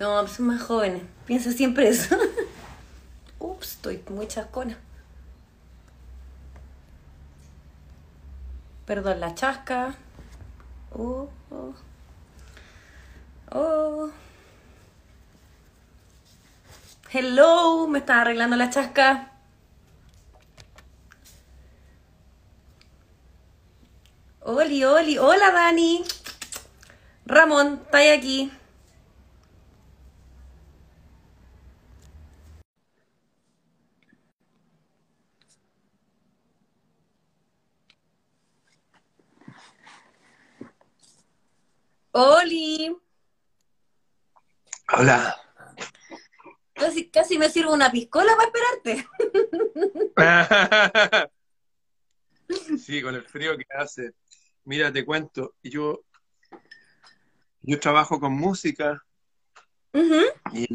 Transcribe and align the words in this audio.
No, 0.00 0.26
son 0.26 0.46
más 0.46 0.62
jóvenes. 0.62 1.02
Piensa 1.26 1.52
siempre 1.52 1.86
eso. 1.86 2.16
Ups, 3.38 3.72
estoy 3.72 4.02
muy 4.08 4.26
chascona. 4.26 4.78
Perdón, 8.86 9.20
la 9.20 9.34
chasca. 9.34 9.94
Oh, 10.92 11.28
oh. 11.50 11.74
Oh. 13.52 14.10
Hello, 17.10 17.86
me 17.86 17.98
estás 17.98 18.22
arreglando 18.22 18.56
la 18.56 18.70
chasca. 18.70 19.32
Oli, 24.40 24.82
Oli, 24.82 25.18
hola 25.18 25.50
Dani. 25.50 26.02
Ramón, 27.26 27.82
está 27.84 27.98
aquí. 28.14 28.50
Oli. 42.22 42.94
Hola. 44.92 45.34
Casi, 46.74 47.10
casi 47.10 47.38
me 47.38 47.48
sirvo 47.48 47.72
una 47.72 47.90
piscola 47.90 48.36
para 48.36 48.50
esperarte. 48.76 49.08
sí, 52.78 53.00
con 53.00 53.14
el 53.14 53.24
frío 53.24 53.56
que 53.56 53.64
hace. 53.74 54.12
Mira, 54.64 54.92
te 54.92 55.06
cuento, 55.06 55.54
yo, 55.62 56.04
yo 57.62 57.80
trabajo 57.80 58.20
con 58.20 58.34
música 58.34 59.02
y 60.52 60.66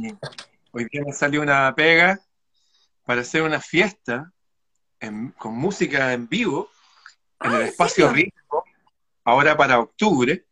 hoy 0.72 0.88
día 0.92 1.04
me 1.06 1.14
salió 1.14 1.44
una 1.44 1.76
pega 1.76 2.20
para 3.04 3.22
hacer 3.22 3.44
una 3.44 3.62
fiesta 3.62 4.34
con 5.38 5.54
música 5.54 6.12
en 6.12 6.28
vivo 6.28 6.72
en 7.40 7.52
el 7.52 7.62
espacio 7.62 8.10
rico, 8.10 8.64
ahora 9.24 9.56
para 9.56 9.80
octubre, 9.80 10.48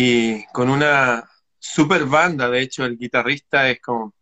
y 0.00 0.44
con 0.52 0.70
una 0.70 1.28
super 1.58 2.04
banda, 2.04 2.48
de 2.48 2.60
hecho 2.60 2.84
el 2.84 2.96
guitarrista 2.96 3.68
es 3.68 3.80
como, 3.80 4.14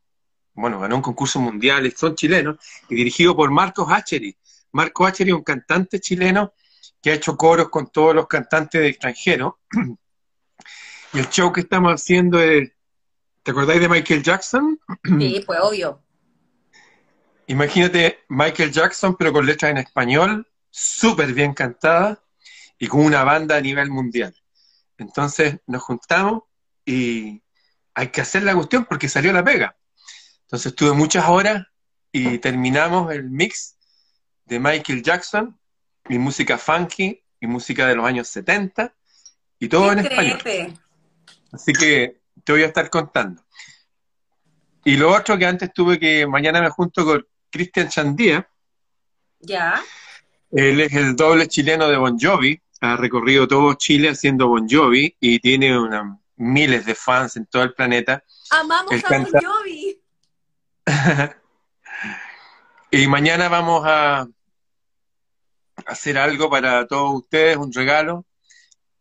bueno, 0.55 0.81
ganó 0.81 0.97
un 0.97 1.03
concurso 1.03 1.39
mundial, 1.39 1.93
son 1.95 2.15
chilenos, 2.15 2.57
y 2.89 2.95
dirigido 2.95 3.37
por 3.37 3.51
Marcos 3.51 3.87
Hacheri. 3.87 4.35
Marcos 4.73 5.07
Hacheri 5.07 5.33
es 5.33 5.37
un 5.37 5.43
cantante 5.43 6.01
chileno 6.01 6.55
que 7.03 7.11
ha 7.11 7.15
hecho 7.15 7.37
coros 7.37 7.69
con 7.69 7.91
todos 7.91 8.15
los 8.15 8.27
cantantes 8.27 8.81
de 8.81 8.89
extranjero. 8.89 9.61
y 11.13 11.19
el 11.19 11.29
show 11.29 11.53
que 11.53 11.61
estamos 11.61 11.93
haciendo 11.93 12.41
es, 12.41 12.73
¿te 13.43 13.51
acordáis 13.51 13.83
de 13.83 13.91
Michael 13.91 14.23
Jackson? 14.23 14.81
Sí, 15.19 15.43
pues 15.47 15.61
obvio. 15.61 16.03
Imagínate 17.49 18.21
Michael 18.31 18.73
Jackson, 18.73 19.15
pero 19.15 19.31
con 19.31 19.45
letras 19.45 19.73
en 19.73 19.77
español, 19.77 20.49
súper 20.71 21.35
bien 21.35 21.53
cantada 21.53 22.25
y 22.79 22.87
con 22.87 23.05
una 23.05 23.25
banda 23.25 23.59
a 23.59 23.61
nivel 23.61 23.91
mundial. 23.91 24.35
Entonces 24.99 25.59
nos 25.67 25.83
juntamos 25.83 26.43
y 26.85 27.43
hay 27.95 28.09
que 28.09 28.21
hacer 28.21 28.43
la 28.43 28.55
cuestión 28.55 28.85
porque 28.85 29.09
salió 29.09 29.33
la 29.33 29.45
pega. 29.45 29.77
Entonces 30.43 30.75
tuve 30.75 30.93
muchas 30.93 31.29
horas 31.29 31.67
y 32.13 32.39
terminamos 32.39 33.13
el 33.13 33.31
mix 33.31 33.77
de 34.45 34.61
Michael 34.61 35.03
Jackson, 35.03 35.59
mi 36.09 36.19
música 36.19 36.57
funky, 36.57 37.23
mi 37.41 37.49
música 37.49 37.87
de 37.87 37.97
los 37.97 38.07
años 38.07 38.29
70 38.29 38.95
y 39.59 39.69
todo 39.69 39.93
en 39.93 40.01
español. 40.01 40.39
Así 41.53 41.73
que 41.73 42.21
te 42.45 42.53
voy 42.53 42.63
a 42.63 42.67
estar 42.67 42.89
contando. 42.91 43.43
Y 44.85 44.97
lo 44.97 45.13
otro 45.13 45.37
que 45.37 45.47
antes 45.47 45.73
tuve 45.73 45.99
que, 45.99 46.27
mañana 46.27 46.61
me 46.61 46.71
junto 46.71 47.05
con 47.05 47.27
Cristian 47.51 47.89
Chandía. 47.89 48.49
Ya. 49.41 49.83
Él 50.53 50.81
es 50.81 50.93
el 50.93 51.17
doble 51.17 51.49
chileno 51.49 51.89
de 51.89 51.97
Bon 51.97 52.17
Jovi, 52.19 52.61
ha 52.93 52.97
recorrido 52.97 53.49
todo 53.49 53.75
Chile 53.75 54.11
haciendo 54.11 54.49
Bon 54.49 54.67
Jovi 54.69 55.17
y 55.21 55.39
tiene 55.41 55.79
una, 55.79 56.19
miles 56.37 56.85
de 56.87 56.95
fans 56.95 57.37
en 57.37 57.47
todo 57.47 57.63
el 57.63 57.75
planeta. 57.75 58.23
Amamos 58.51 58.93
a 58.93 59.19
Bon 59.19 59.27
Jovi. 59.43 60.03
y 62.91 63.07
mañana 63.09 63.49
vamos 63.49 63.83
a 63.87 64.27
hacer 65.87 66.19
algo 66.19 66.49
para 66.49 66.87
todos 66.87 67.23
ustedes, 67.23 67.57
un 67.57 67.73
regalo. 67.73 68.27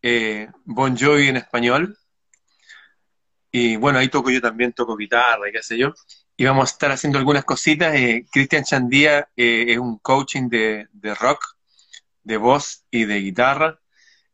Eh, 0.01 0.47
bon 0.63 0.97
Jovi 0.97 1.27
en 1.27 1.37
español. 1.37 1.97
Y 3.51 3.77
bueno, 3.77 3.99
ahí 3.99 4.09
toco 4.09 4.29
yo 4.29 4.41
también, 4.41 4.73
toco 4.73 4.97
guitarra 4.97 5.47
y 5.47 5.51
qué 5.51 5.63
sé 5.63 5.77
yo. 5.77 5.93
Y 6.35 6.43
vamos 6.43 6.69
a 6.69 6.73
estar 6.73 6.91
haciendo 6.91 7.17
algunas 7.17 7.45
cositas. 7.45 7.95
Eh, 7.95 8.25
Cristian 8.29 8.63
Chandía 8.63 9.29
eh, 9.35 9.65
es 9.69 9.77
un 9.77 9.99
coaching 9.99 10.49
de, 10.49 10.87
de 10.91 11.15
rock, 11.15 11.54
de 12.25 12.37
voz 12.37 12.83
y 12.91 13.05
de 13.05 13.21
guitarra 13.21 13.79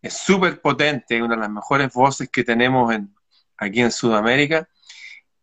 es 0.01 0.17
súper 0.17 0.59
potente, 0.61 1.21
una 1.21 1.35
de 1.35 1.41
las 1.41 1.49
mejores 1.49 1.93
voces 1.93 2.29
que 2.29 2.43
tenemos 2.43 2.93
en, 2.93 3.13
aquí 3.57 3.81
en 3.81 3.91
Sudamérica. 3.91 4.67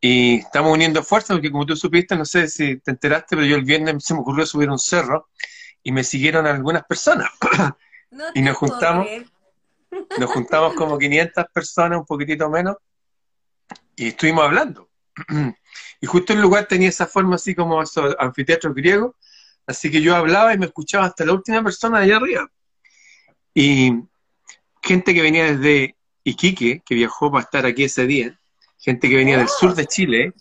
Y 0.00 0.38
estamos 0.38 0.72
uniendo 0.72 1.02
fuerzas 1.02 1.36
porque 1.36 1.50
como 1.50 1.66
tú 1.66 1.76
supiste, 1.76 2.16
no 2.16 2.24
sé 2.24 2.48
si 2.48 2.78
te 2.78 2.90
enteraste, 2.90 3.36
pero 3.36 3.44
yo 3.44 3.56
el 3.56 3.64
viernes 3.64 4.04
se 4.04 4.14
me 4.14 4.20
ocurrió 4.20 4.46
subir 4.46 4.70
un 4.70 4.78
cerro 4.78 5.28
y 5.82 5.92
me 5.92 6.02
siguieron 6.02 6.46
algunas 6.46 6.84
personas. 6.84 7.30
y 8.34 8.42
nos 8.42 8.56
juntamos, 8.56 9.06
nos 10.18 10.30
juntamos 10.30 10.74
como 10.74 10.98
500 10.98 11.44
personas, 11.52 11.98
un 11.98 12.06
poquitito 12.06 12.48
menos, 12.48 12.76
y 13.94 14.08
estuvimos 14.08 14.44
hablando. 14.44 14.88
y 16.00 16.06
justo 16.06 16.32
el 16.32 16.40
lugar 16.40 16.66
tenía 16.66 16.88
esa 16.88 17.06
forma 17.06 17.36
así 17.36 17.54
como 17.54 17.82
esos 17.82 18.16
anfiteatros 18.18 18.74
griegos, 18.74 19.14
así 19.68 19.90
que 19.90 20.00
yo 20.00 20.16
hablaba 20.16 20.52
y 20.54 20.58
me 20.58 20.66
escuchaba 20.66 21.04
hasta 21.04 21.24
la 21.24 21.34
última 21.34 21.62
persona 21.62 21.98
de 21.98 22.06
allá 22.06 22.16
arriba. 22.16 22.50
Y 23.54 23.92
gente 24.82 25.14
que 25.14 25.22
venía 25.22 25.54
desde 25.54 25.96
Iquique, 26.24 26.82
que 26.84 26.94
viajó 26.94 27.30
para 27.30 27.44
estar 27.44 27.66
aquí 27.66 27.84
ese 27.84 28.06
día, 28.06 28.38
gente 28.78 29.08
que 29.08 29.16
venía 29.16 29.38
del 29.38 29.48
sur 29.48 29.74
de 29.74 29.86
Chile, 29.86 30.32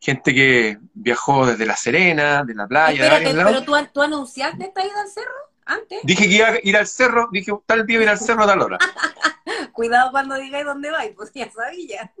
gente 0.00 0.34
que 0.34 0.78
viajó 0.94 1.46
desde 1.46 1.66
La 1.66 1.76
Serena, 1.76 2.42
de 2.44 2.54
la 2.54 2.66
playa, 2.66 3.04
Espérate, 3.04 3.36
de 3.36 3.44
pero 3.44 3.64
tú, 3.64 3.72
tú, 3.92 4.02
anunciaste 4.02 4.64
esta 4.64 4.84
ida 4.84 5.00
al 5.00 5.08
cerro 5.08 5.34
antes. 5.66 6.00
Dije 6.02 6.28
que 6.28 6.34
iba 6.34 6.48
a 6.48 6.58
ir 6.62 6.76
al 6.76 6.86
cerro, 6.86 7.28
dije 7.32 7.52
tal 7.66 7.86
día 7.86 8.02
ir 8.02 8.08
al 8.08 8.18
cerro 8.18 8.44
a 8.44 8.46
tal 8.46 8.62
hora. 8.62 8.78
Cuidado 9.72 10.10
cuando 10.10 10.36
digáis 10.36 10.64
dónde 10.64 10.90
vais, 10.90 11.12
pues 11.14 11.32
ya 11.34 11.50
sabía. 11.50 12.12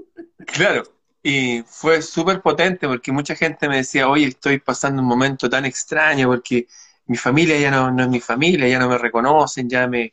claro, 0.46 0.84
y 1.26 1.62
fue 1.66 2.02
súper 2.02 2.42
potente 2.42 2.86
porque 2.86 3.10
mucha 3.10 3.34
gente 3.34 3.66
me 3.66 3.78
decía, 3.78 4.08
oye, 4.08 4.26
estoy 4.26 4.58
pasando 4.58 5.00
un 5.00 5.08
momento 5.08 5.48
tan 5.48 5.64
extraño 5.64 6.28
porque 6.28 6.68
mi 7.06 7.16
familia 7.16 7.58
ya 7.58 7.70
no, 7.70 7.90
no 7.90 8.02
es 8.02 8.08
mi 8.10 8.20
familia, 8.20 8.68
ya 8.68 8.78
no 8.78 8.90
me 8.90 8.98
reconocen, 8.98 9.68
ya 9.68 9.88
me, 9.88 10.12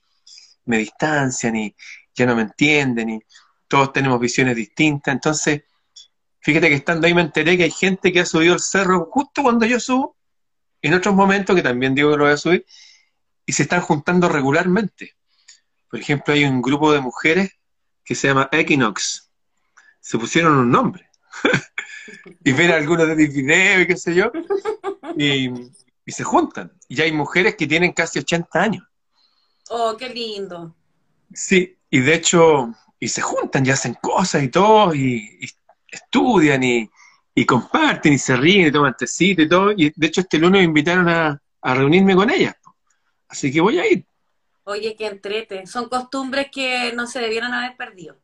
me 0.66 0.78
distancian 0.78 1.58
y 1.58 1.76
ya 2.16 2.26
no 2.26 2.34
me 2.34 2.44
entienden 2.44 3.10
y 3.10 3.20
todos 3.68 3.92
tenemos 3.92 4.22
visiones 4.22 4.56
distintas. 4.56 5.14
Entonces, 5.14 5.64
fíjate 6.40 6.70
que 6.70 6.76
estando 6.76 7.08
ahí 7.08 7.14
me 7.14 7.22
enteré 7.22 7.58
que 7.58 7.66
hay 7.66 7.72
gente 7.72 8.14
que 8.14 8.22
ha 8.22 8.26
subido 8.26 8.54
el 8.54 8.62
cerro 8.62 9.10
justo 9.12 9.44
cuando 9.44 9.66
yo 9.66 9.82
subo, 9.82 10.16
en 10.82 10.94
otros 10.94 11.14
momentos 11.14 11.54
que 11.54 11.62
también 11.62 11.94
digo 11.94 12.12
que 12.12 12.18
lo 12.18 12.24
voy 12.24 12.34
a 12.34 12.38
subir, 12.38 12.66
y 13.46 13.52
se 13.52 13.64
están 13.64 13.82
juntando 13.82 14.30
regularmente. 14.30 15.16
Por 15.90 16.00
ejemplo, 16.00 16.34
hay 16.34 16.46
un 16.46 16.62
grupo 16.62 16.94
de 16.94 17.02
mujeres 17.02 17.52
que 18.06 18.16
se 18.16 18.30
llama 18.30 18.48
Equinox. 18.50 19.31
Se 20.01 20.17
pusieron 20.17 20.57
un 20.57 20.69
nombre. 20.69 21.09
y 22.44 22.51
ven 22.51 22.72
algunos 22.72 23.07
de 23.07 23.16
mis 23.16 23.34
videos 23.34 23.84
y 23.84 23.88
qué 23.88 23.95
sé 23.95 24.13
yo. 24.13 24.31
Y, 25.16 25.50
y 26.06 26.12
se 26.12 26.23
juntan. 26.23 26.73
Y 26.89 27.01
hay 27.01 27.12
mujeres 27.13 27.56
que 27.56 27.67
tienen 27.67 27.94
casi 27.94 28.19
80 28.19 28.62
años. 28.62 28.84
Oh, 29.69 29.95
qué 29.97 30.09
lindo. 30.09 30.75
Sí, 31.34 31.78
y 31.89 32.00
de 32.00 32.16
hecho, 32.16 32.73
y 33.00 33.07
se 33.07 33.22
juntan 33.22 33.66
y 33.66 33.69
hacen 33.69 33.95
cosas 34.01 34.44
y 34.44 34.50
todo, 34.50 34.94
y, 34.94 35.50
estudian 35.88 36.63
y, 36.63 36.89
comparten 37.45 38.13
y 38.13 38.18
se 38.18 38.36
ríen 38.36 38.68
y 38.68 38.71
toman 38.71 38.95
tecito 38.95 39.42
y 39.42 39.50
todo. 39.50 39.71
Y 39.71 39.92
de 39.95 40.07
hecho, 40.07 40.21
este 40.21 40.38
lunes 40.38 40.62
me 40.62 40.65
invitaron 40.65 41.09
a, 41.09 41.42
reunirme 41.63 42.15
con 42.15 42.30
ellas. 42.30 42.56
Así 43.27 43.51
que 43.51 43.62
voy 43.62 43.80
a 43.80 43.89
ir. 43.89 44.06
Oye, 44.63 44.95
qué 44.95 45.07
entrete. 45.07 45.65
Son 45.65 45.89
costumbres 45.89 46.47
que 46.51 46.92
no 46.94 47.07
se 47.07 47.19
debieron 47.19 47.54
haber 47.54 47.77
perdido. 47.77 48.18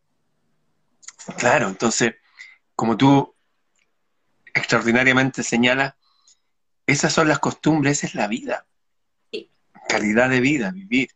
Claro, 1.36 1.68
entonces, 1.68 2.16
como 2.76 2.96
tú 2.96 3.36
extraordinariamente 4.54 5.44
señalas, 5.44 5.96
esas 6.86 7.12
son 7.12 7.28
las 7.28 7.40
costumbres, 7.40 7.98
esa 7.98 8.08
es 8.08 8.16
la 8.16 8.28
vida 8.28 8.68
calidad 9.88 10.30
de 10.30 10.40
vida, 10.40 10.72
vivir. 10.72 11.10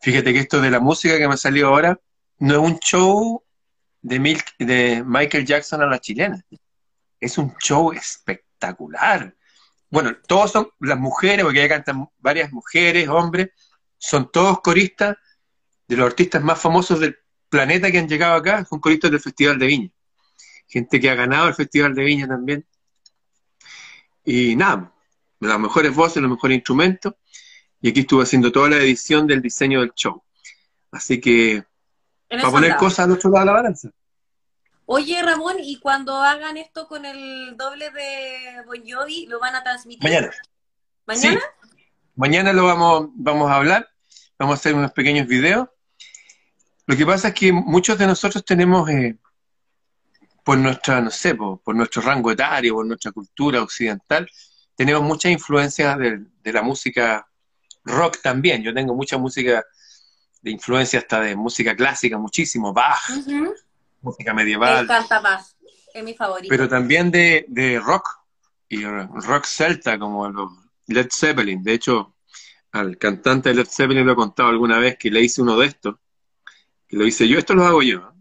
Fíjate 0.00 0.32
que 0.32 0.40
esto 0.40 0.60
de 0.60 0.70
la 0.70 0.80
música 0.80 1.18
que 1.18 1.26
me 1.26 1.36
salió 1.36 1.68
ahora 1.68 1.98
no 2.38 2.54
es 2.54 2.60
un 2.60 2.78
show 2.78 3.42
de, 4.02 4.40
de 4.58 5.02
Michael 5.04 5.46
Jackson 5.46 5.82
a 5.82 5.86
la 5.86 5.98
chilena. 5.98 6.40
Es 7.18 7.38
un 7.38 7.56
show 7.58 7.92
espectacular. 7.92 9.34
Bueno, 9.90 10.16
todos 10.26 10.52
son 10.52 10.68
las 10.80 10.98
mujeres, 10.98 11.44
porque 11.44 11.62
ahí 11.62 11.68
cantan 11.68 12.08
varias 12.18 12.52
mujeres, 12.52 13.08
hombres, 13.08 13.50
son 13.96 14.30
todos 14.30 14.60
coristas 14.60 15.16
de 15.88 15.96
los 15.96 16.06
artistas 16.06 16.42
más 16.42 16.60
famosos 16.60 17.00
del 17.00 17.16
planeta 17.48 17.90
que 17.90 17.98
han 17.98 18.08
llegado 18.08 18.34
acá, 18.34 18.64
son 18.64 18.80
coristas 18.80 19.10
del 19.10 19.20
Festival 19.20 19.58
de 19.58 19.66
Viña. 19.66 19.90
gente 20.68 21.00
que 21.00 21.10
ha 21.10 21.14
ganado 21.14 21.48
el 21.48 21.54
Festival 21.54 21.94
de 21.94 22.04
Viña 22.04 22.26
también. 22.26 22.66
Y 24.24 24.56
nada, 24.56 24.92
las 25.40 25.58
mejores 25.58 25.94
voces, 25.94 26.22
los 26.22 26.30
mejores 26.30 26.56
instrumentos. 26.56 27.14
Y 27.80 27.90
aquí 27.90 28.00
estuve 28.00 28.24
haciendo 28.24 28.50
toda 28.50 28.70
la 28.70 28.76
edición 28.76 29.26
del 29.26 29.40
diseño 29.40 29.80
del 29.80 29.92
show. 29.94 30.22
Así 30.90 31.20
que, 31.20 31.64
para 32.28 32.50
poner 32.50 32.76
cosas 32.76 33.00
al 33.00 33.12
otro 33.12 33.30
lado 33.30 33.44
de 33.44 33.46
la 33.46 33.52
balanza. 33.52 33.90
Oye, 34.86 35.20
Ramón, 35.22 35.56
¿y 35.60 35.78
cuando 35.80 36.16
hagan 36.16 36.56
esto 36.56 36.86
con 36.86 37.04
el 37.04 37.56
doble 37.56 37.90
de 37.90 38.62
Bon 38.66 38.80
Jovi, 38.88 39.26
lo 39.26 39.40
van 39.40 39.56
a 39.56 39.62
transmitir? 39.62 40.02
Mañana. 40.02 40.30
¿Mañana? 41.06 41.40
Mañana 42.14 42.52
lo 42.52 42.64
vamos, 42.64 43.10
vamos 43.14 43.50
a 43.50 43.56
hablar, 43.56 43.88
vamos 44.38 44.54
a 44.54 44.58
hacer 44.58 44.74
unos 44.74 44.92
pequeños 44.92 45.26
videos. 45.26 45.68
Lo 46.86 46.96
que 46.96 47.04
pasa 47.04 47.28
es 47.28 47.34
que 47.34 47.52
muchos 47.52 47.98
de 47.98 48.06
nosotros 48.06 48.44
tenemos, 48.44 48.88
eh, 48.88 49.18
por 50.44 50.56
nuestra, 50.56 51.00
no 51.00 51.10
sé, 51.10 51.34
por, 51.34 51.74
nuestro 51.74 52.00
rango 52.02 52.30
etario, 52.30 52.74
por 52.74 52.86
nuestra 52.86 53.10
cultura 53.10 53.60
occidental, 53.60 54.28
tenemos 54.76 55.02
mucha 55.02 55.28
influencia 55.28 55.96
de, 55.96 56.52
la 56.52 56.62
música 56.62 57.26
rock 57.84 58.18
también. 58.22 58.62
Yo 58.62 58.72
tengo 58.72 58.94
mucha 58.94 59.18
música 59.18 59.64
de 60.40 60.50
influencia 60.52 61.00
hasta 61.00 61.20
de 61.20 61.34
música 61.34 61.74
clásica, 61.74 62.18
muchísimo, 62.18 62.72
Bach, 62.72 63.10
música 64.00 64.32
medieval. 64.32 64.86
Me 64.86 64.94
encanta 64.94 65.18
Bach, 65.18 65.44
es 65.92 66.04
mi 66.04 66.14
favorito. 66.14 66.48
Pero 66.48 66.68
también 66.68 67.10
de, 67.10 67.46
de 67.48 67.80
rock, 67.80 68.08
y 68.68 68.84
rock 68.84 69.44
celta, 69.44 69.98
como 69.98 70.28
los 70.28 70.52
Led 70.86 71.08
Zeppelin. 71.10 71.64
De 71.64 71.72
hecho, 71.72 72.14
al 72.70 72.96
cantante 72.96 73.48
de 73.48 73.56
Led 73.56 73.66
Zeppelin 73.68 74.06
lo 74.06 74.12
he 74.12 74.16
contado 74.16 74.50
alguna 74.50 74.78
vez 74.78 74.96
que 74.96 75.10
le 75.10 75.20
hice 75.20 75.42
uno 75.42 75.56
de 75.58 75.66
estos, 75.66 75.96
que 76.88 76.96
lo 76.96 77.06
hice 77.06 77.28
yo, 77.28 77.38
esto 77.38 77.54
lo 77.54 77.64
hago 77.64 77.82
yo. 77.82 78.12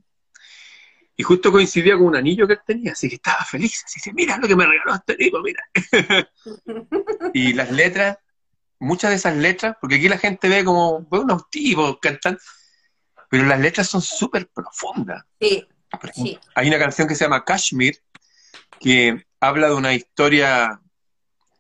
Y 1.18 1.24
justo 1.24 1.52
coincidía 1.52 1.96
con 1.96 2.08
un 2.08 2.16
anillo 2.16 2.46
que 2.46 2.54
él 2.54 2.60
tenía, 2.66 2.92
así 2.92 3.08
que 3.08 3.16
estaba 3.16 3.44
feliz. 3.46 3.84
Así 3.86 4.02
que, 4.02 4.14
mira 4.14 4.38
lo 4.38 4.48
que 4.48 4.56
me 4.56 4.66
regaló 4.66 4.96
este 4.96 5.16
tipo, 5.16 5.40
mira. 5.42 5.64
y 7.34 7.54
las 7.54 7.72
letras, 7.72 8.18
muchas 8.80 9.12
de 9.12 9.16
esas 9.16 9.38
letras, 9.38 9.78
porque 9.80 9.96
aquí 9.96 10.10
la 10.10 10.18
gente 10.18 10.50
ve 10.50 10.66
como 10.66 11.08
unos 11.10 11.50
tipos 11.50 11.98
cantando, 12.02 12.40
pero 13.30 13.46
las 13.46 13.60
letras 13.60 13.88
son 13.88 14.02
súper 14.02 14.48
profundas. 14.48 15.24
Sí, 15.40 15.66
Hay 16.56 16.68
una 16.68 16.80
canción 16.80 17.08
que 17.08 17.16
se 17.16 17.24
llama 17.24 17.46
Kashmir, 17.46 17.98
que 18.80 19.26
habla 19.40 19.70
de 19.70 19.76
una 19.76 19.94
historia 19.94 20.82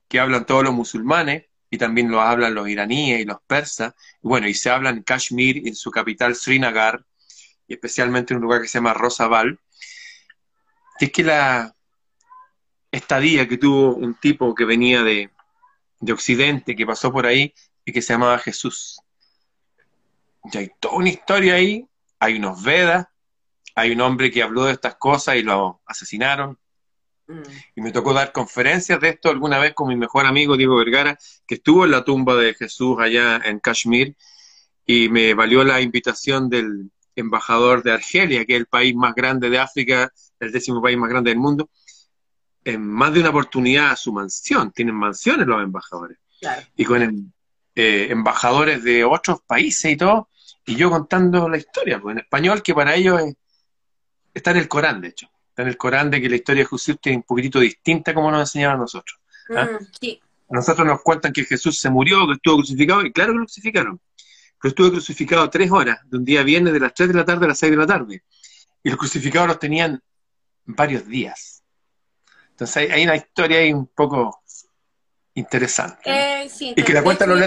que 0.07 0.19
hablan 0.19 0.45
todos 0.45 0.63
los 0.63 0.73
musulmanes, 0.73 1.45
y 1.75 1.77
también 1.77 2.09
lo 2.09 2.21
hablan 2.21 2.55
los 2.55 2.69
iraníes 2.69 3.19
y 3.19 3.25
los 3.25 3.41
persas. 3.41 3.93
Bueno, 4.21 4.47
y 4.47 4.53
se 4.53 4.69
habla 4.69 4.89
en 4.89 5.03
Kashmir, 5.03 5.67
en 5.67 5.75
su 5.75 5.91
capital 5.91 6.35
Srinagar, 6.35 7.05
y 7.67 7.73
especialmente 7.73 8.33
en 8.33 8.37
un 8.37 8.43
lugar 8.43 8.61
que 8.61 8.67
se 8.69 8.77
llama 8.77 8.93
Rosabal, 8.93 9.59
es 10.99 11.11
que 11.11 11.23
la 11.23 11.75
estadía 12.91 13.47
que 13.47 13.57
tuvo 13.57 13.95
un 13.95 14.15
tipo 14.15 14.55
que 14.55 14.63
venía 14.63 15.03
de, 15.03 15.29
de 15.99 16.13
Occidente, 16.13 16.75
que 16.75 16.85
pasó 16.85 17.11
por 17.11 17.25
ahí 17.25 17.53
y 17.83 17.91
que 17.91 18.01
se 18.01 18.13
llamaba 18.13 18.39
Jesús. 18.39 19.01
Y 20.45 20.57
hay 20.57 20.71
toda 20.79 20.95
una 20.95 21.09
historia 21.09 21.55
ahí, 21.55 21.85
hay 22.19 22.37
unos 22.37 22.63
Vedas, 22.63 23.07
hay 23.75 23.91
un 23.91 23.99
hombre 23.99 24.31
que 24.31 24.43
habló 24.43 24.63
de 24.63 24.71
estas 24.71 24.95
cosas 24.95 25.35
y 25.35 25.41
lo 25.41 25.81
asesinaron, 25.85 26.57
Mm. 27.27 27.41
Y 27.75 27.81
me 27.81 27.91
tocó 27.91 28.13
dar 28.13 28.31
conferencias 28.31 28.99
de 28.99 29.09
esto 29.09 29.29
alguna 29.29 29.57
vez 29.59 29.73
con 29.73 29.87
mi 29.87 29.95
mejor 29.95 30.25
amigo 30.25 30.57
Diego 30.57 30.77
Vergara, 30.77 31.17
que 31.47 31.55
estuvo 31.55 31.85
en 31.85 31.91
la 31.91 32.03
tumba 32.03 32.35
de 32.35 32.53
Jesús 32.53 32.97
allá 32.99 33.41
en 33.43 33.59
Kashmir, 33.59 34.15
y 34.85 35.09
me 35.09 35.33
valió 35.33 35.63
la 35.63 35.81
invitación 35.81 36.49
del 36.49 36.91
embajador 37.15 37.81
de 37.81 37.93
Argelia, 37.93 38.45
que 38.45 38.53
es 38.53 38.59
el 38.59 38.67
país 38.67 38.95
más 38.95 39.15
grande 39.15 39.49
de 39.49 39.57
África, 39.57 40.11
el 40.39 40.51
décimo 40.51 40.81
país 40.81 40.97
más 40.97 41.09
grande 41.09 41.31
del 41.31 41.39
mundo, 41.39 41.69
en 42.63 42.85
más 42.85 43.13
de 43.13 43.21
una 43.21 43.29
oportunidad 43.29 43.91
a 43.91 43.95
su 43.95 44.11
mansión. 44.13 44.71
Tienen 44.71 44.95
mansiones 44.95 45.47
los 45.47 45.63
embajadores. 45.63 46.17
Y 46.75 46.85
con 46.85 47.33
eh, 47.73 48.07
embajadores 48.09 48.83
de 48.83 49.03
otros 49.03 49.41
países 49.41 49.91
y 49.91 49.97
todo, 49.97 50.29
y 50.67 50.75
yo 50.75 50.91
contando 50.91 51.49
la 51.49 51.57
historia, 51.57 51.99
pues 51.99 52.13
en 52.13 52.19
español, 52.19 52.61
que 52.61 52.75
para 52.75 52.93
ellos 52.95 53.21
está 54.33 54.51
en 54.51 54.57
el 54.57 54.67
Corán, 54.67 55.01
de 55.01 55.07
hecho 55.09 55.29
está 55.55 55.61
en 55.61 55.69
el 55.69 55.77
Corán 55.77 56.11
de 56.11 56.19
que 56.21 56.27
la 56.27 56.35
historia 56.35 56.63
de 56.63 56.69
Jesús 56.69 56.97
es 57.01 57.15
un 57.15 57.23
poquitito 57.23 57.61
distinta 57.61 58.13
como 58.13 58.29
nos 58.29 58.41
enseñaban 58.41 58.75
a 58.75 58.79
nosotros. 58.81 59.17
¿ah? 59.55 59.69
Mm, 59.71 60.07
a 60.49 60.53
nosotros 60.53 60.85
nos 60.85 61.01
cuentan 61.01 61.31
que 61.31 61.45
Jesús 61.45 61.79
se 61.79 61.89
murió, 61.89 62.27
que 62.27 62.33
estuvo 62.33 62.57
crucificado, 62.57 63.05
y 63.05 63.13
claro 63.13 63.31
que 63.31 63.39
lo 63.39 63.45
crucificaron, 63.45 64.01
pero 64.61 64.69
estuvo 64.69 64.91
crucificado 64.91 65.49
tres 65.49 65.71
horas, 65.71 65.99
de 66.09 66.17
un 66.17 66.25
día 66.25 66.43
viernes 66.43 66.73
de 66.73 66.81
las 66.81 66.93
tres 66.93 67.07
de 67.07 67.15
la 67.15 67.23
tarde 67.23 67.45
a 67.45 67.47
las 67.47 67.57
seis 67.57 67.71
de 67.71 67.77
la 67.77 67.87
tarde, 67.87 68.21
y 68.83 68.89
los 68.89 68.99
crucificados 68.99 69.47
los 69.47 69.57
tenían 69.57 70.03
varios 70.65 71.07
días. 71.07 71.63
Entonces 72.49 72.91
hay, 72.91 73.05
una 73.05 73.15
historia 73.15 73.59
ahí 73.59 73.71
un 73.71 73.87
poco 73.87 74.41
interesante. 75.35 76.01
Eh, 76.03 76.49
y 76.59 76.83
que 76.83 76.93
la 76.93 77.01
cuentan 77.01 77.29
los. 77.29 77.39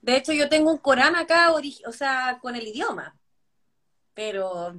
De 0.00 0.16
hecho, 0.16 0.32
yo 0.32 0.48
tengo 0.48 0.72
un 0.72 0.78
Corán 0.78 1.14
acá, 1.14 1.52
o 1.52 1.92
sea, 1.92 2.38
con 2.40 2.56
el 2.56 2.66
idioma, 2.66 3.14
pero 4.14 4.74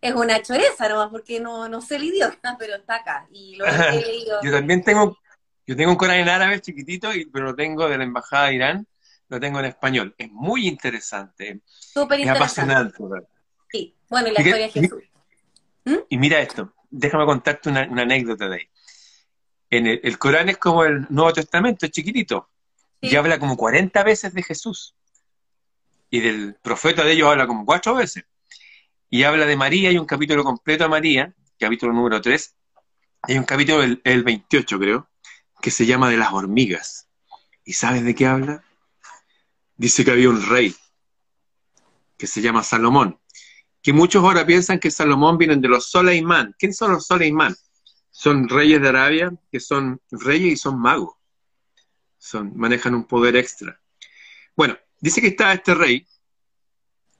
es 0.00 0.14
una 0.14 0.40
choreza 0.42 0.88
nomás, 0.88 1.08
porque 1.10 1.40
no, 1.40 1.68
no 1.68 1.80
sé 1.80 1.96
el 1.96 2.04
idioma, 2.04 2.56
pero 2.58 2.76
está 2.76 2.96
acá. 2.96 3.26
Y 3.32 3.56
lo 3.56 3.66
he 3.66 4.00
leído. 4.06 4.40
Yo 4.42 4.52
también 4.52 4.82
tengo, 4.82 5.18
yo 5.66 5.76
tengo 5.76 5.90
un 5.90 5.96
Corán 5.96 6.18
en 6.18 6.28
árabe 6.28 6.60
chiquitito, 6.60 7.10
pero 7.32 7.46
lo 7.46 7.54
tengo 7.54 7.88
de 7.88 7.98
la 7.98 8.04
Embajada 8.04 8.48
de 8.48 8.54
Irán, 8.54 8.86
lo 9.28 9.40
tengo 9.40 9.58
en 9.58 9.66
español. 9.66 10.14
Es 10.16 10.30
muy 10.30 10.68
interesante. 10.68 11.60
Súper 11.66 12.20
interesante. 12.20 12.46
Es 12.46 12.58
apasionante. 12.58 13.28
Sí, 13.70 13.94
bueno, 14.08 14.28
y 14.28 14.32
la 14.32 14.40
historia 14.40 14.66
de 14.66 14.72
Jesús. 14.72 15.02
¿Mm? 15.84 15.96
Y 16.08 16.18
mira 16.18 16.40
esto, 16.40 16.72
déjame 16.90 17.26
contarte 17.26 17.68
una, 17.68 17.82
anécdota 17.82 18.48
de 18.48 18.56
ahí. 18.56 18.68
En 19.70 19.86
el, 19.86 20.18
Corán 20.18 20.48
es 20.48 20.56
como 20.56 20.84
el 20.84 21.06
Nuevo 21.10 21.32
Testamento, 21.32 21.84
es 21.84 21.92
chiquitito. 21.92 22.48
Y 23.00 23.14
habla 23.14 23.38
como 23.38 23.56
40 23.56 24.02
veces 24.02 24.32
de 24.32 24.42
Jesús. 24.42 24.94
Y 26.10 26.20
del 26.20 26.54
profeta 26.54 27.04
de 27.04 27.12
ellos 27.12 27.28
habla 27.28 27.46
como 27.46 27.66
cuatro 27.66 27.94
veces 27.94 28.24
y 29.10 29.22
habla 29.22 29.46
de 29.46 29.56
María, 29.56 29.90
hay 29.90 29.98
un 29.98 30.06
capítulo 30.06 30.44
completo 30.44 30.84
a 30.84 30.88
María, 30.88 31.34
capítulo 31.58 31.92
número 31.92 32.20
3, 32.20 32.54
hay 33.22 33.38
un 33.38 33.44
capítulo, 33.44 33.82
el, 33.82 34.00
el 34.04 34.22
28 34.22 34.78
creo, 34.78 35.08
que 35.60 35.70
se 35.70 35.86
llama 35.86 36.10
de 36.10 36.16
las 36.16 36.32
hormigas. 36.32 37.08
¿Y 37.64 37.72
sabes 37.72 38.04
de 38.04 38.14
qué 38.14 38.26
habla? 38.26 38.62
Dice 39.76 40.04
que 40.04 40.10
había 40.10 40.28
un 40.28 40.42
rey 40.46 40.74
que 42.16 42.26
se 42.26 42.40
llama 42.40 42.62
Salomón, 42.62 43.18
que 43.82 43.92
muchos 43.92 44.22
ahora 44.22 44.44
piensan 44.44 44.78
que 44.78 44.90
Salomón 44.90 45.38
viene 45.38 45.56
de 45.56 45.68
los 45.68 45.90
Soleimán. 45.90 46.54
¿Quién 46.58 46.74
son 46.74 46.92
los 46.92 47.06
Soleimán? 47.06 47.56
Son 48.10 48.48
reyes 48.48 48.80
de 48.80 48.88
Arabia 48.88 49.32
que 49.50 49.60
son 49.60 50.00
reyes 50.10 50.52
y 50.52 50.56
son 50.56 50.80
magos. 50.80 51.14
Son, 52.18 52.56
manejan 52.56 52.94
un 52.94 53.04
poder 53.04 53.36
extra. 53.36 53.80
Bueno, 54.56 54.76
dice 55.00 55.20
que 55.20 55.28
estaba 55.28 55.52
este 55.52 55.74
rey, 55.74 56.06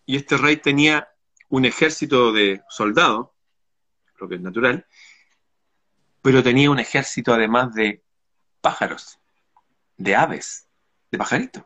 y 0.04 0.16
este 0.16 0.37
rey 0.37 0.57
tenía 0.57 1.09
un 1.49 1.64
ejército 1.64 2.33
de 2.33 2.62
soldados, 2.69 3.28
lo 4.19 4.28
que 4.28 4.37
es 4.37 4.40
natural, 4.40 4.87
pero 6.23 6.43
tenía 6.43 6.71
un 6.71 6.78
ejército 6.78 7.33
además 7.33 7.75
de 7.75 8.02
pájaros, 8.61 9.19
de 9.97 10.14
aves, 10.14 10.67
de 11.11 11.19
pajaritos. 11.19 11.64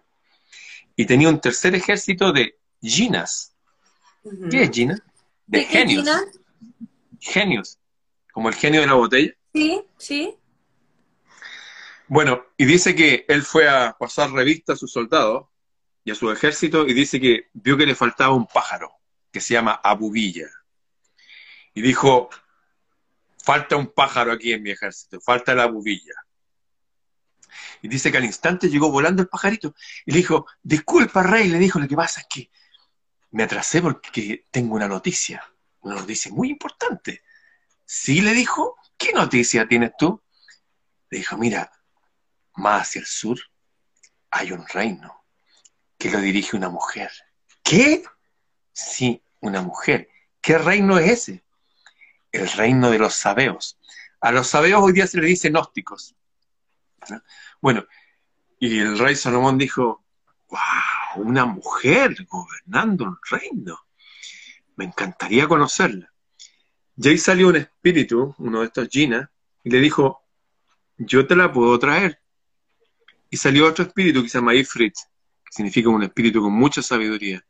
Y 0.94 1.06
tenía 1.06 1.28
un 1.28 1.40
tercer 1.40 1.74
ejército 1.74 2.32
de 2.32 2.58
ginas. 2.82 3.54
¿Qué 4.50 4.64
es 4.64 4.70
gina? 4.70 4.98
De 5.46 5.64
genios. 5.64 6.08
Genios, 7.18 7.78
como 8.32 8.48
el 8.48 8.54
genio 8.54 8.80
de 8.82 8.86
la 8.86 8.94
botella. 8.94 9.32
Sí, 9.52 9.82
sí. 9.96 10.36
Bueno, 12.08 12.44
y 12.56 12.66
dice 12.66 12.94
que 12.94 13.24
él 13.28 13.42
fue 13.42 13.68
a 13.68 13.96
pasar 13.98 14.30
revista 14.32 14.74
a 14.74 14.76
sus 14.76 14.92
soldados 14.92 15.48
y 16.04 16.10
a 16.10 16.14
su 16.14 16.30
ejército 16.30 16.86
y 16.86 16.92
dice 16.92 17.20
que 17.20 17.48
vio 17.52 17.76
que 17.76 17.86
le 17.86 17.94
faltaba 17.94 18.34
un 18.34 18.46
pájaro 18.46 18.92
que 19.32 19.40
se 19.40 19.54
llama 19.54 19.80
Abubilla. 19.82 20.48
Y 21.74 21.80
dijo, 21.80 22.28
falta 23.42 23.76
un 23.76 23.88
pájaro 23.88 24.32
aquí 24.32 24.52
en 24.52 24.62
mi 24.62 24.70
ejército, 24.70 25.20
falta 25.20 25.54
la 25.54 25.64
Abubilla. 25.64 26.14
Y 27.80 27.88
dice 27.88 28.12
que 28.12 28.18
al 28.18 28.24
instante 28.24 28.68
llegó 28.68 28.90
volando 28.90 29.22
el 29.22 29.28
pajarito 29.28 29.74
y 30.06 30.12
le 30.12 30.18
dijo, 30.18 30.46
disculpa, 30.62 31.22
rey, 31.22 31.48
le 31.48 31.58
dijo, 31.58 31.78
lo 31.78 31.88
que 31.88 31.96
pasa 31.96 32.20
es 32.20 32.26
que 32.28 32.50
me 33.32 33.42
atrasé 33.42 33.82
porque 33.82 34.46
tengo 34.50 34.76
una 34.76 34.86
noticia, 34.86 35.42
una 35.80 35.96
noticia 35.96 36.30
muy 36.30 36.50
importante. 36.50 37.22
Sí, 37.84 38.20
le 38.20 38.32
dijo, 38.32 38.76
¿qué 38.96 39.12
noticia 39.12 39.66
tienes 39.66 39.92
tú? 39.98 40.22
Le 41.10 41.18
dijo, 41.18 41.36
mira, 41.36 41.72
más 42.54 42.82
hacia 42.82 43.00
el 43.00 43.06
sur 43.06 43.38
hay 44.30 44.52
un 44.52 44.66
reino 44.66 45.24
que 45.98 46.10
lo 46.10 46.20
dirige 46.20 46.56
una 46.56 46.68
mujer. 46.68 47.10
¿Qué? 47.62 48.04
Sí, 48.72 49.22
una 49.40 49.62
mujer. 49.62 50.08
¿Qué 50.40 50.58
reino 50.58 50.98
es 50.98 51.10
ese? 51.10 51.44
El 52.30 52.48
reino 52.48 52.90
de 52.90 52.98
los 52.98 53.14
sabeos. 53.14 53.78
A 54.20 54.32
los 54.32 54.46
sabeos 54.46 54.82
hoy 54.82 54.92
día 54.92 55.06
se 55.06 55.20
le 55.20 55.26
dice 55.26 55.50
gnósticos. 55.50 56.14
Bueno, 57.60 57.84
y 58.58 58.78
el 58.78 58.98
rey 58.98 59.16
Salomón 59.16 59.58
dijo, 59.58 60.04
wow, 60.48 61.24
una 61.24 61.44
mujer 61.44 62.26
gobernando 62.28 63.04
un 63.04 63.18
reino. 63.28 63.78
Me 64.76 64.84
encantaría 64.84 65.48
conocerla. 65.48 66.12
Y 66.96 67.08
ahí 67.08 67.18
salió 67.18 67.48
un 67.48 67.56
espíritu, 67.56 68.34
uno 68.38 68.60
de 68.60 68.66
estos 68.66 68.88
Gina, 68.88 69.30
y 69.64 69.70
le 69.70 69.80
dijo, 69.80 70.22
yo 70.96 71.26
te 71.26 71.34
la 71.34 71.52
puedo 71.52 71.78
traer. 71.78 72.20
Y 73.30 73.36
salió 73.36 73.66
otro 73.66 73.84
espíritu 73.84 74.22
que 74.22 74.28
se 74.28 74.38
llama 74.38 74.54
Ifrit, 74.54 74.94
que 74.94 75.52
significa 75.52 75.88
un 75.88 76.02
espíritu 76.02 76.42
con 76.42 76.52
mucha 76.52 76.82
sabiduría. 76.82 77.44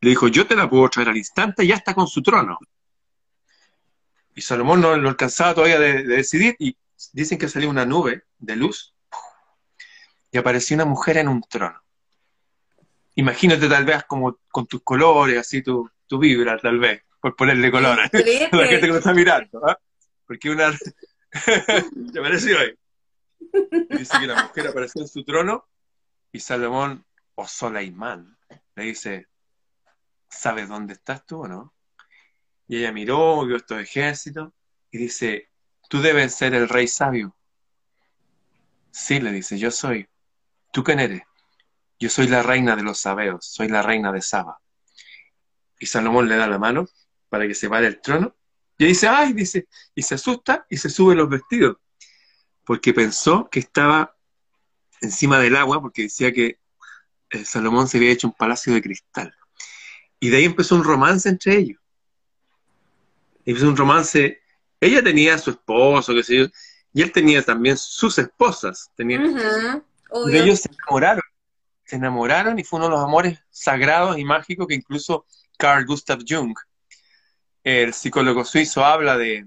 Le 0.00 0.10
dijo, 0.10 0.28
yo 0.28 0.46
te 0.46 0.56
la 0.56 0.68
puedo 0.68 0.88
traer 0.88 1.08
al 1.08 1.16
instante 1.16 1.64
y 1.64 1.68
ya 1.68 1.76
está 1.76 1.94
con 1.94 2.06
su 2.06 2.22
trono. 2.22 2.58
Y 4.34 4.42
Salomón 4.42 4.80
no 4.80 4.96
lo 4.96 5.08
alcanzaba 5.08 5.54
todavía 5.54 5.78
de, 5.78 6.04
de 6.04 6.16
decidir 6.16 6.56
y 6.58 6.76
dicen 7.12 7.38
que 7.38 7.48
salió 7.48 7.70
una 7.70 7.86
nube 7.86 8.24
de 8.38 8.56
luz 8.56 8.94
y 10.30 10.38
apareció 10.38 10.74
una 10.74 10.84
mujer 10.84 11.16
en 11.18 11.28
un 11.28 11.42
trono. 11.42 11.80
Imagínate 13.14 13.68
tal 13.68 13.84
vez 13.84 14.04
como 14.04 14.38
con 14.50 14.66
tus 14.66 14.82
colores, 14.82 15.38
así 15.38 15.62
tu, 15.62 15.90
tu 16.06 16.18
vibra 16.18 16.58
tal 16.58 16.78
vez, 16.78 17.02
por 17.20 17.34
ponerle 17.34 17.70
color 17.70 17.98
a 17.98 18.02
la 18.02 18.08
gente 18.08 18.80
que 18.80 18.86
lo 18.86 18.98
está 18.98 19.14
mirando. 19.14 19.66
¿ah? 19.66 19.78
Porque 20.26 20.50
una... 20.50 20.76
¿Te 22.12 22.20
pareció 22.20 22.58
ahí? 22.58 22.74
dice 23.90 24.18
que 24.20 24.26
la 24.26 24.42
mujer 24.42 24.68
apareció 24.68 25.02
en 25.02 25.08
su 25.08 25.24
trono 25.24 25.66
y 26.32 26.40
Salomón, 26.40 27.04
o 27.34 27.46
Solaimán, 27.46 28.36
le 28.74 28.84
dice, 28.84 29.28
¿sabes 30.28 30.68
dónde 30.68 30.94
estás 30.94 31.24
tú 31.26 31.42
o 31.42 31.48
no? 31.48 31.74
Y 32.68 32.78
ella 32.78 32.92
miró, 32.92 33.44
vio 33.46 33.56
estos 33.56 33.80
ejércitos 33.80 34.52
y 34.90 34.98
dice, 34.98 35.50
tú 35.88 36.00
debes 36.00 36.34
ser 36.34 36.54
el 36.54 36.68
rey 36.68 36.88
sabio. 36.88 37.36
Sí, 38.90 39.20
le 39.20 39.32
dice, 39.32 39.58
yo 39.58 39.70
soy. 39.70 40.08
¿Tú 40.72 40.82
quién 40.82 41.00
eres? 41.00 41.22
Yo 41.98 42.10
soy 42.10 42.28
la 42.28 42.42
reina 42.42 42.76
de 42.76 42.82
los 42.82 42.98
sabeos, 42.98 43.46
soy 43.46 43.68
la 43.68 43.82
reina 43.82 44.12
de 44.12 44.20
Saba. 44.20 44.60
Y 45.78 45.86
Salomón 45.86 46.28
le 46.28 46.36
da 46.36 46.46
la 46.46 46.58
mano 46.58 46.86
para 47.28 47.46
que 47.46 47.54
se 47.54 47.68
vaya 47.68 47.88
el 47.88 48.00
trono. 48.00 48.34
Y 48.78 48.86
dice, 48.86 49.08
ay, 49.08 49.32
dice, 49.32 49.68
y 49.94 50.02
se 50.02 50.16
asusta 50.16 50.66
y 50.68 50.76
se 50.76 50.90
sube 50.90 51.14
los 51.14 51.28
vestidos. 51.28 51.78
Porque 52.64 52.92
pensó 52.92 53.48
que 53.48 53.60
estaba 53.60 54.16
encima 55.00 55.38
del 55.38 55.56
agua, 55.56 55.80
porque 55.80 56.02
decía 56.02 56.32
que 56.32 56.58
eh, 57.30 57.44
Salomón 57.44 57.88
se 57.88 57.96
había 57.96 58.12
hecho 58.12 58.26
un 58.26 58.34
palacio 58.34 58.74
de 58.74 58.82
cristal. 58.82 59.34
Y 60.20 60.30
de 60.30 60.38
ahí 60.38 60.44
empezó 60.44 60.74
un 60.74 60.84
romance 60.84 61.28
entre 61.28 61.56
ellos. 61.56 61.80
Empezó 63.44 63.68
un 63.68 63.76
romance. 63.76 64.40
Ella 64.80 65.02
tenía 65.02 65.34
a 65.34 65.38
su 65.38 65.50
esposo, 65.50 66.14
qué 66.14 66.22
sé 66.22 66.36
yo, 66.36 66.46
y 66.92 67.02
él 67.02 67.12
tenía 67.12 67.42
también 67.42 67.76
sus 67.76 68.18
esposas. 68.18 68.90
Tenía, 68.96 69.18
de 69.18 70.38
ellos 70.38 70.60
se 70.60 70.70
enamoraron. 70.70 71.22
Se 71.84 71.96
enamoraron 71.96 72.58
y 72.58 72.64
fue 72.64 72.78
uno 72.78 72.86
de 72.86 72.94
los 72.94 73.04
amores 73.04 73.38
sagrados 73.50 74.18
y 74.18 74.24
mágicos 74.24 74.66
que 74.66 74.74
incluso 74.74 75.26
Carl 75.56 75.86
Gustav 75.86 76.18
Jung, 76.26 76.56
el 77.62 77.94
psicólogo 77.94 78.44
suizo, 78.44 78.84
habla 78.84 79.16
de, 79.16 79.46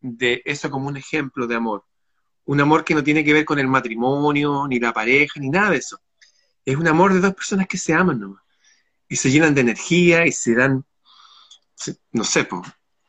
de 0.00 0.42
eso 0.44 0.70
como 0.70 0.88
un 0.88 0.96
ejemplo 0.96 1.46
de 1.46 1.54
amor. 1.54 1.84
Un 2.44 2.60
amor 2.60 2.84
que 2.84 2.94
no 2.94 3.02
tiene 3.02 3.24
que 3.24 3.32
ver 3.32 3.44
con 3.44 3.58
el 3.58 3.68
matrimonio, 3.68 4.66
ni 4.68 4.78
la 4.78 4.92
pareja, 4.92 5.40
ni 5.40 5.48
nada 5.48 5.70
de 5.70 5.76
eso. 5.78 6.00
Es 6.64 6.76
un 6.76 6.88
amor 6.88 7.14
de 7.14 7.20
dos 7.20 7.34
personas 7.34 7.66
que 7.66 7.78
se 7.78 7.94
aman 7.94 8.20
nomás. 8.20 8.42
Y 9.12 9.16
se 9.16 9.30
llenan 9.30 9.54
de 9.54 9.60
energía 9.60 10.26
y 10.26 10.32
se 10.32 10.54
dan, 10.54 10.86
no 12.12 12.24
sé, 12.24 12.48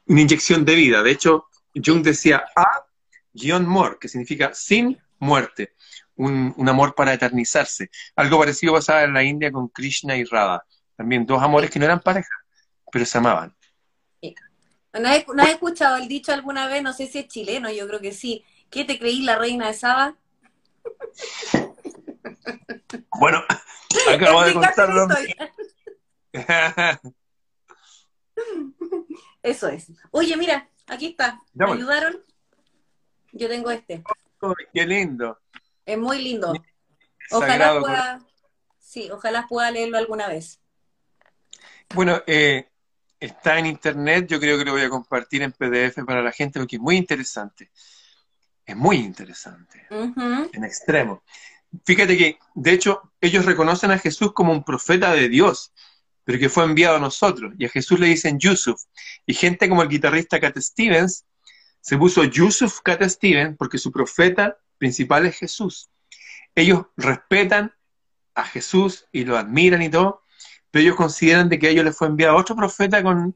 una 0.06 0.20
inyección 0.20 0.66
de 0.66 0.76
vida. 0.76 1.02
De 1.02 1.12
hecho, 1.12 1.46
Jung 1.74 2.04
decía 2.04 2.44
a 2.58 2.84
guion 3.32 3.66
mor, 3.66 4.00
que 4.00 4.10
significa 4.10 4.54
sin 4.54 5.02
muerte 5.20 5.76
un, 6.18 6.68
amor 6.68 6.94
para 6.94 7.14
eternizarse. 7.14 7.90
Algo 8.18 8.38
parecido 8.38 8.74
pasaba 8.74 9.04
en 9.04 9.14
la 9.14 9.24
India 9.24 9.50
con 9.50 9.70
Krishna 9.70 10.18
y 10.18 10.26
Radha. 10.26 10.66
También 10.98 11.26
dos 11.26 11.42
amores 11.42 11.72
que 11.72 11.80
no 11.80 11.86
eran 11.86 12.02
pareja, 12.02 12.36
pero 12.92 13.06
se 13.06 13.18
amaban. 13.20 13.56
¿No 14.22 15.08
has, 15.08 15.50
escuchado 15.52 15.96
el 15.96 16.10
dicho 16.10 16.34
alguna 16.34 16.68
vez? 16.68 16.84
No 16.84 16.92
sé 16.92 17.08
si 17.08 17.20
es 17.20 17.30
chileno, 17.30 17.72
yo 17.72 17.88
creo 17.88 18.02
que 18.02 18.12
sí. 18.12 18.44
¿Qué 18.70 18.84
te 18.84 19.00
creí 19.00 19.22
la 19.22 19.38
reina 19.38 19.68
de 19.68 19.74
Saba? 19.74 20.18
Bueno, 23.18 23.42
acabo 24.14 24.44
de 24.44 24.54
contarlo. 24.54 25.08
Eso 29.44 29.68
es. 29.68 29.92
Oye, 30.12 30.36
mira, 30.38 30.70
aquí 30.88 31.08
está. 31.08 31.42
¿Me 31.54 31.72
ayudaron? 31.72 32.22
Yo 33.32 33.48
tengo 33.48 33.72
este. 33.72 34.04
qué 34.74 34.86
lindo. 34.86 35.40
Es 35.86 35.98
muy 35.98 36.22
lindo. 36.22 36.54
Ojalá 37.32 37.80
pueda, 37.80 38.20
sí, 38.80 39.10
ojalá 39.12 39.48
pueda 39.48 39.72
leerlo 39.72 39.98
alguna 39.98 40.28
vez. 40.28 40.60
Bueno, 41.94 42.22
eh, 42.28 42.70
está 43.20 43.60
en 43.60 43.66
internet, 43.66 44.28
yo 44.28 44.40
creo 44.40 44.58
que 44.58 44.66
lo 44.66 44.74
voy 44.74 44.82
a 44.82 44.90
compartir 44.90 45.42
en 45.42 45.52
PDF 45.52 46.04
para 46.06 46.22
la 46.22 46.32
gente 46.32 46.60
porque 46.60 46.75
es 46.78 46.82
muy 46.82 46.98
interesante. 46.98 47.72
Es 48.66 48.75
muy 48.78 48.98
interesante, 48.98 49.88
en 49.90 50.63
extremo. 50.63 51.24
Fíjate 51.86 52.18
que, 52.18 52.40
de 52.56 52.72
hecho, 52.72 53.12
ellos 53.20 53.46
reconocen 53.46 53.92
a 53.92 53.98
Jesús 53.98 54.32
como 54.32 54.54
un 54.54 54.63
profeta 54.63 55.13
de 55.13 55.28
Dios, 55.28 55.74
pero 56.24 56.39
que 56.39 56.50
fue 56.50 56.63
enviado 56.63 56.98
a 56.98 57.00
nosotros. 57.00 57.53
Y 57.58 57.65
a 57.65 57.70
Jesús 57.70 58.00
le 58.00 58.08
dicen 58.08 58.39
Yusuf. 58.39 58.82
Y 59.25 59.34
gente 59.34 59.68
como 59.70 59.84
el 59.84 59.89
guitarrista 59.89 60.39
Cat 60.39 60.58
Stevens 60.58 61.25
se 61.82 61.98
puso 61.98 62.24
Yusuf 62.24 62.80
Cat 62.82 63.03
Stevens 63.03 63.58
porque 63.58 63.77
su 63.77 63.92
profeta 63.92 64.58
principal 64.77 65.25
es 65.25 65.38
Jesús. 65.38 65.89
Ellos 66.56 66.86
respetan 66.96 67.74
a 68.36 68.46
Jesús 68.46 69.06
y 69.12 69.25
lo 69.25 69.38
admiran 69.38 69.82
y 69.82 69.89
todo, 69.89 70.24
pero 70.72 70.84
ellos 70.84 70.96
consideran 70.96 71.50
de 71.50 71.60
que 71.60 71.68
a 71.68 71.70
ellos 71.72 71.86
les 71.86 71.98
fue 71.98 72.08
enviado 72.08 72.38
otro 72.38 72.56
profeta 72.56 73.03
con 73.03 73.36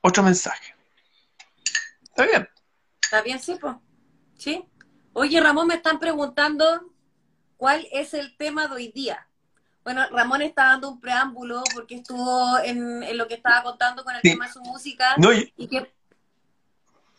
otro 0.00 0.22
mensaje. 0.22 0.74
¿Está 2.02 2.26
bien? 2.26 2.48
Está 3.02 3.22
bien, 3.22 3.40
sí, 3.40 3.56
pues. 3.60 3.76
Sí. 4.36 4.64
Oye, 5.12 5.40
Ramón, 5.40 5.68
me 5.68 5.74
están 5.74 5.98
preguntando 5.98 6.92
cuál 7.56 7.86
es 7.92 8.14
el 8.14 8.36
tema 8.36 8.66
de 8.66 8.74
hoy 8.74 8.92
día. 8.92 9.28
Bueno, 9.84 10.02
Ramón 10.10 10.40
está 10.40 10.64
dando 10.64 10.90
un 10.90 11.00
preámbulo 11.00 11.62
porque 11.74 11.96
estuvo 11.96 12.58
en, 12.64 13.16
lo 13.16 13.28
que 13.28 13.34
estaba 13.34 13.62
contando 13.62 14.02
con 14.02 14.14
el 14.14 14.22
tema 14.22 14.46
de 14.46 14.52
su 14.52 14.60
música. 14.62 15.14
No, 15.18 15.30
y, 15.30 15.52
que 15.68 15.92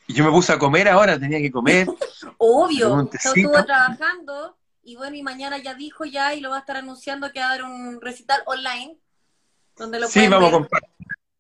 y 0.07 0.13
yo 0.13 0.23
me 0.23 0.31
puse 0.31 0.51
a 0.51 0.57
comer 0.59 0.89
ahora, 0.89 1.19
tenía 1.19 1.39
que 1.39 1.51
comer. 1.51 1.87
Obvio, 2.37 3.09
estuvo 3.11 3.63
trabajando 3.63 4.57
y 4.83 4.95
bueno, 4.95 5.15
y 5.15 5.23
mañana 5.23 5.59
ya 5.59 5.75
dijo 5.75 6.05
ya 6.05 6.33
y 6.33 6.41
lo 6.41 6.49
va 6.49 6.57
a 6.57 6.59
estar 6.59 6.77
anunciando 6.77 7.31
que 7.31 7.39
va 7.39 7.47
a 7.47 7.49
dar 7.49 7.63
un 7.63 8.01
recital 8.01 8.41
online. 8.47 8.97
Donde 9.75 9.99
lo 9.99 10.07
sí, 10.07 10.27
vamos 10.27 10.49
a 10.49 10.51
compartir. 10.53 10.89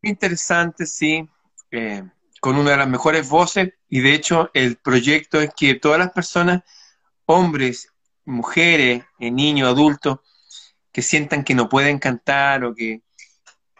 Interesante, 0.01 0.85
sí. 0.85 1.27
Eh, 1.71 2.03
con 2.39 2.57
una 2.57 2.71
de 2.71 2.77
las 2.77 2.87
mejores 2.87 3.27
voces 3.27 3.73
y 3.89 4.01
de 4.01 4.13
hecho 4.13 4.51
el 4.53 4.75
proyecto 4.77 5.41
es 5.41 5.51
que 5.55 5.73
todas 5.75 5.97
las 5.97 6.11
personas, 6.11 6.61
hombres, 7.25 7.91
mujeres, 8.25 9.03
eh, 9.19 9.31
niños, 9.31 9.69
adultos, 9.69 10.19
que 10.95 11.01
sientan 11.01 11.43
que 11.43 11.53
no 11.53 11.67
pueden 11.67 11.99
cantar 11.99 12.63
o 12.63 12.73
que 12.73 13.01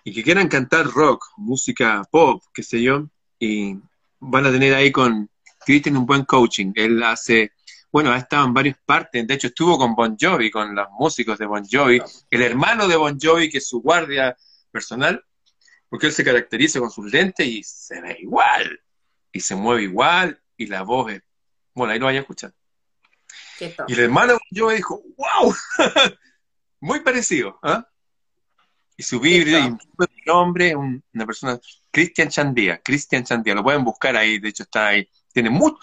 y 0.03 0.13
que 0.13 0.21
quieran 0.21 0.49
cantar 0.49 0.85
rock, 0.85 1.23
música 1.37 2.03
pop, 2.11 2.43
qué 2.53 2.61
sé 2.61 2.81
yo, 2.81 3.07
y 3.39 3.77
van 4.19 4.45
a 4.45 4.51
tener 4.51 4.73
ahí 4.73 4.91
con 4.91 5.29
Cristian 5.65 5.95
un 5.95 6.05
buen 6.05 6.25
coaching. 6.25 6.73
Él 6.75 7.01
hace, 7.03 7.53
bueno, 7.89 8.11
ha 8.11 8.17
estado 8.17 8.45
en 8.45 8.53
varias 8.53 8.77
partes, 8.85 9.25
de 9.25 9.33
hecho 9.33 9.47
estuvo 9.47 9.77
con 9.77 9.95
Bon 9.95 10.17
Jovi, 10.19 10.51
con 10.51 10.75
los 10.75 10.87
músicos 10.99 11.37
de 11.37 11.45
Bon 11.45 11.63
Jovi, 11.65 12.01
el 12.29 12.41
hermano 12.41 12.85
de 12.85 12.97
Bon 12.97 13.17
Jovi, 13.17 13.49
que 13.49 13.59
es 13.59 13.67
su 13.67 13.81
guardia 13.81 14.35
personal, 14.69 15.23
porque 15.87 16.07
él 16.07 16.11
se 16.11 16.25
caracteriza 16.25 16.81
con 16.81 16.91
sus 16.91 17.09
lentes 17.09 17.47
y 17.47 17.63
se 17.63 18.01
ve 18.01 18.17
igual, 18.19 18.77
y 19.31 19.39
se 19.39 19.55
mueve 19.55 19.83
igual, 19.83 20.37
y 20.57 20.67
la 20.67 20.81
voz 20.81 21.13
es, 21.13 21.21
bueno, 21.73 21.93
ahí 21.93 21.99
lo 21.99 22.07
vayan 22.07 22.19
a 22.19 22.21
escuchar. 22.23 22.53
Y 23.87 23.93
el 23.93 23.99
hermano 24.01 24.33
de 24.33 24.33
Bon 24.33 24.63
Jovi 24.63 24.75
dijo, 24.75 25.01
wow, 25.15 25.55
muy 26.85 26.99
parecido, 26.99 27.57
¿ah? 27.63 27.87
Y 28.95 29.03
su 29.03 29.19
Biblia, 29.19 29.59
y 29.59 29.63
un 29.63 29.79
nombre, 30.25 30.75
una 30.75 31.25
persona 31.25 31.59
Cristian 31.91 32.29
Chandía, 32.29 32.79
Cristian 32.81 33.23
Chandía, 33.23 33.55
lo 33.55 33.63
pueden 33.63 33.83
buscar 33.83 34.15
ahí, 34.15 34.39
de 34.39 34.49
hecho 34.49 34.63
está 34.63 34.87
ahí. 34.87 35.09
Tiene 35.33 35.49
mucho, 35.49 35.77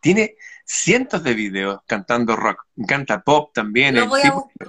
tiene 0.00 0.36
cientos 0.64 1.24
de 1.24 1.34
videos 1.34 1.80
cantando 1.86 2.36
rock, 2.36 2.66
canta 2.86 3.22
pop 3.22 3.52
también. 3.54 3.96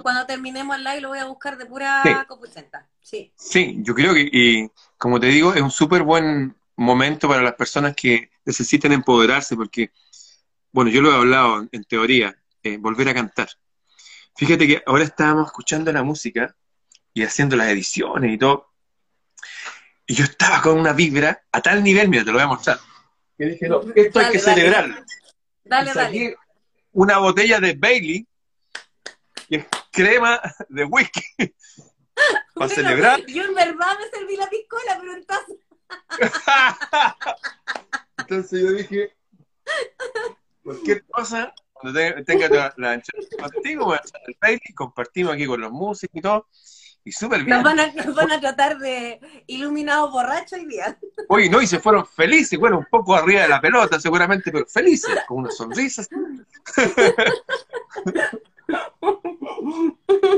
cuando 0.02 0.26
terminemos 0.26 0.76
el 0.76 0.84
live 0.84 1.00
lo 1.02 1.08
voy 1.10 1.18
a 1.18 1.26
buscar 1.26 1.56
de 1.58 1.66
pura 1.66 2.26
sí. 3.00 3.32
Sí. 3.36 3.76
yo 3.80 3.94
creo 3.94 4.14
que, 4.14 4.28
y 4.32 4.70
como 4.96 5.20
te 5.20 5.26
digo, 5.26 5.54
es 5.54 5.60
un 5.60 5.70
súper 5.70 6.02
buen 6.02 6.56
momento 6.74 7.28
para 7.28 7.42
las 7.42 7.54
personas 7.54 7.94
que 7.94 8.30
necesitan 8.44 8.92
empoderarse, 8.92 9.54
porque, 9.54 9.90
bueno, 10.72 10.90
yo 10.90 11.02
lo 11.02 11.12
he 11.12 11.16
hablado 11.16 11.68
en 11.70 11.84
teoría, 11.84 12.34
eh, 12.62 12.78
volver 12.78 13.10
a 13.10 13.14
cantar. 13.14 13.48
Fíjate 14.36 14.66
que 14.66 14.82
ahora 14.86 15.04
estábamos 15.04 15.46
escuchando 15.46 15.92
la 15.92 16.02
música 16.02 16.54
y 17.14 17.22
haciendo 17.22 17.56
las 17.56 17.68
ediciones 17.68 18.34
y 18.34 18.38
todo, 18.38 18.70
y 20.06 20.14
yo 20.14 20.24
estaba 20.24 20.62
con 20.62 20.78
una 20.78 20.92
vibra 20.92 21.42
a 21.50 21.60
tal 21.60 21.82
nivel, 21.82 22.08
mira, 22.08 22.22
te 22.22 22.30
lo 22.30 22.34
voy 22.34 22.42
a 22.44 22.48
mostrar. 22.48 22.78
Que 23.36 23.46
dije, 23.46 23.68
no, 23.68 23.80
esto 23.94 24.20
hay 24.20 24.32
que 24.32 24.38
celebrarlo. 24.38 24.96
Dale, 25.64 25.92
dale. 25.92 26.36
Una 26.92 27.18
botella 27.18 27.58
de 27.58 27.74
Bailey, 27.74 28.26
que 29.48 29.56
es 29.56 29.66
crema 29.90 30.40
de 30.68 30.84
whisky, 30.84 31.22
para 32.54 32.68
celebrar. 32.68 33.24
Yo 33.26 33.42
en 33.42 33.54
verdad 33.54 33.98
me 33.98 34.08
serví 34.10 34.36
la 34.36 34.48
piscola, 34.48 34.98
pero 35.00 35.14
entonces... 35.14 35.56
Entonces 38.18 38.60
yo 38.60 38.72
dije, 38.72 39.16
cualquier 40.64 41.04
cosa, 41.06 41.54
cuando 41.92 42.24
tenga 42.24 42.48
la, 42.48 42.74
la 42.76 43.00
contigo, 43.52 43.84
voy 43.86 43.96
a 43.96 44.00
hacer 44.00 44.20
el 44.26 44.36
baile, 44.40 44.60
compartimos 44.74 45.34
aquí 45.34 45.46
con 45.46 45.60
los 45.60 45.72
músicos 45.72 46.16
y 46.16 46.20
todo. 46.20 46.46
Y 47.04 47.12
súper 47.12 47.44
bien. 47.44 47.56
Nos 47.56 47.62
van, 47.62 47.78
a, 47.78 47.92
nos 47.92 48.16
van 48.16 48.32
a 48.32 48.40
tratar 48.40 48.78
de 48.78 49.20
iluminados 49.46 50.10
borrachos 50.10 50.58
hoy 50.58 50.66
día. 50.66 50.98
Oye, 51.28 51.48
no, 51.48 51.62
y 51.62 51.68
se 51.68 51.78
fueron 51.78 52.04
felices, 52.04 52.58
bueno, 52.58 52.78
un 52.78 52.86
poco 52.90 53.14
arriba 53.14 53.42
de 53.42 53.48
la 53.48 53.60
pelota 53.60 54.00
seguramente, 54.00 54.50
pero 54.50 54.66
felices, 54.66 55.16
con 55.28 55.38
unas 55.38 55.56
sonrisas. 55.56 56.08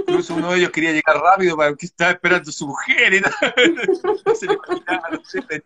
Incluso 0.09 0.35
uno 0.35 0.53
de 0.53 0.59
ellos 0.59 0.71
quería 0.71 0.93
llegar 0.93 1.17
rápido 1.17 1.57
para 1.57 1.75
que 1.75 1.87
estaba 1.87 2.13
esperando 2.13 2.51
a 2.51 2.53
su 2.53 2.67
mujer 2.67 3.15
y 3.15 3.21
no, 3.21 3.29
se 4.35 4.47
le 4.47 5.59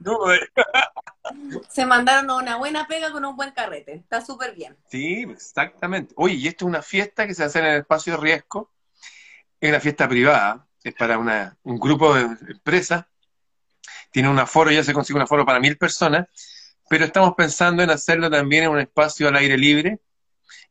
Se 1.68 1.86
mandaron 1.86 2.30
una 2.30 2.56
buena 2.56 2.86
pega 2.86 3.12
con 3.12 3.24
un 3.24 3.36
buen 3.36 3.52
carrete. 3.52 3.94
Está 3.94 4.20
súper 4.20 4.54
bien. 4.54 4.76
Sí, 4.88 5.26
exactamente. 5.30 6.14
Oye, 6.16 6.34
y 6.34 6.48
esto 6.48 6.64
es 6.64 6.68
una 6.68 6.82
fiesta 6.82 7.26
que 7.26 7.34
se 7.34 7.44
hace 7.44 7.58
en 7.60 7.66
el 7.66 7.80
espacio 7.80 8.14
de 8.14 8.20
riesgo. 8.20 8.70
Es 9.60 9.70
una 9.70 9.80
fiesta 9.80 10.08
privada 10.08 10.66
es 10.84 10.94
para 10.94 11.18
una, 11.18 11.56
un 11.62 11.78
grupo 11.78 12.14
de 12.14 12.22
empresas, 12.22 13.04
tiene 14.10 14.28
un 14.28 14.38
aforo, 14.38 14.70
ya 14.70 14.84
se 14.84 14.92
consigue 14.92 15.16
un 15.16 15.22
aforo 15.22 15.46
para 15.46 15.60
mil 15.60 15.78
personas, 15.78 16.26
pero 16.88 17.04
estamos 17.04 17.34
pensando 17.36 17.82
en 17.82 17.90
hacerlo 17.90 18.30
también 18.30 18.64
en 18.64 18.70
un 18.70 18.80
espacio 18.80 19.28
al 19.28 19.36
aire 19.36 19.56
libre, 19.56 20.00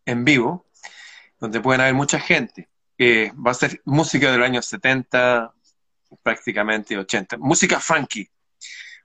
en 0.05 0.25
vivo, 0.25 0.67
donde 1.39 1.59
pueden 1.59 1.81
haber 1.81 1.93
mucha 1.93 2.19
gente. 2.19 2.69
Va 3.33 3.51
a 3.51 3.53
ser 3.53 3.81
música 3.85 4.31
de 4.31 4.37
los 4.37 4.45
años 4.45 4.65
70, 4.65 5.53
prácticamente 6.23 6.97
80. 6.97 7.37
Música 7.37 7.79
funky. 7.79 8.29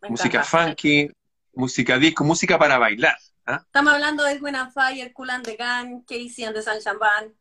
música 0.09 0.43
funky, 0.43 1.11
música 1.55 1.99
disco, 1.99 2.25
música 2.25 2.59
para 2.59 2.79
bailar. 2.79 3.17
¿ah? 3.47 3.61
Estamos 3.65 3.95
hablando 3.95 4.25
de 4.25 4.33
Edwin 4.33 4.57
and 4.57 4.73
Fire, 4.73 5.13
Cool 5.13 5.31
and 5.31 5.45
the 5.45 5.57
Gang, 5.57 6.05
Casey 6.05 6.45
and 6.45 6.55
the 6.55 6.63
Sunshine 6.63 6.99
Band 6.99 7.33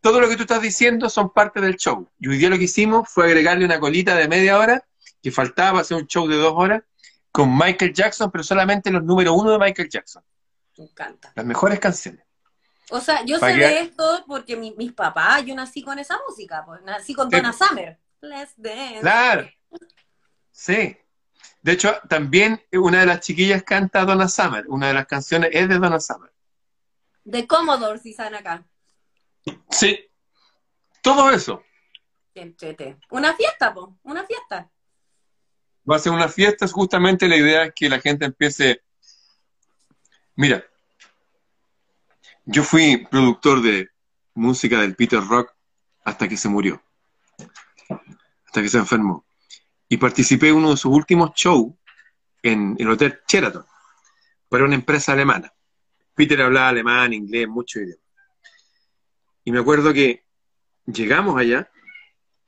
todo 0.00 0.20
lo 0.20 0.28
que 0.28 0.36
tú 0.36 0.42
estás 0.42 0.62
diciendo 0.62 1.08
son 1.08 1.30
parte 1.30 1.60
del 1.60 1.76
show. 1.76 2.08
Y 2.18 2.28
hoy 2.28 2.38
día 2.38 2.48
lo 2.48 2.58
que 2.58 2.64
hicimos 2.64 3.08
fue 3.08 3.26
agregarle 3.26 3.64
una 3.64 3.78
colita 3.78 4.14
de 4.16 4.28
media 4.28 4.58
hora, 4.58 4.84
que 5.22 5.30
faltaba 5.30 5.72
para 5.72 5.82
hacer 5.82 5.96
un 5.96 6.06
show 6.06 6.26
de 6.26 6.36
dos 6.36 6.54
horas, 6.56 6.82
con 7.30 7.56
Michael 7.56 7.92
Jackson, 7.92 8.30
pero 8.30 8.42
solamente 8.42 8.90
los 8.90 9.04
número 9.04 9.34
uno 9.34 9.52
de 9.52 9.58
Michael 9.58 9.88
Jackson. 9.88 10.22
Me 10.78 10.84
encanta. 10.84 11.32
Las 11.34 11.44
mejores 11.44 11.78
canciones. 11.78 12.24
O 12.90 13.00
sea, 13.00 13.24
yo 13.24 13.38
sé 13.38 13.54
de 13.54 13.80
esto 13.80 14.24
porque 14.26 14.56
mis 14.56 14.92
papás, 14.92 15.44
yo 15.44 15.54
nací 15.54 15.82
con 15.82 15.98
esa 15.98 16.18
música, 16.28 16.64
pues, 16.64 16.82
nací 16.82 17.14
con 17.14 17.28
Donna 17.28 17.52
Summer. 17.52 17.98
Let's 18.20 18.54
dance. 18.56 19.00
Claro. 19.00 19.50
Sí. 20.50 20.96
De 21.62 21.72
hecho, 21.72 21.94
también 22.08 22.62
una 22.72 23.00
de 23.00 23.06
las 23.06 23.20
chiquillas 23.20 23.62
canta 23.62 24.04
Donna 24.04 24.28
Summer. 24.28 24.64
Una 24.68 24.88
de 24.88 24.94
las 24.94 25.06
canciones 25.06 25.50
es 25.52 25.68
de 25.68 25.78
Donna 25.78 26.00
Summer. 26.00 26.32
De 27.24 27.46
Commodore, 27.46 27.98
si 27.98 28.10
están 28.10 28.34
acá. 28.34 28.64
Sí, 29.70 29.98
todo 31.02 31.30
eso. 31.30 31.62
Una 33.10 33.34
fiesta, 33.34 33.74
po, 33.74 33.98
una 34.02 34.24
fiesta. 34.24 34.70
Va 35.90 35.96
a 35.96 35.98
ser 35.98 36.12
una 36.12 36.28
fiesta, 36.28 36.64
es 36.64 36.72
justamente 36.72 37.28
la 37.28 37.36
idea 37.36 37.64
es 37.64 37.72
que 37.74 37.88
la 37.88 38.00
gente 38.00 38.24
empiece. 38.24 38.82
Mira, 40.36 40.64
yo 42.52 42.64
fui 42.64 43.06
productor 43.08 43.62
de 43.62 43.88
música 44.34 44.80
del 44.80 44.96
Peter 44.96 45.20
Rock 45.20 45.52
hasta 46.04 46.28
que 46.28 46.36
se 46.36 46.48
murió, 46.48 46.82
hasta 48.44 48.62
que 48.62 48.68
se 48.68 48.78
enfermó. 48.78 49.24
Y 49.88 49.96
participé 49.98 50.48
en 50.48 50.56
uno 50.56 50.70
de 50.70 50.76
sus 50.76 50.92
últimos 50.92 51.30
shows 51.34 51.74
en 52.42 52.74
el 52.78 52.90
Hotel 52.90 53.20
Sheraton, 53.28 53.64
para 54.48 54.64
una 54.64 54.74
empresa 54.74 55.12
alemana. 55.12 55.52
Peter 56.14 56.42
hablaba 56.42 56.68
alemán, 56.68 57.12
inglés, 57.12 57.46
mucho 57.46 57.80
idioma. 57.80 58.02
Y 59.44 59.52
me 59.52 59.60
acuerdo 59.60 59.92
que 59.92 60.24
llegamos 60.86 61.38
allá 61.38 61.70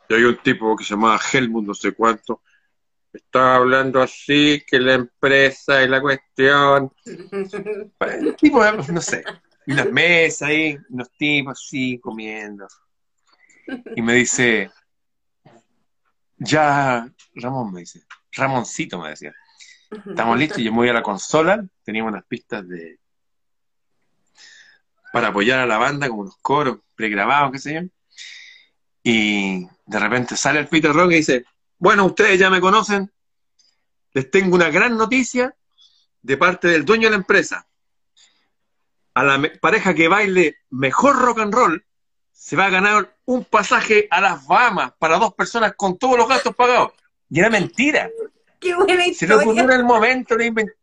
y 0.09 0.15
hay 0.15 0.25
un 0.25 0.37
tipo 0.38 0.77
que 0.77 0.85
se 0.85 0.91
llamaba 0.91 1.21
Helmut, 1.33 1.65
no 1.65 1.75
sé 1.75 1.93
cuánto, 1.93 2.43
estaba 3.12 3.57
hablando 3.57 4.03
así, 4.03 4.65
que 4.67 4.81
la 4.81 4.95
empresa 4.95 5.83
y 5.83 5.88
la 5.88 6.01
cuestión. 6.01 6.93
El 7.05 8.37
tipo, 8.37 8.65
no 8.65 9.01
sé, 9.01 9.23
unas 9.66 9.90
mesas 9.90 10.48
ahí, 10.48 10.79
unos 10.90 11.11
tipos 11.12 11.59
así 11.59 11.98
comiendo. 11.98 12.66
Y 13.96 14.03
me 14.03 14.14
dice, 14.14 14.70
ya, 16.37 17.09
Ramón 17.35 17.72
me 17.72 17.81
dice, 17.81 18.03
Ramoncito 18.33 19.01
me 19.01 19.11
decía, 19.11 19.33
estamos 20.07 20.38
listos, 20.38 20.59
yo 20.59 20.72
me 20.72 20.79
voy 20.79 20.88
a 20.88 20.94
la 20.94 21.03
consola, 21.03 21.64
teníamos 21.85 22.12
unas 22.12 22.25
pistas 22.25 22.66
de, 22.68 22.98
para 25.12 25.29
apoyar 25.29 25.61
a 25.61 25.66
la 25.66 25.79
banda, 25.79 26.09
como 26.09 26.22
unos 26.22 26.37
coros 26.38 26.79
pregrabados, 26.94 27.53
qué 27.53 27.59
sé 27.59 27.75
yo. 27.75 27.81
Y 29.05 29.66
de 29.87 29.98
repente 29.98 30.37
sale 30.37 30.61
el 30.61 30.68
Peter 30.68 30.92
Rock 30.92 31.12
y 31.12 31.16
dice, 31.16 31.44
bueno, 31.79 32.07
ustedes 32.07 32.38
ya 32.38 32.51
me 32.51 32.61
conocen, 32.61 33.12
les 34.14 34.31
tengo 34.31 34.55
una 34.55 34.70
gran 34.70 34.96
noticia 34.96 35.55
de 36.22 36.37
parte 36.37 36.68
del 36.68 36.85
dueño 36.85 37.05
de 37.05 37.11
la 37.11 37.16
empresa. 37.16 37.66
A 39.14 39.22
la 39.22 39.53
pareja 39.61 39.94
que 39.94 40.09
baile 40.09 40.57
mejor 40.70 41.16
rock 41.16 41.40
and 41.40 41.55
roll 41.55 41.85
se 42.33 42.57
va 42.57 42.66
a 42.66 42.70
ganar 42.70 43.16
un 43.25 43.44
pasaje 43.44 44.09
a 44.11 44.20
las 44.20 44.46
Bahamas 44.46 44.92
para 44.98 45.18
dos 45.18 45.35
personas 45.35 45.75
con 45.77 45.98
todos 45.98 46.16
los 46.16 46.29
gastos 46.29 46.55
pagados. 46.55 46.92
Y 47.29 47.40
era 47.40 47.51
mentira. 47.51 48.11
Qué 48.59 48.75
buena 48.75 49.07
historia. 49.07 49.14
Se 49.14 49.27
le 49.27 49.35
ocurrió 49.35 49.62
en 49.64 49.70
el 49.72 49.85
momento 49.85 50.37
de 50.37 50.46
inventar. 50.46 50.77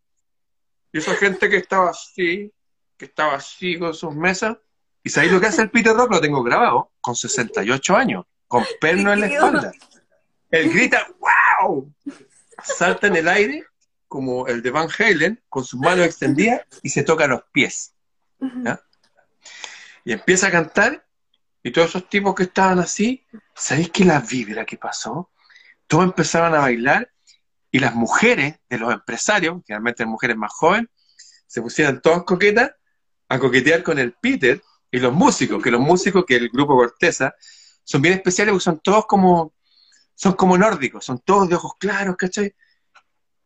Y 0.91 0.97
esa 0.97 1.15
gente 1.15 1.49
que 1.49 1.57
estaba 1.57 1.89
así, 1.91 2.51
que 2.97 3.05
estaba 3.05 3.35
así 3.35 3.77
con 3.77 3.93
sus 3.93 4.15
mesas. 4.15 4.57
¿Y 5.03 5.09
sabéis 5.09 5.33
lo 5.33 5.39
que 5.39 5.47
hace 5.47 5.61
el 5.61 5.69
Peter 5.69 5.93
Rock? 5.93 6.11
Lo 6.11 6.21
tengo 6.21 6.43
grabado, 6.43 6.91
con 7.01 7.15
68 7.15 7.95
años, 7.95 8.25
con 8.47 8.65
perno 8.81 9.13
en 9.13 9.21
la 9.21 9.27
espalda. 9.27 9.71
Él 10.49 10.69
grita, 10.71 11.07
¡wow! 11.19 11.93
Salta 12.63 13.07
en 13.07 13.15
el 13.15 13.27
aire, 13.27 13.65
como 14.07 14.47
el 14.47 14.61
de 14.61 14.71
Van 14.71 14.89
Halen, 14.97 15.41
con 15.47 15.63
sus 15.63 15.79
manos 15.79 16.05
extendidas, 16.05 16.61
y 16.81 16.89
se 16.89 17.03
toca 17.03 17.27
los 17.27 17.43
pies. 17.51 17.93
Y 20.05 20.13
empieza 20.13 20.47
a 20.47 20.51
cantar, 20.51 21.05
y 21.61 21.71
todos 21.71 21.89
esos 21.89 22.09
tipos 22.09 22.33
que 22.35 22.43
estaban 22.43 22.79
así, 22.79 23.25
¿sabéis 23.53 23.89
que 23.89 24.05
la 24.05 24.21
vibra 24.21 24.65
que 24.65 24.77
pasó? 24.77 25.31
Todos 25.87 26.05
empezaban 26.05 26.55
a 26.55 26.59
bailar, 26.59 27.11
y 27.71 27.79
las 27.79 27.93
mujeres 27.95 28.59
de 28.69 28.79
los 28.79 28.93
empresarios, 28.93 29.61
generalmente 29.65 30.05
mujeres 30.05 30.37
más 30.37 30.51
jóvenes, 30.53 30.89
se 31.45 31.61
pusieron 31.61 32.01
todas 32.01 32.23
coquetas 32.23 32.71
a 33.27 33.39
coquetear 33.39 33.83
con 33.83 33.99
el 33.99 34.13
Peter 34.13 34.61
y 34.91 34.99
los 34.99 35.13
músicos, 35.13 35.61
que 35.61 35.71
los 35.71 35.81
músicos, 35.81 36.25
que 36.25 36.35
el 36.35 36.49
grupo 36.49 36.75
Corteza, 36.75 37.35
son 37.83 38.01
bien 38.01 38.15
especiales 38.15 38.53
porque 38.53 38.63
son 38.63 38.79
todos 38.79 39.05
como, 39.05 39.53
son 40.15 40.33
como 40.33 40.57
nórdicos, 40.57 41.05
son 41.05 41.19
todos 41.19 41.47
de 41.49 41.55
ojos 41.55 41.73
claros, 41.79 42.15
¿cachai? 42.17 42.55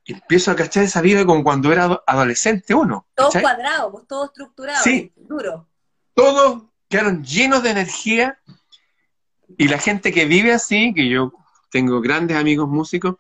Empiezo 0.06 0.52
a 0.52 0.56
cachar 0.56 0.84
esa 0.84 1.02
vida 1.02 1.26
como 1.26 1.44
cuando 1.44 1.72
era 1.72 2.04
adolescente 2.06 2.74
uno. 2.74 3.08
Todos 3.16 3.38
cuadrados, 3.38 3.92
pues, 3.92 4.08
todos 4.08 4.28
estructurados, 4.30 4.84
sí. 4.84 5.14
duro. 5.16 5.68
Todos 6.14 6.64
quedaron 6.90 7.24
llenos 7.24 7.64
de 7.64 7.72
energía 7.72 8.40
y 9.58 9.68
la 9.68 9.80
gente 9.80 10.12
que 10.12 10.26
vive 10.26 10.54
así, 10.54 10.94
que 10.94 11.08
yo 11.08 11.32
tengo 11.72 12.02
grandes 12.02 12.38
amigos 12.38 12.68
músicos, 12.68 13.16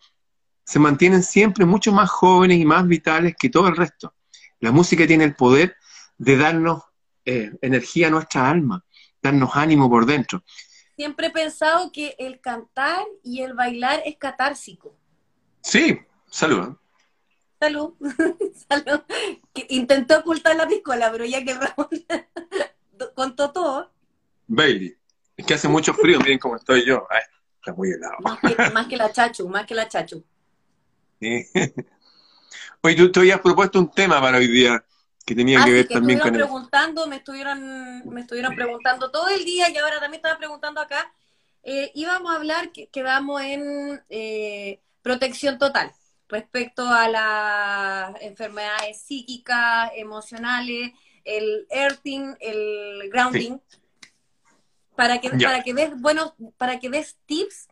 se 0.65 0.79
mantienen 0.79 1.23
siempre 1.23 1.65
mucho 1.65 1.91
más 1.91 2.09
jóvenes 2.09 2.59
y 2.59 2.65
más 2.65 2.87
vitales 2.87 3.35
que 3.37 3.49
todo 3.49 3.67
el 3.67 3.75
resto. 3.75 4.13
La 4.59 4.71
música 4.71 5.05
tiene 5.07 5.23
el 5.25 5.35
poder 5.35 5.75
de 6.17 6.37
darnos 6.37 6.83
eh, 7.25 7.51
energía 7.61 8.07
a 8.07 8.11
nuestra 8.11 8.49
alma, 8.49 8.85
darnos 9.21 9.55
ánimo 9.55 9.89
por 9.89 10.05
dentro. 10.05 10.43
Siempre 10.95 11.27
he 11.27 11.31
pensado 11.31 11.91
que 11.91 12.15
el 12.19 12.39
cantar 12.39 13.03
y 13.23 13.41
el 13.41 13.53
bailar 13.53 14.01
es 14.05 14.17
catársico. 14.17 14.95
Sí, 15.61 15.99
salud. 16.33 16.75
Salud. 17.59 17.93
salud. 18.69 19.01
intentó 19.69 20.19
ocultar 20.19 20.55
la 20.55 20.67
piscola, 20.67 21.11
pero 21.11 21.25
ya 21.25 21.43
que 21.43 21.53
Ramón 21.53 21.87
contó 23.15 23.51
todo. 23.51 23.91
Bailey. 24.47 24.97
Es 25.37 25.45
que 25.45 25.53
hace 25.53 25.67
mucho 25.67 25.93
frío, 25.93 26.19
miren 26.19 26.39
cómo 26.39 26.55
estoy 26.55 26.85
yo. 26.85 27.07
está 27.55 27.73
muy 27.73 27.91
helado. 27.91 28.17
Más 28.19 28.87
que, 28.87 28.97
la 28.97 29.11
chachu, 29.11 29.47
más 29.47 29.65
que 29.65 29.75
la 29.75 29.87
chachu. 29.87 30.23
Sí. 31.21 31.45
Oye, 32.81 32.95
tú, 32.95 33.11
tú 33.11 33.19
habías 33.21 33.39
propuesto 33.39 33.79
un 33.79 33.89
tema 33.91 34.19
para 34.19 34.39
hoy 34.39 34.47
día 34.47 34.83
que 35.25 35.35
tenía 35.35 35.63
que 35.63 35.69
ah, 35.69 35.73
ver 35.73 35.87
también 35.87 36.19
con 36.19 36.33
preguntando, 36.33 37.07
me 37.07 37.15
estuvieron, 37.15 38.03
me 38.09 38.21
estuvieron 38.21 38.53
preguntando 38.55 39.09
todo 39.09 39.29
el 39.29 39.45
día 39.45 39.69
y 39.69 39.77
ahora 39.77 40.01
también 40.01 40.19
estaba 40.19 40.37
preguntando 40.37 40.81
acá. 40.81 41.13
Eh, 41.63 41.91
íbamos 41.95 42.33
a 42.33 42.35
hablar, 42.35 42.73
que 42.73 42.87
quedamos 42.87 43.41
en 43.41 44.03
eh, 44.09 44.81
protección 45.01 45.57
total 45.57 45.93
respecto 46.33 46.87
a 46.87 47.07
las 47.07 48.21
enfermedades 48.21 49.01
psíquicas, 49.01 49.91
emocionales, 49.95 50.91
el 51.23 51.67
earthing, 51.69 52.35
el 52.39 53.09
grounding, 53.11 53.59
para 54.95 55.21
que 55.21 55.29
para 55.29 55.63
que 55.63 55.73
des 55.73 55.99
bueno, 56.01 56.35
para 56.57 56.79
que 56.79 56.89
des 56.89 57.17
tips 57.25 57.67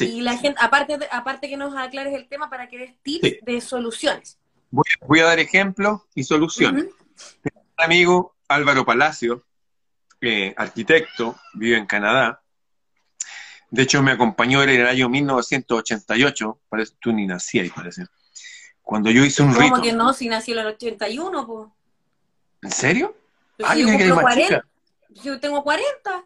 Y 0.00 0.20
la 0.22 0.36
gente, 0.38 0.58
aparte, 0.62 0.98
aparte 1.10 1.48
que 1.48 1.56
nos 1.56 1.74
aclares 1.76 2.14
el 2.14 2.28
tema 2.28 2.48
para 2.48 2.68
que 2.68 2.78
des 2.78 3.02
tips 3.02 3.44
de 3.44 3.60
soluciones. 3.60 4.38
Voy, 4.70 5.20
a 5.20 5.24
dar 5.24 5.38
ejemplos 5.38 6.02
y 6.14 6.24
soluciones. 6.24 6.86
Un 7.44 7.84
amigo 7.84 8.34
Álvaro 8.48 8.86
Palacio, 8.86 9.44
eh, 10.20 10.54
arquitecto, 10.56 11.36
vive 11.54 11.76
en 11.76 11.86
Canadá. 11.86 12.41
De 13.72 13.84
hecho, 13.84 14.02
me 14.02 14.12
acompañó 14.12 14.62
en 14.62 14.68
el 14.68 14.86
año 14.86 15.08
1988, 15.08 16.58
parece, 16.68 16.92
tú 17.00 17.10
ni 17.10 17.26
nacías, 17.26 17.70
parece. 17.74 18.04
Cuando 18.82 19.10
yo 19.10 19.24
hice 19.24 19.42
un 19.42 19.48
¿Cómo 19.48 19.60
rito. 19.60 19.70
¿Cómo 19.70 19.82
que 19.82 19.92
no? 19.94 20.12
Si 20.12 20.28
nací 20.28 20.52
en 20.52 20.58
el 20.58 20.66
81, 20.66 21.46
pues. 21.46 21.68
¿En 22.60 22.70
serio? 22.70 23.16
ah, 23.64 23.74
yo, 23.74 23.86
que 23.86 24.10
40. 24.10 24.66
yo 25.22 25.40
tengo 25.40 25.64
40. 25.64 26.24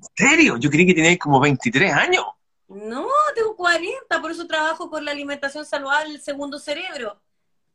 ¿En 0.00 0.08
serio? 0.16 0.56
Yo 0.56 0.68
creí 0.68 0.84
que 0.84 0.94
teníais 0.94 1.20
como 1.20 1.38
23 1.38 1.92
años. 1.92 2.24
No, 2.66 3.06
tengo 3.36 3.54
40, 3.54 4.20
por 4.20 4.32
eso 4.32 4.48
trabajo 4.48 4.90
con 4.90 5.04
la 5.04 5.12
alimentación 5.12 5.64
saludable, 5.64 6.14
el 6.14 6.20
segundo 6.20 6.58
cerebro. 6.58 7.20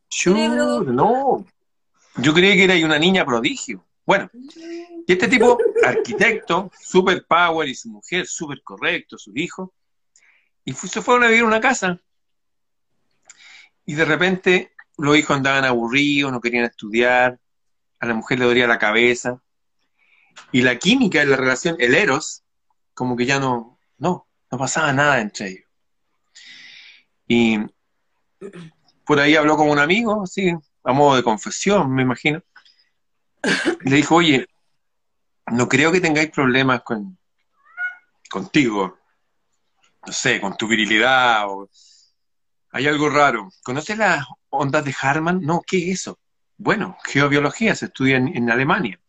cerebro... 0.09 0.81
no. 0.81 1.45
Yo 2.17 2.33
creí 2.33 2.57
que 2.57 2.65
era 2.65 2.85
una 2.85 2.99
niña 2.99 3.25
prodigio. 3.25 3.81
Bueno, 4.05 4.29
y 4.33 5.11
este 5.11 5.27
tipo, 5.27 5.57
arquitecto, 5.83 6.71
super 6.79 7.25
power, 7.25 7.67
y 7.67 7.73
su 7.73 7.89
mujer, 7.89 8.27
súper 8.27 8.61
correcto, 8.61 9.17
su 9.17 9.31
hijo, 9.35 9.73
y 10.63 10.73
se 10.73 11.01
fueron 11.01 11.23
a 11.23 11.27
vivir 11.27 11.43
una 11.43 11.59
casa. 11.59 11.99
Y 13.85 13.95
de 13.95 14.05
repente 14.05 14.73
los 14.97 15.17
hijos 15.17 15.35
andaban 15.35 15.65
aburridos, 15.65 16.31
no 16.31 16.41
querían 16.41 16.65
estudiar, 16.65 17.39
a 17.99 18.05
la 18.05 18.13
mujer 18.13 18.39
le 18.39 18.45
dolía 18.45 18.67
la 18.67 18.79
cabeza. 18.79 19.41
Y 20.51 20.61
la 20.61 20.77
química 20.77 21.19
de 21.19 21.25
la 21.25 21.37
relación, 21.37 21.75
el 21.79 21.95
eros, 21.95 22.43
como 22.93 23.15
que 23.15 23.25
ya 23.25 23.39
no, 23.39 23.79
no, 23.97 24.27
no 24.51 24.57
pasaba 24.57 24.93
nada 24.93 25.21
entre 25.21 25.49
ellos. 25.49 25.69
Y 27.27 27.57
por 29.05 29.19
ahí 29.19 29.35
habló 29.35 29.57
con 29.57 29.69
un 29.69 29.79
amigo, 29.79 30.23
así, 30.23 30.53
a 30.83 30.93
modo 30.93 31.15
de 31.15 31.23
confesión, 31.23 31.93
me 31.93 32.03
imagino. 32.03 32.41
Le 33.81 33.95
dijo, 33.97 34.15
oye, 34.15 34.47
no 35.51 35.67
creo 35.67 35.91
que 35.91 36.01
tengáis 36.01 36.31
problemas 36.31 36.81
con 36.81 37.17
contigo, 38.29 38.97
no 40.05 40.11
sé, 40.11 40.41
con 40.41 40.57
tu 40.57 40.67
virilidad 40.67 41.47
o 41.47 41.69
hay 42.71 42.87
algo 42.87 43.09
raro. 43.09 43.49
¿Conoces 43.63 43.97
las 43.97 44.25
ondas 44.49 44.83
de 44.83 44.93
Harman? 44.99 45.41
No, 45.41 45.61
¿qué 45.65 45.77
es 45.77 46.01
eso? 46.01 46.19
Bueno, 46.57 46.97
geobiología 47.05 47.75
se 47.75 47.85
estudia 47.85 48.17
en, 48.17 48.49
Alemania. 48.49 48.99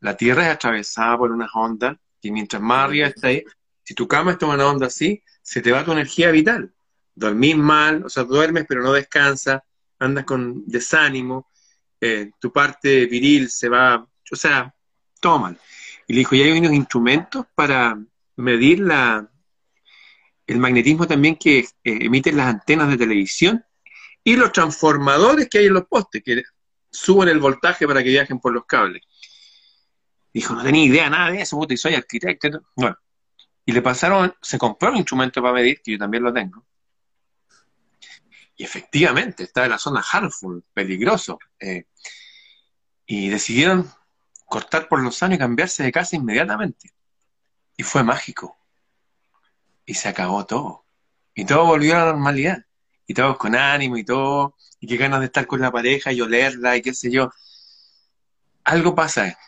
La 0.00 0.16
Tierra 0.16 0.46
es 0.46 0.54
atravesada 0.54 1.16
por 1.16 1.30
unas 1.30 1.50
ondas 1.54 1.96
y 2.20 2.30
mientras 2.30 2.60
más 2.60 2.84
arriba 2.84 3.08
está 3.08 3.28
ahí, 3.28 3.44
si 3.82 3.94
tu 3.94 4.08
cama 4.08 4.32
está 4.32 4.46
en 4.46 4.52
una 4.52 4.66
onda 4.66 4.86
así, 4.86 5.22
se 5.42 5.60
te 5.60 5.72
va 5.72 5.84
tu 5.84 5.92
energía 5.92 6.30
vital. 6.30 6.74
Dormís 7.14 7.56
mal, 7.56 8.04
o 8.04 8.08
sea, 8.08 8.24
duermes 8.24 8.66
pero 8.68 8.82
no 8.82 8.92
descansas, 8.92 9.62
andas 9.98 10.24
con 10.24 10.66
desánimo, 10.66 11.50
eh, 12.06 12.32
tu 12.38 12.52
parte 12.52 13.06
viril 13.06 13.48
se 13.48 13.70
va, 13.70 13.96
o 13.96 14.36
sea, 14.36 14.74
todo 15.20 15.38
mal. 15.38 15.58
Y 16.06 16.12
le 16.12 16.18
dijo, 16.18 16.34
y 16.34 16.42
hay 16.42 16.58
unos 16.58 16.74
instrumentos 16.74 17.46
para 17.54 17.98
medir 18.36 18.80
la, 18.80 19.26
el 20.46 20.58
magnetismo 20.58 21.06
también 21.06 21.36
que 21.36 21.60
eh, 21.60 21.66
emiten 21.82 22.36
las 22.36 22.48
antenas 22.48 22.90
de 22.90 22.98
televisión 22.98 23.64
y 24.22 24.36
los 24.36 24.52
transformadores 24.52 25.48
que 25.48 25.60
hay 25.60 25.66
en 25.66 25.72
los 25.72 25.86
postes, 25.86 26.22
que 26.22 26.42
suben 26.90 27.30
el 27.30 27.38
voltaje 27.38 27.86
para 27.86 28.02
que 28.02 28.10
viajen 28.10 28.38
por 28.38 28.52
los 28.52 28.66
cables. 28.66 29.00
Dijo, 30.30 30.54
no 30.54 30.62
tenía 30.62 30.84
idea 30.84 31.08
nada 31.08 31.30
de 31.30 31.40
eso, 31.40 31.58
y 31.66 31.76
soy 31.78 31.94
arquitecto. 31.94 32.60
Bueno, 32.76 32.98
y 33.64 33.72
le 33.72 33.80
pasaron, 33.80 34.34
se 34.42 34.58
compró 34.58 34.90
un 34.90 34.98
instrumento 34.98 35.40
para 35.40 35.54
medir, 35.54 35.80
que 35.82 35.92
yo 35.92 35.98
también 35.98 36.22
lo 36.22 36.34
tengo. 36.34 36.66
Y 38.56 38.64
efectivamente, 38.64 39.44
está 39.44 39.64
en 39.64 39.70
la 39.70 39.78
zona 39.78 40.04
harmful, 40.12 40.64
peligroso. 40.72 41.38
Eh, 41.58 41.86
y 43.06 43.28
decidieron 43.28 43.90
cortar 44.46 44.88
por 44.88 45.02
los 45.02 45.22
años 45.22 45.36
y 45.36 45.38
cambiarse 45.38 45.82
de 45.82 45.92
casa 45.92 46.16
inmediatamente. 46.16 46.92
Y 47.76 47.82
fue 47.82 48.02
mágico. 48.02 48.56
Y 49.84 49.94
se 49.94 50.08
acabó 50.08 50.46
todo. 50.46 50.84
Y 51.34 51.44
todo 51.44 51.66
volvió 51.66 51.96
a 51.96 52.06
la 52.06 52.12
normalidad 52.12 52.64
y 53.06 53.14
todos 53.14 53.36
con 53.36 53.54
ánimo 53.54 53.96
y 53.96 54.04
todo, 54.04 54.56
y 54.80 54.86
qué 54.86 54.96
ganas 54.96 55.20
de 55.20 55.26
estar 55.26 55.46
con 55.46 55.60
la 55.60 55.70
pareja 55.70 56.12
y 56.12 56.20
olerla 56.20 56.76
y 56.76 56.82
qué 56.82 56.94
sé 56.94 57.10
yo. 57.10 57.30
Algo 58.64 58.94
pasa. 58.94 59.38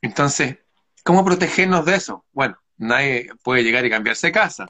Entonces, 0.00 0.58
¿cómo 1.02 1.24
protegernos 1.24 1.84
de 1.84 1.96
eso? 1.96 2.24
Bueno, 2.32 2.58
nadie 2.76 3.30
puede 3.42 3.64
llegar 3.64 3.84
y 3.84 3.90
cambiarse 3.90 4.28
de 4.28 4.32
casa. 4.32 4.68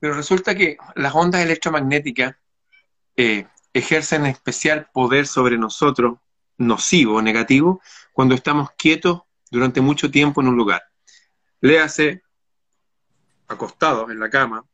Pero 0.00 0.14
resulta 0.14 0.54
que 0.54 0.78
las 0.96 1.14
ondas 1.14 1.42
electromagnéticas 1.42 2.34
eh, 3.16 3.46
ejercen 3.72 4.26
especial 4.26 4.88
poder 4.92 5.26
sobre 5.26 5.58
nosotros, 5.58 6.18
nocivo 6.56 7.22
negativo, 7.22 7.80
cuando 8.12 8.34
estamos 8.34 8.70
quietos 8.76 9.22
durante 9.50 9.80
mucho 9.80 10.10
tiempo 10.10 10.40
en 10.40 10.48
un 10.48 10.56
lugar. 10.56 10.82
Léase 11.60 12.22
acostados 13.46 14.10
en 14.10 14.18
la 14.18 14.30
cama, 14.30 14.64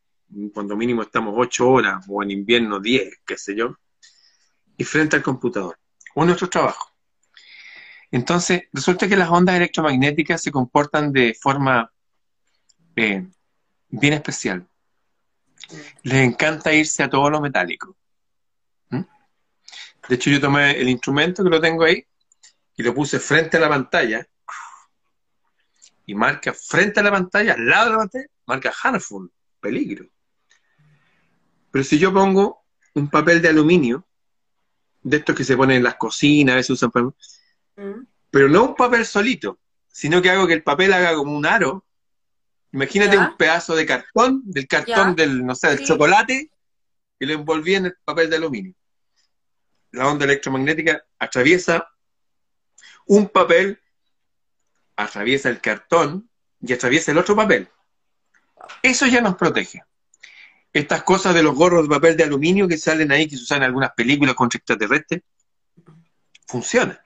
cuando 0.52 0.76
mínimo 0.76 1.02
estamos 1.02 1.34
ocho 1.36 1.68
horas, 1.68 2.04
o 2.08 2.22
en 2.22 2.30
invierno 2.30 2.78
diez, 2.78 3.20
qué 3.26 3.36
sé 3.36 3.56
yo, 3.56 3.76
y 4.76 4.84
frente 4.84 5.16
al 5.16 5.22
computador, 5.22 5.78
o 6.14 6.24
nuestro 6.24 6.48
trabajo. 6.48 6.92
Entonces, 8.10 8.64
resulta 8.72 9.08
que 9.08 9.16
las 9.16 9.30
ondas 9.30 9.56
electromagnéticas 9.56 10.42
se 10.42 10.52
comportan 10.52 11.12
de 11.12 11.34
forma 11.34 11.90
eh, 12.94 13.26
bien 13.88 14.12
especial. 14.12 14.66
Les 16.02 16.26
encanta 16.26 16.72
irse 16.72 17.02
a 17.02 17.10
todo 17.10 17.28
lo 17.30 17.40
metálico. 17.40 17.96
¿Mm? 18.90 19.02
De 20.08 20.14
hecho, 20.14 20.30
yo 20.30 20.40
tomé 20.40 20.72
el 20.72 20.88
instrumento 20.88 21.42
que 21.42 21.50
lo 21.50 21.60
tengo 21.60 21.84
ahí 21.84 22.04
y 22.76 22.82
lo 22.82 22.94
puse 22.94 23.18
frente 23.18 23.56
a 23.56 23.60
la 23.60 23.68
pantalla 23.68 24.26
y 26.06 26.14
marca 26.14 26.54
frente 26.54 27.00
a 27.00 27.02
la 27.02 27.10
pantalla, 27.10 27.54
al 27.54 27.66
lado 27.66 27.84
de 27.86 27.90
la 27.90 27.98
pantalla, 27.98 28.26
marca 28.46 28.72
harmful, 28.82 29.30
peligro. 29.60 30.06
Pero 31.70 31.84
si 31.84 31.98
yo 31.98 32.12
pongo 32.12 32.64
un 32.94 33.10
papel 33.10 33.42
de 33.42 33.48
aluminio, 33.48 34.06
de 35.02 35.18
estos 35.18 35.36
que 35.36 35.44
se 35.44 35.56
ponen 35.56 35.78
en 35.78 35.82
las 35.82 35.96
cocinas, 35.96 36.54
a 36.54 36.56
veces 36.56 36.70
usan 36.70 36.90
papel, 36.90 37.10
mm. 37.76 38.06
pero 38.30 38.48
no 38.48 38.64
un 38.64 38.74
papel 38.74 39.04
solito, 39.04 39.58
sino 39.88 40.22
que 40.22 40.30
hago 40.30 40.46
que 40.46 40.54
el 40.54 40.62
papel 40.62 40.92
haga 40.92 41.14
como 41.14 41.36
un 41.36 41.46
aro. 41.46 41.84
Imagínate 42.76 43.16
un 43.16 43.38
pedazo 43.38 43.74
de 43.74 43.86
cartón, 43.86 44.42
del 44.44 44.68
cartón 44.68 45.16
del, 45.16 45.46
no 45.46 45.54
sé, 45.54 45.68
del 45.68 45.86
chocolate, 45.86 46.50
y 47.18 47.24
lo 47.24 47.32
envolví 47.32 47.74
en 47.74 47.86
el 47.86 47.96
papel 48.04 48.28
de 48.28 48.36
aluminio. 48.36 48.74
La 49.92 50.06
onda 50.06 50.26
electromagnética 50.26 51.02
atraviesa 51.18 51.88
un 53.06 53.30
papel, 53.30 53.80
atraviesa 54.94 55.48
el 55.48 55.58
cartón 55.62 56.28
y 56.60 56.74
atraviesa 56.74 57.12
el 57.12 57.18
otro 57.18 57.34
papel. 57.34 57.66
Eso 58.82 59.06
ya 59.06 59.22
nos 59.22 59.36
protege 59.36 59.82
estas 60.70 61.02
cosas 61.02 61.34
de 61.34 61.42
los 61.42 61.54
gorros 61.54 61.84
de 61.84 61.94
papel 61.94 62.14
de 62.14 62.24
aluminio 62.24 62.68
que 62.68 62.76
salen 62.76 63.10
ahí, 63.10 63.26
que 63.26 63.38
se 63.38 63.44
usan 63.44 63.58
en 63.58 63.64
algunas 63.64 63.92
películas 63.92 64.34
contra 64.34 64.58
extraterrestres, 64.58 65.22
funciona. 66.46 67.02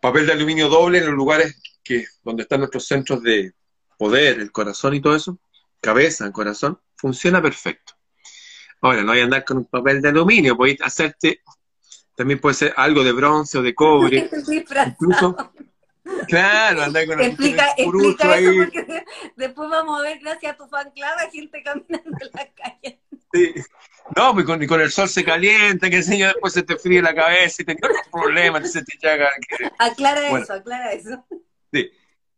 Papel 0.00 0.26
de 0.26 0.32
aluminio 0.32 0.68
doble 0.68 0.98
en 0.98 1.06
los 1.06 1.14
lugares 1.14 1.62
que, 1.84 2.04
donde 2.24 2.42
están 2.42 2.58
nuestros 2.58 2.84
centros 2.84 3.22
de 3.22 3.54
poder, 3.96 4.40
el 4.40 4.52
corazón 4.52 4.94
y 4.94 5.00
todo 5.00 5.16
eso, 5.16 5.38
cabeza, 5.80 6.30
corazón, 6.32 6.80
funciona 6.96 7.40
perfecto. 7.42 7.94
Ahora, 8.80 9.02
no 9.02 9.12
hay 9.12 9.18
que 9.18 9.24
andar 9.24 9.44
con 9.44 9.58
un 9.58 9.64
papel 9.64 10.00
de 10.02 10.08
aluminio, 10.10 10.56
podéis 10.56 10.80
hacerte, 10.82 11.42
también 12.14 12.40
puede 12.40 12.54
ser 12.54 12.74
algo 12.76 13.04
de 13.04 13.12
bronce 13.12 13.58
o 13.58 13.62
de 13.62 13.74
cobre, 13.74 14.30
incluso 14.86 15.36
Claro, 16.28 16.82
anda 16.82 17.06
con 17.06 17.20
explica, 17.20 17.66
explica 17.76 18.38
eso 18.38 18.52
porque 18.56 19.04
después 19.36 19.70
vamos 19.70 20.00
a 20.00 20.02
ver, 20.02 20.18
gracias 20.20 20.52
a 20.52 20.56
tu 20.56 20.66
fan 20.68 20.90
clave, 20.92 21.30
gente 21.30 21.62
caminando 21.62 22.18
en 22.20 22.30
la 22.32 22.48
calle. 22.52 23.00
Sí. 23.32 23.54
No, 24.16 24.32
pues 24.32 24.46
con, 24.46 24.64
con, 24.66 24.80
el 24.80 24.90
sol 24.90 25.08
se 25.08 25.24
calienta, 25.24 25.90
que 25.90 25.96
el 25.96 26.04
señor 26.04 26.32
después 26.32 26.52
se 26.52 26.62
te 26.62 26.76
fríe 26.76 27.02
la 27.02 27.14
cabeza 27.14 27.62
y 27.62 27.64
te 27.64 27.74
tienes 27.74 27.98
problemas, 28.10 28.70
se 28.70 28.84
te 28.84 28.96
chaga. 28.98 29.28
Aclara 29.78 30.40
eso, 30.40 30.52
aclara 30.52 30.92
eso. 30.92 31.24
Sí. 31.72 31.90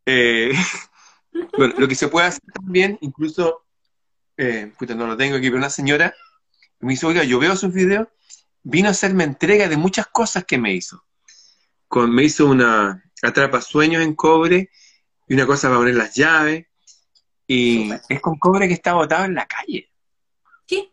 Eh, 0.06 0.52
bueno, 1.56 1.74
lo 1.78 1.88
que 1.88 1.94
se 1.94 2.08
puede 2.08 2.26
hacer 2.26 2.42
también, 2.52 2.98
incluso, 3.00 3.64
eh, 4.36 4.72
puta, 4.78 4.94
no 4.94 5.06
lo 5.06 5.16
tengo 5.16 5.36
aquí, 5.36 5.46
pero 5.46 5.58
una 5.58 5.70
señora 5.70 6.14
me 6.80 6.92
dice, 6.92 7.06
oiga, 7.06 7.24
yo 7.24 7.38
veo 7.38 7.56
sus 7.56 7.72
videos, 7.72 8.08
vino 8.62 8.88
a 8.88 8.92
hacerme 8.92 9.24
entrega 9.24 9.68
de 9.68 9.76
muchas 9.76 10.06
cosas 10.06 10.44
que 10.44 10.58
me 10.58 10.72
hizo. 10.74 11.04
Con, 11.88 12.14
me 12.14 12.24
hizo 12.24 12.46
una, 12.46 13.04
atrapa 13.22 13.60
sueños 13.60 14.02
en 14.02 14.14
cobre 14.14 14.70
y 15.26 15.34
una 15.34 15.46
cosa 15.46 15.68
para 15.68 15.80
poner 15.80 15.96
las 15.96 16.14
llaves. 16.14 16.66
Y 17.46 17.90
es 18.08 18.20
con 18.20 18.38
cobre 18.38 18.68
que 18.68 18.74
está 18.74 18.92
botado 18.92 19.24
en 19.24 19.34
la 19.34 19.46
calle. 19.46 19.90
Sí. 20.66 20.92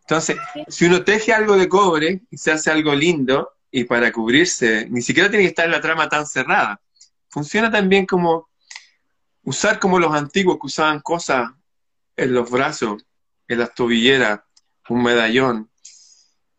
Entonces, 0.00 0.38
si 0.68 0.86
uno 0.86 1.04
teje 1.04 1.34
algo 1.34 1.56
de 1.56 1.68
cobre 1.68 2.22
y 2.30 2.38
se 2.38 2.50
hace 2.50 2.70
algo 2.70 2.94
lindo, 2.94 3.52
y 3.70 3.84
para 3.84 4.10
cubrirse, 4.12 4.88
ni 4.90 5.00
siquiera 5.02 5.30
tiene 5.30 5.44
que 5.44 5.50
estar 5.50 5.68
la 5.68 5.80
trama 5.80 6.08
tan 6.08 6.26
cerrada. 6.26 6.80
Funciona 7.28 7.70
también 7.70 8.06
como 8.06 8.49
usar 9.44 9.78
como 9.78 9.98
los 9.98 10.14
antiguos 10.14 10.58
que 10.60 10.66
usaban 10.66 11.00
cosas 11.00 11.50
en 12.16 12.34
los 12.34 12.50
brazos, 12.50 13.04
en 13.48 13.58
las 13.58 13.74
tobilleras, 13.74 14.40
un 14.88 15.02
medallón, 15.02 15.70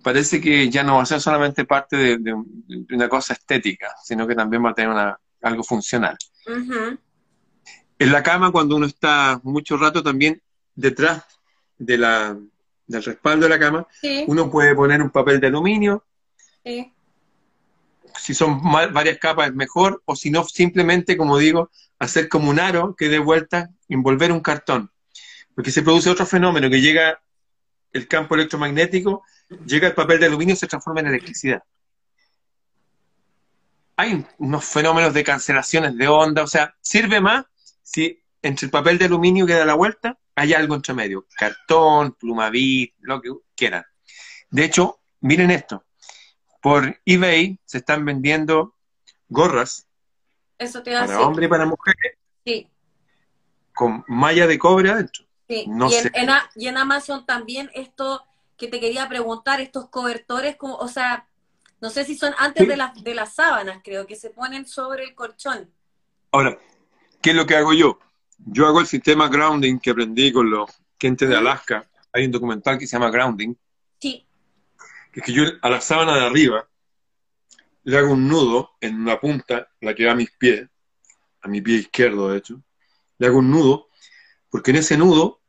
parece 0.02 0.42
que 0.42 0.70
ya 0.70 0.84
no 0.84 0.96
va 0.96 1.04
a 1.04 1.06
ser 1.06 1.22
solamente 1.22 1.66
parte 1.66 2.18
de, 2.18 2.34
una 2.34 3.10
cosa 3.10 3.34
estética, 3.34 3.94
sino 4.04 4.28
que 4.28 4.36
también 4.36 4.64
va 4.64 4.72
a 4.72 4.74
tener 4.74 4.90
una, 4.90 5.20
algo 5.42 5.64
funcional. 5.64 6.18
En 8.00 8.12
la 8.12 8.24
cama, 8.24 8.52
cuando 8.52 8.76
uno 8.76 8.86
está 8.86 9.40
mucho 9.44 9.78
rato, 9.78 10.02
también 10.02 10.42
detrás 10.76 11.24
de 11.78 11.98
la, 11.98 12.38
del 12.88 13.04
respaldo 13.04 13.46
de 13.46 13.50
la 13.50 13.60
cama, 13.60 13.88
uno 14.28 14.50
puede 14.50 14.76
poner 14.76 15.02
un 15.02 15.10
papel 15.10 15.40
de 15.40 15.48
aluminio. 15.48 16.04
Si 18.18 18.34
son 18.34 18.62
varias 18.94 19.18
capas 19.18 19.50
es 19.50 19.56
mejor, 19.56 20.02
o 20.06 20.16
si 20.16 20.32
no, 20.32 20.44
simplemente, 20.44 21.16
como 21.16 21.38
digo, 21.38 21.70
hacer 22.02 22.30
como 22.30 22.50
un 22.50 22.60
aro 22.60 22.96
que 22.96 23.10
dé 23.10 23.20
vuelta, 23.20 23.70
envolver 23.88 24.32
un 24.32 24.40
cartón. 24.40 24.92
Porque 25.54 25.70
se 25.70 25.84
produce 25.84 26.10
otro 26.10 26.26
fenómeno 26.26 26.68
que 26.68 26.82
llega 26.82 27.22
el 27.94 28.08
campo 28.08 28.34
electromagnético, 28.34 29.24
llega 29.68 29.88
el 29.88 29.94
papel 29.94 30.20
de 30.20 30.26
aluminio 30.26 30.56
y 30.56 30.58
se 30.58 30.66
transforma 30.66 31.02
en 31.02 31.08
electricidad. 31.08 31.64
Hay 33.98 34.26
unos 34.40 34.66
fenómenos 34.66 35.14
de 35.14 35.24
cancelaciones 35.24 35.96
de 35.96 36.08
onda, 36.08 36.42
o 36.42 36.48
sea, 36.48 36.76
sirve 36.82 37.22
más 37.22 37.46
si 37.84 38.24
entre 38.42 38.66
el 38.66 38.72
papel 38.72 38.98
de 38.98 39.06
aluminio 39.06 39.46
que 39.46 39.54
da 39.54 39.66
la 39.66 39.76
vuelta 39.76 40.18
hay 40.34 40.56
algo 40.56 40.74
entre 40.74 40.96
medio, 40.96 41.28
cartón, 41.38 42.14
plumavit, 42.14 42.96
lo 43.02 43.22
que 43.22 43.30
quieran. 43.56 43.86
De 44.50 44.64
hecho, 44.64 45.02
miren 45.20 45.52
esto, 45.52 45.86
por 46.64 47.00
eBay 47.06 47.60
se 47.64 47.78
están 47.78 48.06
vendiendo 48.06 48.76
gorras 49.30 49.88
Eso 50.62 50.84
te 50.84 50.92
para 50.92 51.20
hombres 51.22 51.48
y 51.48 51.50
para 51.50 51.66
mujeres 51.66 52.68
con 53.74 54.04
malla 54.08 54.48
de 54.48 54.60
cobre 54.60 54.92
adentro. 54.92 55.26
Sí. 55.48 55.66
y, 56.56 56.68
en, 56.68 56.78
Amazon 56.78 57.26
también 57.26 57.70
esto 57.74 58.24
que 58.58 58.68
te 58.68 58.80
quería 58.80 59.10
preguntar, 59.10 59.60
estos 59.60 59.90
cobertores, 59.90 60.56
como, 60.56 60.76
o 60.76 60.88
sea, 60.88 61.28
no 61.82 61.90
sé 61.90 62.06
si 62.06 62.16
son 62.16 62.34
antes 62.38 62.68
de, 62.68 62.78
las, 62.78 63.04
de 63.04 63.16
las 63.16 63.34
sábanas, 63.34 63.82
creo, 63.84 64.06
que 64.06 64.16
se 64.16 64.30
ponen 64.30 64.68
sobre 64.68 65.04
el 65.06 65.16
colchón. 65.16 65.70
Ahora, 66.32 66.58
¿qué 67.22 67.32
es 67.32 67.36
lo 67.36 67.46
que 67.46 67.56
hago 67.56 67.74
yo? 67.74 68.00
Yo 68.38 68.68
hago 68.68 68.80
el 68.80 68.88
sistema 68.88 69.30
grounding 69.30 69.80
que 69.80 69.90
aprendí 69.90 70.32
con 70.32 70.50
los 70.50 70.70
gente 71.00 71.26
de 71.26 71.36
Alaska. 71.36 71.90
Hay 72.14 72.26
un 72.26 72.32
documental 72.32 72.78
que 72.78 72.86
se 72.86 72.94
llama 72.94 73.10
Grounding. 73.10 73.56
Sí. 74.00 74.28
Que 75.12 75.22
es 75.22 75.26
que 75.26 75.34
yo 75.34 75.44
a 75.62 75.70
la 75.70 75.82
sábana 75.82 76.16
de 76.16 76.26
arriba 76.26 76.68
le 77.84 77.98
hago 77.98 78.14
un 78.14 78.28
nudo 78.28 78.72
en 78.80 79.00
una 79.02 79.20
punta, 79.20 79.70
la 79.80 79.96
que 79.96 80.06
va 80.06 80.12
a 80.12 80.16
mis 80.16 80.32
pies, 80.32 80.68
a 81.42 81.48
mi 81.48 81.62
pie 81.62 81.78
izquierdo 81.78 82.30
de 82.30 82.38
hecho, 82.38 82.62
le 83.18 83.28
hago 83.28 83.40
un 83.40 83.52
nudo, 83.52 83.88
porque 84.50 84.72
en 84.72 84.78
ese 84.78 84.98
nudo 84.98 85.42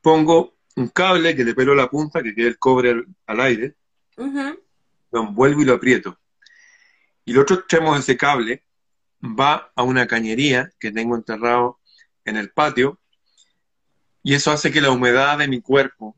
pongo 0.00 0.56
un 0.76 0.88
cable 0.88 1.36
que 1.36 1.44
le 1.44 1.54
pelo 1.54 1.74
la 1.74 1.88
punta, 1.88 2.22
que 2.22 2.34
quede 2.34 2.48
el 2.48 2.58
cobre 2.58 3.04
al, 3.26 3.40
aire, 3.40 3.76
lo 4.16 5.22
envuelvo 5.22 5.62
y 5.62 5.64
lo 5.64 5.74
aprieto. 5.74 6.18
Y 7.24 7.32
el 7.32 7.38
otro 7.38 7.56
extremo 7.56 7.94
de 7.94 8.00
ese 8.00 8.16
cable 8.16 8.64
va 9.22 9.72
a 9.74 9.82
una 9.82 10.06
cañería 10.06 10.70
que 10.78 10.90
tengo 10.90 11.14
enterrado 11.14 11.80
en 12.24 12.36
el 12.36 12.50
patio, 12.50 13.00
y 14.22 14.34
eso 14.34 14.50
hace 14.50 14.70
que 14.70 14.80
la 14.80 14.90
humedad 14.90 15.38
de 15.38 15.48
mi 15.48 15.60
cuerpo, 15.60 16.16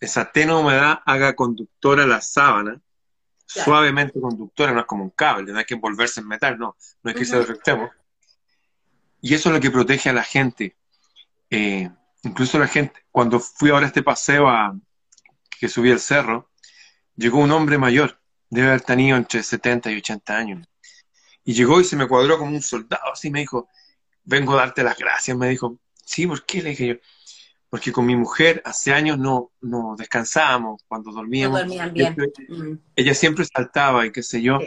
esa 0.00 0.30
tenue 0.30 0.60
humedad, 0.60 1.00
haga 1.04 1.34
conductora 1.34 2.06
la 2.06 2.20
sábana, 2.20 2.80
suavemente 3.52 4.20
conductora, 4.20 4.72
no 4.72 4.80
es 4.80 4.86
como 4.86 5.02
un 5.02 5.10
cable, 5.10 5.52
no 5.52 5.58
hay 5.58 5.64
que 5.64 5.74
envolverse 5.74 6.20
en 6.20 6.28
metal, 6.28 6.56
no, 6.58 6.76
no 7.02 7.08
hay 7.08 7.14
que 7.14 7.22
irse 7.22 7.36
al 7.36 7.42
extremo. 7.42 7.90
Y 9.20 9.34
eso 9.34 9.48
es 9.48 9.54
lo 9.54 9.60
que 9.60 9.70
protege 9.70 10.08
a 10.08 10.12
la 10.12 10.22
gente. 10.22 10.76
Eh, 11.50 11.90
incluso 12.22 12.58
la 12.58 12.68
gente, 12.68 13.04
cuando 13.10 13.40
fui 13.40 13.70
ahora 13.70 13.86
a 13.86 13.88
este 13.88 14.02
paseo 14.02 14.48
a, 14.48 14.78
que 15.58 15.68
subí 15.68 15.90
el 15.90 15.98
cerro, 15.98 16.50
llegó 17.16 17.38
un 17.38 17.50
hombre 17.50 17.76
mayor, 17.76 18.20
debe 18.48 18.68
haber 18.68 18.82
tenido 18.82 19.16
entre 19.16 19.42
70 19.42 19.90
y 19.90 19.96
80 19.96 20.36
años. 20.36 20.68
Y 21.44 21.52
llegó 21.52 21.80
y 21.80 21.84
se 21.84 21.96
me 21.96 22.06
cuadró 22.06 22.38
como 22.38 22.52
un 22.52 22.62
soldado, 22.62 23.12
así 23.12 23.30
me 23.30 23.40
dijo, 23.40 23.68
vengo 24.22 24.54
a 24.54 24.58
darte 24.58 24.84
las 24.84 24.96
gracias, 24.96 25.36
me 25.36 25.48
dijo, 25.48 25.78
sí, 26.04 26.26
¿por 26.26 26.44
qué? 26.46 26.62
Le 26.62 26.70
dije 26.70 26.86
yo, 26.86 26.94
porque 27.70 27.92
con 27.92 28.04
mi 28.04 28.16
mujer 28.16 28.60
hace 28.64 28.92
años 28.92 29.16
no, 29.16 29.52
no 29.60 29.94
descansábamos 29.96 30.82
cuando 30.88 31.12
dormíamos. 31.12 31.64
bien. 31.92 32.16
Mm. 32.48 32.72
Ella 32.96 33.14
siempre 33.14 33.44
saltaba 33.44 34.04
y 34.04 34.10
qué 34.10 34.24
sé 34.24 34.42
yo. 34.42 34.58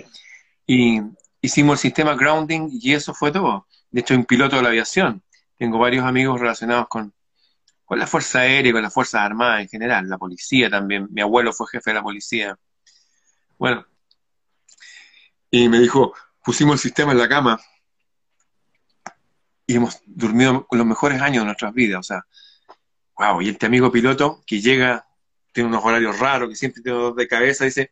Y 0.65 1.01
hicimos 1.41 1.73
el 1.73 1.81
sistema 1.81 2.15
grounding 2.15 2.69
y 2.71 2.93
eso 2.93 3.13
fue 3.13 3.31
todo. 3.31 3.67
De 3.91 3.99
hecho, 3.99 4.15
un 4.15 4.23
piloto 4.23 4.55
de 4.55 4.63
la 4.63 4.69
aviación. 4.69 5.21
Tengo 5.57 5.77
varios 5.77 6.05
amigos 6.05 6.39
relacionados 6.39 6.87
con, 6.87 7.13
con 7.83 7.99
la 7.99 8.07
Fuerza 8.07 8.39
Aérea, 8.39 8.71
con 8.71 8.81
las 8.81 8.93
Fuerzas 8.93 9.21
Armadas 9.21 9.61
en 9.61 9.67
general, 9.67 10.07
la 10.07 10.17
policía 10.17 10.69
también. 10.69 11.09
Mi 11.11 11.21
abuelo 11.21 11.51
fue 11.51 11.67
jefe 11.67 11.89
de 11.89 11.95
la 11.95 12.03
policía. 12.03 12.57
Bueno, 13.59 13.85
y 15.51 15.67
me 15.67 15.79
dijo, 15.79 16.13
pusimos 16.43 16.75
el 16.75 16.79
sistema 16.79 17.11
en 17.11 17.17
la 17.17 17.27
cama 17.27 17.59
y 19.67 19.75
hemos 19.75 20.01
dormido 20.05 20.65
los 20.71 20.85
mejores 20.85 21.21
años 21.21 21.41
de 21.41 21.45
nuestras 21.45 21.73
vidas. 21.73 21.99
O 21.99 22.03
sea, 22.03 22.25
wow, 23.31 23.41
y 23.41 23.49
este 23.49 23.65
amigo 23.65 23.91
piloto 23.91 24.43
que 24.45 24.61
llega, 24.61 25.07
tiene 25.51 25.69
unos 25.69 25.83
horarios 25.83 26.19
raros, 26.19 26.49
que 26.49 26.55
siempre 26.55 26.81
tiene 26.81 26.97
dolor 26.97 27.15
de 27.15 27.27
cabeza, 27.27 27.65
dice, 27.65 27.91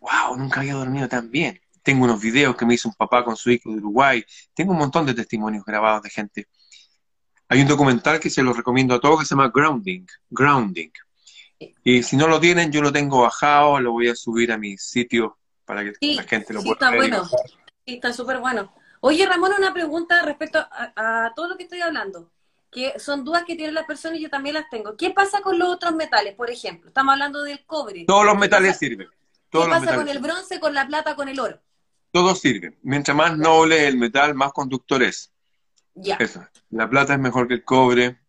wow, 0.00 0.36
nunca 0.36 0.60
había 0.60 0.74
dormido 0.74 1.08
tan 1.08 1.30
bien. 1.30 1.60
Tengo 1.82 2.04
unos 2.04 2.20
videos 2.20 2.56
que 2.56 2.64
me 2.64 2.74
hizo 2.74 2.88
un 2.88 2.94
papá 2.94 3.24
con 3.24 3.36
su 3.36 3.50
hijo 3.50 3.70
de 3.70 3.76
Uruguay. 3.76 4.24
Tengo 4.54 4.72
un 4.72 4.78
montón 4.78 5.04
de 5.04 5.14
testimonios 5.14 5.64
grabados 5.64 6.02
de 6.02 6.10
gente. 6.10 6.48
Hay 7.48 7.60
un 7.60 7.68
documental 7.68 8.18
que 8.18 8.30
se 8.30 8.42
lo 8.42 8.54
recomiendo 8.54 8.94
a 8.94 9.00
todos 9.00 9.20
que 9.20 9.26
se 9.26 9.34
llama 9.34 9.52
Grounding. 9.54 10.06
Grounding. 10.30 10.90
Y 11.84 12.02
si 12.02 12.16
no 12.16 12.26
lo 12.26 12.40
tienen, 12.40 12.72
yo 12.72 12.80
lo 12.80 12.92
tengo 12.92 13.22
bajado, 13.22 13.80
lo 13.80 13.92
voy 13.92 14.08
a 14.08 14.14
subir 14.14 14.50
a 14.50 14.58
mi 14.58 14.78
sitio 14.78 15.38
para 15.64 15.84
que 15.84 15.92
la 16.14 16.22
gente 16.22 16.52
lo 16.52 16.62
pueda 16.62 16.74
está 16.74 16.96
Bueno. 16.96 17.24
Sí, 17.86 17.94
está 17.94 18.12
súper 18.12 18.38
bueno. 18.38 18.72
Oye, 19.00 19.26
Ramón, 19.26 19.52
una 19.58 19.74
pregunta 19.74 20.22
respecto 20.22 20.58
a, 20.58 21.32
todo 21.36 21.48
lo 21.48 21.56
que 21.58 21.64
estoy 21.64 21.82
hablando, 21.82 22.32
que 22.74 22.98
son 22.98 23.24
dudas 23.24 23.44
que 23.46 23.54
tienen 23.54 23.72
las 23.72 23.86
personas 23.86 24.18
y 24.18 24.22
yo 24.22 24.28
también 24.28 24.54
las 24.54 24.68
tengo. 24.68 24.96
¿Qué 24.96 25.10
pasa 25.10 25.40
con 25.40 25.58
los 25.58 25.68
otros 25.68 25.94
metales, 25.94 26.34
por 26.34 26.50
ejemplo? 26.50 26.88
Estamos 26.88 27.12
hablando 27.12 27.44
del 27.44 27.64
cobre. 27.64 28.04
Todos 28.04 28.26
los 28.26 28.36
metales 28.36 28.76
sirven. 28.76 29.08
¿Qué 29.48 29.60
pasa 29.60 29.94
con 29.94 30.08
el 30.08 30.18
bronce, 30.18 30.58
con 30.58 30.74
la 30.74 30.84
plata, 30.84 31.14
con 31.14 31.28
el 31.28 31.38
oro? 31.38 31.62
Todos 32.10 32.40
sirven. 32.40 32.76
Mientras 32.82 33.16
más 33.16 33.38
noble 33.38 33.86
el 33.86 33.96
metal, 33.96 34.34
más 34.34 34.52
conductor 34.52 35.04
es. 35.04 35.32
Ya. 35.94 36.16
Eso. 36.16 36.44
La 36.70 36.90
plata 36.90 37.14
es 37.14 37.20
mejor 37.20 37.46
que 37.46 37.54
el 37.54 37.64
cobre. 37.64 38.20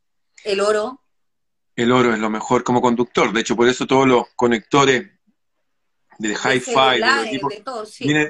El 0.44 0.62
oro. 0.62 1.02
El 1.76 1.92
oro 1.92 2.14
es 2.14 2.20
lo 2.20 2.30
mejor 2.30 2.64
como 2.64 2.82
conductor. 2.82 3.34
De 3.34 3.42
hecho, 3.42 3.56
por 3.56 3.68
eso 3.68 3.88
todos 3.88 4.08
los 4.08 4.28
conectores 4.36 5.10
de 6.20 6.30
hi-fi 6.30 7.02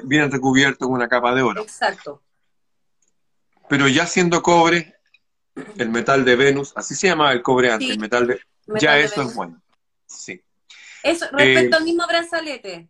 vienen 0.04 0.32
recubiertos 0.32 0.88
con 0.88 0.96
una 0.96 1.08
capa 1.08 1.34
de 1.34 1.42
oro. 1.42 1.62
Exacto. 1.62 2.22
Pero 3.68 3.86
ya 3.88 4.06
siendo 4.06 4.42
cobre, 4.42 4.95
el 5.78 5.88
metal 5.88 6.24
de 6.24 6.36
Venus, 6.36 6.72
así 6.76 6.94
se 6.94 7.08
llama 7.08 7.32
el 7.32 7.42
cobre 7.42 7.72
antes, 7.72 7.90
el 7.90 7.98
metal 7.98 8.26
de... 8.26 8.40
ya 8.80 8.98
eso 8.98 9.22
es 9.22 9.34
bueno. 9.34 9.60
Sí. 10.06 10.42
Eso, 11.02 11.26
respecto 11.32 11.76
eh, 11.76 11.78
al 11.78 11.84
mismo 11.84 12.06
brazalete, 12.06 12.88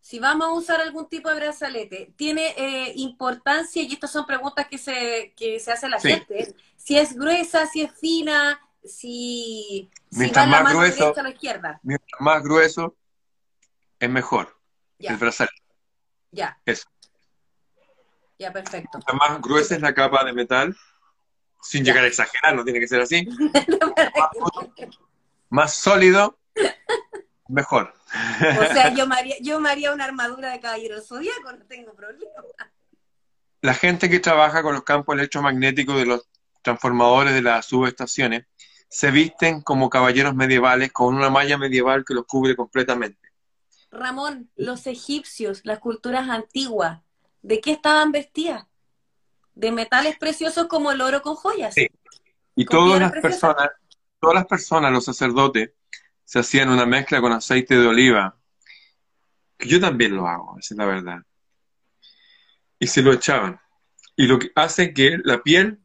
si 0.00 0.18
vamos 0.18 0.46
a 0.46 0.52
usar 0.52 0.80
algún 0.80 1.08
tipo 1.08 1.30
de 1.30 1.36
brazalete, 1.36 2.12
¿tiene 2.16 2.54
eh, 2.56 2.92
importancia, 2.96 3.82
y 3.82 3.92
estas 3.92 4.12
son 4.12 4.26
preguntas 4.26 4.66
que 4.68 4.78
se, 4.78 5.32
que 5.36 5.58
se 5.58 5.72
hace 5.72 5.88
la 5.88 5.98
gente, 5.98 6.54
si 6.76 6.98
es 6.98 7.16
gruesa, 7.16 7.66
si 7.66 7.82
es 7.82 7.92
fina, 7.98 8.60
si, 8.84 9.90
mientras 10.10 10.46
más 10.46 10.72
grueso, 10.72 11.14
a 11.16 11.22
la 11.22 11.30
izquierda? 11.30 11.80
Mientras 11.82 12.20
más 12.20 12.42
grueso, 12.42 12.96
es 13.98 14.10
mejor 14.10 14.56
el 14.98 15.16
brazalete. 15.16 15.56
Ya. 16.30 16.60
Eso. 16.66 16.86
Ya, 18.38 18.52
perfecto. 18.52 18.98
más 19.18 19.40
gruesa 19.40 19.74
es 19.74 19.80
la 19.80 19.94
capa 19.94 20.24
de 20.24 20.32
metal, 20.32 20.76
sin 21.64 21.84
llegar 21.84 22.04
a 22.04 22.08
exagerar, 22.08 22.54
no 22.54 22.64
tiene 22.64 22.80
que 22.80 22.88
ser 22.88 23.00
así. 23.00 23.26
más, 25.48 25.74
sólido, 25.74 26.38
mejor. 27.48 27.94
o 28.12 28.72
sea, 28.72 28.92
yo 28.94 29.06
me, 29.06 29.16
haría, 29.16 29.36
yo 29.40 29.58
una 29.58 30.04
armadura 30.04 30.50
de 30.50 30.60
caballero 30.60 31.00
zodíaco, 31.00 31.52
no 31.52 31.64
tengo 31.66 31.94
problema. 31.94 32.32
La 33.60 33.74
gente 33.74 34.10
que 34.10 34.20
trabaja 34.20 34.62
con 34.62 34.74
los 34.74 34.84
campos 34.84 35.14
electromagnéticos 35.14 35.96
de 35.96 36.06
los 36.06 36.28
transformadores 36.62 37.34
de 37.34 37.42
las 37.42 37.66
subestaciones 37.66 38.46
se 38.88 39.10
visten 39.10 39.62
como 39.62 39.90
caballeros 39.90 40.34
medievales 40.34 40.92
con 40.92 41.14
una 41.14 41.30
malla 41.30 41.58
medieval 41.58 42.04
que 42.04 42.14
los 42.14 42.26
cubre 42.26 42.54
completamente. 42.54 43.18
Ramón, 43.90 44.50
los 44.56 44.86
egipcios, 44.86 45.60
las 45.64 45.78
culturas 45.78 46.28
antiguas, 46.28 47.00
¿De 47.44 47.60
qué 47.60 47.72
estaban 47.72 48.10
vestidas? 48.10 48.64
De 49.54 49.70
metales 49.70 50.18
preciosos 50.18 50.66
como 50.66 50.90
el 50.92 51.00
oro 51.00 51.22
con 51.22 51.36
joyas. 51.36 51.74
Sí. 51.74 51.88
Y 52.56 52.64
todas 52.64 53.00
las 53.00 53.12
personas, 53.12 53.70
todas 54.20 54.34
las 54.34 54.46
personas, 54.46 54.92
los 54.92 55.04
sacerdotes, 55.04 55.72
se 56.24 56.38
hacían 56.38 56.68
una 56.68 56.86
mezcla 56.86 57.20
con 57.20 57.32
aceite 57.32 57.76
de 57.76 57.86
oliva. 57.86 58.36
Que 59.56 59.68
yo 59.68 59.80
también 59.80 60.16
lo 60.16 60.26
hago, 60.26 60.58
esa 60.58 60.74
es 60.74 60.78
la 60.78 60.86
verdad. 60.86 61.22
Y 62.78 62.86
se 62.86 63.02
lo 63.02 63.12
echaban. 63.12 63.60
y 64.16 64.26
lo 64.26 64.38
que 64.38 64.52
hace 64.54 64.92
que 64.92 65.18
la 65.24 65.42
piel 65.42 65.80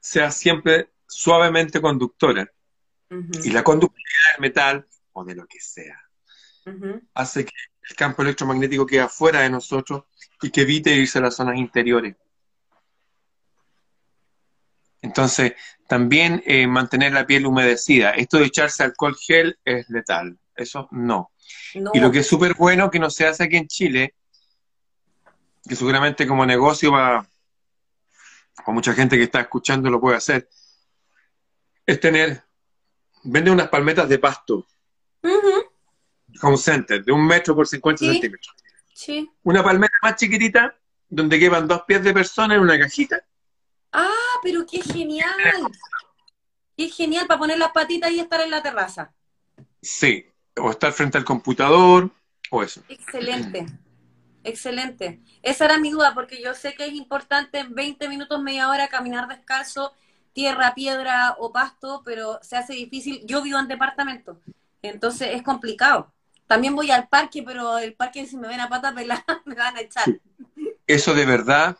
sea 0.00 0.30
siempre 0.30 0.90
suavemente 1.06 1.80
conductora. 1.80 2.50
Y 3.44 3.50
la 3.50 3.62
conductividad 3.62 4.32
del 4.32 4.40
metal 4.40 4.86
o 5.12 5.22
de 5.24 5.34
lo 5.34 5.46
que 5.46 5.60
sea 5.60 6.02
hace 7.14 7.44
que 7.44 7.52
el 7.90 7.96
campo 7.96 8.22
electromagnético 8.22 8.86
quede 8.86 9.08
fuera 9.08 9.40
de 9.40 9.50
nosotros 9.50 10.04
y 10.40 10.50
que 10.50 10.62
evite 10.62 10.94
irse 10.94 11.18
a 11.18 11.22
las 11.22 11.36
zonas 11.36 11.56
interiores. 11.56 12.16
Entonces, 15.02 15.54
también 15.88 16.42
eh, 16.46 16.66
mantener 16.66 17.12
la 17.12 17.26
piel 17.26 17.44
humedecida. 17.44 18.12
Esto 18.12 18.38
de 18.38 18.46
echarse 18.46 18.84
alcohol 18.84 19.16
gel 19.16 19.58
es 19.64 19.90
letal. 19.90 20.38
Eso 20.54 20.88
no. 20.92 21.32
Y 21.74 22.00
lo 22.00 22.10
que 22.10 22.20
es 22.20 22.26
súper 22.26 22.54
bueno 22.54 22.90
que 22.90 22.98
no 22.98 23.10
se 23.10 23.26
hace 23.26 23.44
aquí 23.44 23.56
en 23.56 23.66
Chile, 23.66 24.14
que 25.68 25.76
seguramente 25.76 26.26
como 26.26 26.46
negocio 26.46 26.92
va, 26.92 27.26
con 28.64 28.74
mucha 28.74 28.94
gente 28.94 29.16
que 29.16 29.24
está 29.24 29.40
escuchando 29.40 29.90
lo 29.90 30.00
puede 30.00 30.16
hacer, 30.16 30.48
es 31.84 32.00
tener, 32.00 32.42
vende 33.24 33.50
unas 33.50 33.68
palmetas 33.68 34.08
de 34.08 34.18
pasto. 34.18 34.66
Home 36.42 36.56
Center, 36.56 37.04
de 37.04 37.12
un 37.12 37.26
metro 37.26 37.54
por 37.54 37.66
50 37.66 38.04
centímetros. 38.04 38.54
Sí. 38.94 39.30
Una 39.42 39.62
palmeta 39.62 39.96
más 40.02 40.16
chiquitita, 40.16 40.74
donde 41.08 41.38
quepan 41.38 41.68
dos 41.68 41.82
pies 41.82 42.02
de 42.02 42.12
persona 42.12 42.54
en 42.54 42.60
una 42.60 42.78
cajita. 42.78 43.22
Ah, 43.92 44.40
pero 44.42 44.64
qué 44.66 44.82
genial. 44.82 45.30
Qué 46.76 46.88
genial 46.88 47.26
para 47.26 47.38
poner 47.38 47.58
las 47.58 47.72
patitas 47.72 48.10
y 48.10 48.20
estar 48.20 48.40
en 48.40 48.50
la 48.50 48.62
terraza. 48.62 49.12
Sí, 49.80 50.26
o 50.56 50.70
estar 50.70 50.92
frente 50.92 51.18
al 51.18 51.24
computador, 51.24 52.10
o 52.50 52.62
eso. 52.62 52.82
Excelente. 52.88 53.66
Excelente. 54.44 55.20
Esa 55.42 55.66
era 55.66 55.78
mi 55.78 55.90
duda, 55.90 56.14
porque 56.14 56.42
yo 56.42 56.54
sé 56.54 56.74
que 56.74 56.86
es 56.86 56.94
importante 56.94 57.58
en 57.58 57.74
20 57.74 58.08
minutos, 58.08 58.42
media 58.42 58.68
hora 58.68 58.88
caminar 58.88 59.28
descalzo, 59.28 59.92
tierra, 60.32 60.74
piedra 60.74 61.36
o 61.38 61.52
pasto, 61.52 62.02
pero 62.04 62.40
se 62.42 62.56
hace 62.56 62.72
difícil. 62.72 63.22
Yo 63.24 63.42
vivo 63.42 63.58
en 63.58 63.68
departamento, 63.68 64.40
entonces 64.80 65.28
es 65.32 65.42
complicado. 65.42 66.12
También 66.46 66.74
voy 66.74 66.90
al 66.90 67.08
parque, 67.08 67.42
pero 67.42 67.78
el 67.78 67.94
parque 67.94 68.26
si 68.26 68.36
me 68.36 68.48
ven 68.48 68.60
a 68.60 68.68
pata 68.68 68.94
pelada 68.94 69.24
me 69.44 69.54
van 69.54 69.76
a 69.76 69.80
echar. 69.80 70.04
Eso 70.86 71.14
de 71.14 71.24
verdad, 71.24 71.76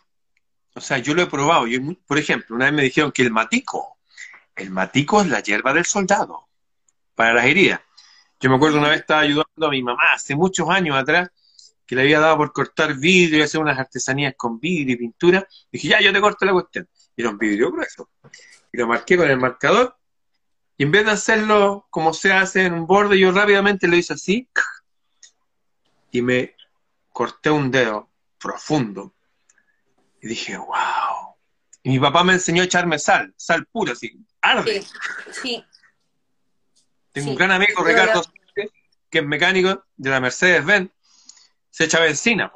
o 0.74 0.80
sea, 0.80 0.98
yo 0.98 1.14
lo 1.14 1.22
he 1.22 1.26
probado. 1.26 1.66
Yo, 1.66 1.80
por 2.06 2.18
ejemplo, 2.18 2.56
una 2.56 2.66
vez 2.66 2.74
me 2.74 2.82
dijeron 2.82 3.12
que 3.12 3.22
el 3.22 3.30
matico, 3.30 3.98
el 4.56 4.70
matico 4.70 5.20
es 5.20 5.28
la 5.28 5.40
hierba 5.40 5.72
del 5.72 5.84
soldado 5.84 6.48
para 7.14 7.34
las 7.34 7.44
heridas. 7.46 7.80
Yo 8.40 8.50
me 8.50 8.56
acuerdo 8.56 8.78
una 8.78 8.88
vez 8.88 9.00
estaba 9.00 9.20
ayudando 9.20 9.66
a 9.66 9.70
mi 9.70 9.82
mamá 9.82 10.14
hace 10.14 10.34
muchos 10.34 10.68
años 10.68 10.96
atrás 10.96 11.30
que 11.86 11.94
le 11.94 12.02
había 12.02 12.20
dado 12.20 12.38
por 12.38 12.52
cortar 12.52 12.94
vidrio 12.94 13.38
y 13.38 13.42
hacer 13.42 13.60
unas 13.60 13.78
artesanías 13.78 14.34
con 14.36 14.58
vidrio 14.58 14.94
y 14.94 14.98
pintura. 14.98 15.46
Dije, 15.70 15.88
ya, 15.88 16.00
yo 16.00 16.12
te 16.12 16.20
corto 16.20 16.44
la 16.44 16.52
cuestión. 16.52 16.88
Y 17.14 17.20
era 17.20 17.30
un 17.30 17.38
vidrio 17.38 17.70
grueso. 17.70 18.10
Y 18.72 18.78
lo 18.78 18.86
marqué 18.86 19.16
con 19.16 19.30
el 19.30 19.36
marcador. 19.36 19.96
Y 20.76 20.84
en 20.84 20.90
vez 20.90 21.04
de 21.04 21.12
hacerlo 21.12 21.86
como 21.90 22.14
se 22.14 22.32
hace 22.32 22.64
en 22.64 22.72
un 22.72 22.86
borde, 22.86 23.18
yo 23.18 23.30
rápidamente 23.30 23.86
lo 23.86 23.96
hice 23.96 24.14
así. 24.14 24.48
Y 26.10 26.22
me 26.22 26.56
corté 27.12 27.50
un 27.50 27.70
dedo 27.70 28.08
profundo. 28.38 29.14
Y 30.22 30.28
dije, 30.28 30.56
wow. 30.56 31.36
Y 31.82 31.90
mi 31.90 31.98
papá 31.98 32.24
me 32.24 32.32
enseñó 32.34 32.62
a 32.62 32.64
echarme 32.64 32.98
sal, 32.98 33.34
sal 33.36 33.66
pura, 33.66 33.92
así, 33.92 34.16
arde. 34.40 34.82
Sí. 35.42 35.62
Tengo 37.12 37.30
un 37.30 37.36
gran 37.36 37.50
amigo, 37.50 37.84
Ricardo, 37.84 38.22
que 39.10 39.18
es 39.18 39.24
mecánico 39.24 39.84
de 39.96 40.10
la 40.10 40.20
Mercedes-Benz 40.20 40.90
se 41.72 41.84
echa 41.84 42.00
benzina. 42.00 42.52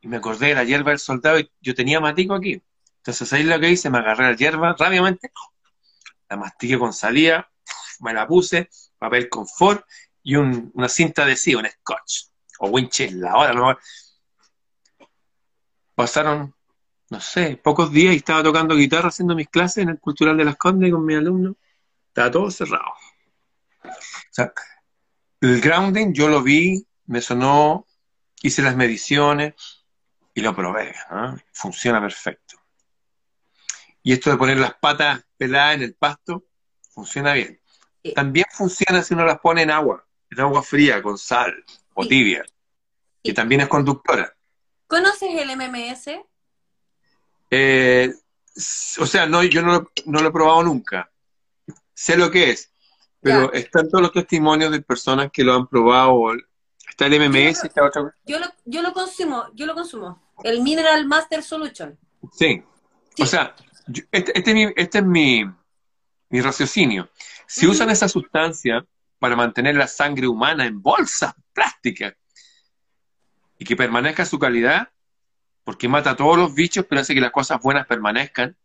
Y 0.00 0.08
me 0.08 0.18
acordé 0.18 0.48
de 0.48 0.54
la 0.54 0.64
hierba 0.64 0.90
del 0.90 1.00
soldado 1.00 1.40
y 1.40 1.50
yo 1.60 1.74
tenía 1.74 2.00
matico 2.00 2.34
aquí. 2.34 2.62
Entonces 2.98 3.32
ahí 3.32 3.42
lo 3.42 3.58
que 3.58 3.70
hice, 3.70 3.90
me 3.90 3.98
agarré 3.98 4.30
la 4.30 4.36
hierba 4.36 4.76
rápidamente, 4.78 5.32
la 6.28 6.36
mastiqué 6.36 6.78
con 6.78 6.92
salida, 6.92 7.50
me 8.00 8.12
la 8.12 8.26
puse, 8.26 8.68
papel 8.98 9.28
confort 9.28 9.84
y 10.22 10.36
una 10.36 10.88
cinta 10.88 11.24
adhesiva, 11.24 11.60
un 11.60 11.68
scotch, 11.68 12.26
o 12.60 12.68
winchell, 12.68 13.24
ahora 13.26 13.52
no. 13.54 13.76
Pasaron, 15.94 16.54
no 17.10 17.20
sé, 17.20 17.56
pocos 17.56 17.92
días 17.92 18.14
y 18.14 18.18
estaba 18.18 18.42
tocando 18.42 18.74
guitarra 18.74 19.08
haciendo 19.08 19.34
mis 19.34 19.48
clases 19.48 19.82
en 19.82 19.90
el 19.90 19.98
Cultural 19.98 20.36
de 20.36 20.44
las 20.44 20.56
Condes 20.56 20.90
con 20.92 21.04
mis 21.04 21.16
alumnos. 21.16 21.56
Estaba 22.08 22.30
todo 22.30 22.50
cerrado. 22.50 22.92
O 23.84 23.90
sea, 24.30 24.52
el 25.40 25.60
grounding 25.60 26.12
yo 26.12 26.28
lo 26.28 26.42
vi 26.42 26.86
me 27.06 27.20
sonó, 27.20 27.86
hice 28.42 28.62
las 28.62 28.76
mediciones 28.76 29.54
y 30.34 30.40
lo 30.40 30.54
probé. 30.54 30.94
¿ah? 31.10 31.36
Funciona 31.52 32.00
perfecto. 32.00 32.56
Y 34.02 34.12
esto 34.12 34.30
de 34.30 34.36
poner 34.36 34.58
las 34.58 34.74
patas 34.74 35.24
peladas 35.36 35.76
en 35.76 35.82
el 35.82 35.94
pasto, 35.94 36.44
funciona 36.90 37.34
bien. 37.34 37.60
También 38.14 38.46
funciona 38.50 39.02
si 39.02 39.14
uno 39.14 39.24
las 39.24 39.38
pone 39.38 39.62
en 39.62 39.70
agua, 39.70 40.04
en 40.30 40.40
agua 40.40 40.62
fría, 40.62 41.02
con 41.02 41.18
sal 41.18 41.64
o 41.94 42.06
tibia, 42.06 42.44
que 43.22 43.32
también 43.32 43.60
es 43.60 43.68
conductora. 43.68 44.34
¿Conoces 44.92 45.30
el 45.30 45.56
MMS? 45.56 46.20
Eh, 47.50 48.12
o 48.98 49.06
sea, 49.06 49.24
no, 49.24 49.42
yo 49.42 49.62
no 49.62 49.90
lo, 50.04 50.28
he 50.28 50.30
probado 50.30 50.62
nunca. 50.64 51.10
Sé 51.94 52.14
lo 52.14 52.30
que 52.30 52.50
es, 52.50 52.70
pero 53.18 53.50
están 53.54 53.88
todos 53.88 54.02
los 54.02 54.12
testimonios 54.12 54.70
de 54.70 54.82
personas 54.82 55.30
que 55.32 55.44
lo 55.44 55.54
han 55.54 55.66
probado 55.66 56.34
Está 56.86 57.06
el 57.06 57.18
MMS, 57.18 57.64
está 57.64 57.86
otra 57.86 58.14
yo 58.26 58.38
lo, 58.38 58.46
yo 58.66 58.82
lo 58.82 58.92
consumo, 58.92 59.46
yo 59.54 59.64
lo 59.64 59.72
consumo. 59.72 60.34
El 60.44 60.60
Mineral 60.60 61.06
Master 61.06 61.42
Solution. 61.42 61.98
Sí. 62.30 62.62
O 63.18 63.24
sea, 63.24 63.56
este, 64.10 64.38
este, 64.38 64.74
este, 64.76 64.98
es 64.98 65.04
mi, 65.06 65.42
mi 66.28 66.40
raciocinio. 66.42 67.08
Si 67.46 67.66
usan 67.66 67.88
esa 67.88 68.10
sustancia 68.10 68.84
para 69.18 69.36
mantener 69.36 69.74
la 69.74 69.88
sangre 69.88 70.28
humana 70.28 70.66
en 70.66 70.82
bolsas 70.82 71.32
plásticas 71.54 72.12
y 73.62 73.64
que 73.64 73.76
permanezca 73.76 74.26
su 74.26 74.40
calidad, 74.40 74.88
porque 75.62 75.86
mata 75.86 76.10
a 76.10 76.16
todos 76.16 76.36
los 76.36 76.52
bichos, 76.52 76.84
pero 76.88 77.00
hace 77.00 77.14
que 77.14 77.20
las 77.20 77.30
cosas 77.30 77.62
buenas 77.62 77.86
permanezcan. 77.86 78.56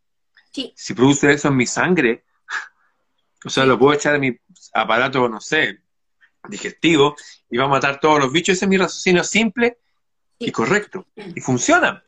Sí. 0.51 0.73
Si 0.75 0.95
produce 0.95 1.31
eso 1.31 1.49
en 1.49 1.55
mi 1.55 1.67
sangre, 1.67 2.25
o 3.45 3.49
sea, 3.49 3.63
lo 3.65 3.77
puedo 3.77 3.93
echar 3.93 4.15
en 4.15 4.21
mi 4.21 4.39
aparato, 4.73 5.29
no 5.29 5.39
sé, 5.39 5.81
digestivo 6.49 7.15
y 7.47 7.57
va 7.57 7.65
a 7.65 7.67
matar 7.67 7.99
todos 7.99 8.19
los 8.19 8.31
bichos. 8.31 8.55
Ese 8.55 8.65
es 8.65 8.69
mi 8.69 8.77
raciocinio 8.77 9.23
simple 9.23 9.77
y 10.39 10.51
correcto. 10.51 11.05
Y 11.15 11.41
funciona. 11.41 12.03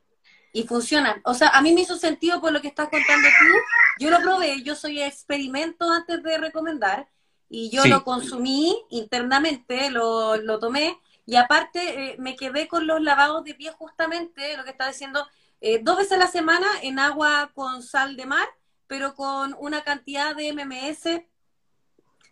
Y 0.52 0.64
funciona. 0.64 1.22
O 1.26 1.36
sea, 1.36 1.50
a 1.50 1.62
mí 1.62 1.72
me 1.74 1.82
hizo 1.82 1.96
sentido 1.96 2.42
por 2.42 2.52
lo 2.52 2.60
que 2.60 2.70
estás 2.70 2.90
contando 2.90 3.28
tú. 3.40 4.04
Yo 4.04 4.10
lo 4.10 4.20
probé, 4.20 4.64
yo 4.64 4.74
soy 4.74 5.00
experimento 5.00 5.88
antes 5.92 6.24
de 6.24 6.40
recomendar 6.40 7.08
y 7.50 7.70
yo 7.70 7.86
lo 7.86 8.04
consumí 8.04 8.76
internamente, 8.90 9.92
lo, 9.92 10.38
lo 10.38 10.58
tomé 10.58 10.98
y 11.30 11.36
aparte 11.36 12.12
eh, 12.12 12.16
me 12.18 12.36
quedé 12.36 12.68
con 12.68 12.88
los 12.88 13.02
lavados 13.02 13.44
de 13.44 13.54
pie 13.56 13.72
justamente, 13.72 14.58
lo 14.58 14.64
que 14.64 14.72
está 14.72 14.88
diciendo, 14.88 15.28
eh, 15.62 15.80
dos 15.82 15.98
veces 15.98 16.14
a 16.14 16.18
la 16.18 16.28
semana 16.28 16.68
en 16.82 17.00
agua 17.00 17.52
con 17.54 17.84
sal 17.84 18.16
de 18.16 18.26
mar, 18.26 18.48
pero 18.88 19.14
con 19.14 19.56
una 19.60 19.84
cantidad 19.84 20.36
de 20.36 20.54
MMS 20.54 21.24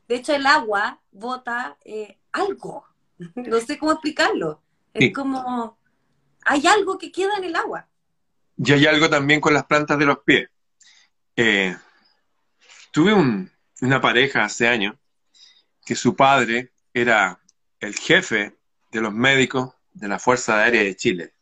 de 0.08 0.16
hecho, 0.16 0.34
el 0.34 0.46
agua 0.46 1.02
bota 1.12 1.78
eh, 1.84 2.18
algo. 2.32 2.86
No 3.36 3.60
sé 3.60 3.78
cómo 3.78 3.94
explicarlo. 3.94 4.62
Es 4.94 5.14
como, 5.14 5.78
hay 6.46 6.66
algo 6.68 6.98
que 6.98 7.12
queda 7.12 7.36
en 7.38 7.46
el 7.46 7.56
agua. 7.56 7.88
Y 8.58 8.72
hay 8.72 8.86
algo 8.86 9.10
también 9.10 9.42
con 9.42 9.54
las 9.54 9.66
plantas 9.66 9.98
de 9.98 10.06
los 10.06 10.20
pies. 10.20 10.50
Eh, 11.36 11.76
tuve 12.92 13.14
una 13.82 14.02
pareja 14.02 14.44
hace 14.44 14.68
años 14.68 14.96
que 15.86 15.96
su 15.96 16.16
padre 16.16 16.74
era 16.94 17.40
el 17.80 17.96
jefe 17.96 18.57
de 18.92 19.02
los 19.02 19.14
médicos 19.14 19.74
de 19.94 20.08
la 20.08 20.20
Fuerza 20.20 20.62
Aérea 20.64 20.84
de 20.84 20.96
Chile. 20.96 21.34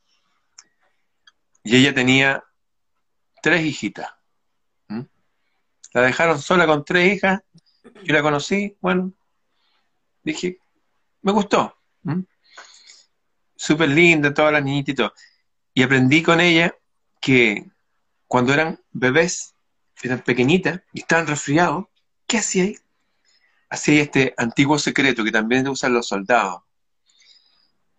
Y 1.63 1.77
ella 1.77 1.93
tenía 1.93 2.43
tres 3.41 3.65
hijitas. 3.65 4.09
La 5.93 6.01
dejaron 6.01 6.41
sola 6.41 6.67
con 6.67 6.83
tres 6.83 7.15
hijas 7.15 7.41
yo 8.03 8.13
la 8.13 8.21
conocí, 8.21 8.75
bueno, 8.81 9.13
dije, 10.23 10.59
me 11.21 11.31
gustó. 11.31 11.77
Súper 13.55 13.89
linda, 13.89 14.33
todas 14.33 14.53
las 14.53 14.63
niñitas 14.63 14.93
y 14.93 14.95
todo. 14.95 15.13
Y 15.73 15.83
aprendí 15.83 16.21
con 16.21 16.39
ella 16.39 16.75
que 17.19 17.65
cuando 18.27 18.53
eran 18.53 18.79
bebés, 18.91 19.53
eran 20.03 20.19
pequeñitas 20.19 20.81
y 20.93 20.99
estaban 21.01 21.27
resfriados, 21.27 21.85
¿qué 22.27 22.37
hacía 22.39 22.63
ahí? 22.63 22.77
Hacía 23.69 24.03
este 24.03 24.33
antiguo 24.37 24.77
secreto 24.77 25.23
que 25.23 25.31
también 25.31 25.67
usan 25.67 25.93
los 25.93 26.07
soldados. 26.07 26.61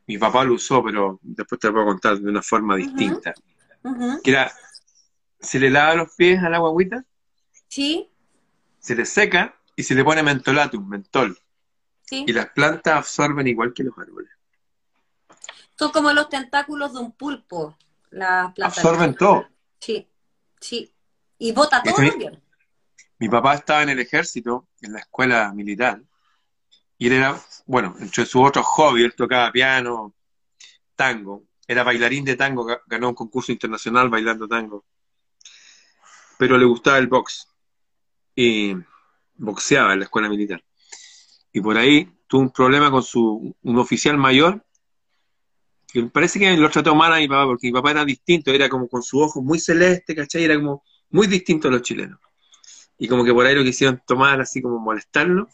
Mi 0.07 0.19
papá 0.19 0.45
lo 0.45 0.55
usó, 0.55 0.83
pero 0.83 1.19
después 1.23 1.61
te 1.61 1.67
lo 1.67 1.75
puedo 1.75 1.87
contar 1.87 2.19
de 2.19 2.31
una 2.31 2.43
forma 2.43 2.77
distinta. 2.77 3.35
Que 4.23 4.31
era, 4.31 4.53
se 5.41 5.59
le 5.59 5.71
lava 5.71 5.95
los 5.95 6.15
pies 6.15 6.43
a 6.43 6.49
la 6.49 6.59
guaguita. 6.59 7.05
Sí. 7.69 8.11
Se 8.79 8.95
le 8.95 9.05
seca 9.05 9.57
y 9.75 9.83
se 9.83 9.95
le 9.95 10.05
pone 10.05 10.23
mentolatum, 10.23 10.89
mentol. 10.89 11.39
Y 12.11 12.33
las 12.33 12.51
plantas 12.51 12.95
absorben 12.95 13.49
igual 13.49 13.75
que 13.75 13.83
los 13.83 13.99
árboles. 13.99 14.31
Son 15.77 15.91
como 15.91 16.13
los 16.13 16.29
tentáculos 16.29 16.95
de 16.95 17.01
un 17.01 17.13
pulpo. 17.13 17.77
las 18.11 18.53
plantas. 18.55 18.79
Absorben 18.79 19.15
todo. 19.15 19.49
Sí, 19.81 20.09
sí. 20.61 20.93
Y 21.39 21.53
bota 21.53 21.83
todo 21.83 21.97
también. 21.97 22.41
Mi 23.19 23.29
papá 23.29 23.55
estaba 23.55 23.83
en 23.83 23.89
el 23.89 23.99
ejército, 23.99 24.69
en 24.81 24.93
la 24.93 25.01
escuela 25.01 25.53
militar, 25.53 26.01
y 26.99 27.07
él 27.09 27.15
era, 27.15 27.41
bueno, 27.67 27.95
entre 27.99 28.27
sus 28.27 28.43
otros 28.47 28.65
hobbies, 28.67 29.07
él 29.07 29.15
tocaba 29.15 29.53
piano, 29.53 30.15
tango, 30.95 31.45
era 31.67 31.83
bailarín 31.83 32.25
de 32.25 32.37
tango, 32.37 32.65
ga- 32.67 32.81
ganó 32.87 33.09
un 33.11 33.15
concurso 33.15 33.53
internacional 33.53 34.09
bailando 34.09 34.49
tango, 34.49 34.85
pero 36.39 36.59
le 36.59 36.65
gustaba 36.65 36.99
el 36.99 37.07
box, 37.07 37.49
y 38.35 38.75
boxeaba 39.35 39.95
en 39.95 40.01
la 40.01 40.05
escuela 40.05 40.29
militar. 40.29 40.63
Y 41.53 41.61
por 41.61 41.77
ahí 41.79 42.09
tuvo 42.27 42.43
un 42.43 42.51
problema 42.51 42.91
con 42.91 43.03
su, 43.03 43.57
un 43.63 43.79
oficial 43.79 44.19
mayor, 44.19 44.63
que 45.89 46.03
parece 46.05 46.39
que 46.39 46.55
lo 46.57 46.71
trató 46.71 46.95
mal 46.95 47.13
a 47.15 47.17
mi 47.17 47.29
papá, 47.29 47.47
porque 47.47 47.69
mi 47.69 47.73
papá 47.73 47.93
era 47.93 48.05
distinto, 48.05 48.51
era 48.51 48.69
como 48.69 48.89
con 48.89 49.03
su 49.03 49.19
ojo 49.21 49.41
muy 49.43 49.59
celeste, 49.59 50.15
¿cachai? 50.15 50.45
Era 50.45 50.57
como 50.57 50.83
muy 51.11 51.27
distinto 51.27 51.69
a 51.69 51.71
los 51.71 51.83
chilenos. 51.83 52.21
Y 52.99 53.09
como 53.09 53.25
que 53.25 53.33
por 53.33 53.47
ahí 53.47 53.55
lo 53.55 53.63
quisieron 53.63 54.03
tomar 54.07 54.41
así 54.41 54.61
como 54.61 54.79
molestarlo. 54.79 55.49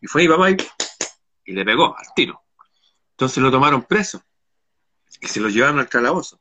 Y 0.00 0.06
fue 0.06 0.22
mi 0.22 0.28
papá 0.28 0.50
y, 0.50 0.56
y 1.46 1.52
le 1.52 1.64
pegó 1.64 1.96
al 1.96 2.06
tiro. 2.14 2.42
Entonces 3.12 3.42
lo 3.42 3.50
tomaron 3.50 3.82
preso. 3.82 4.22
Y 5.20 5.28
se 5.28 5.40
lo 5.40 5.48
llevaron 5.48 5.78
al 5.78 5.88
calabozo. 5.88 6.40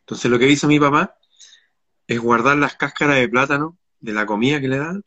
Entonces 0.00 0.30
lo 0.30 0.38
que 0.38 0.48
hizo 0.48 0.68
mi 0.68 0.78
papá 0.78 1.18
es 2.06 2.20
guardar 2.20 2.56
las 2.56 2.76
cáscaras 2.76 3.16
de 3.16 3.28
plátano 3.28 3.76
de 4.00 4.12
la 4.12 4.24
comida 4.24 4.60
que 4.60 4.68
le 4.68 4.78
daban 4.78 5.04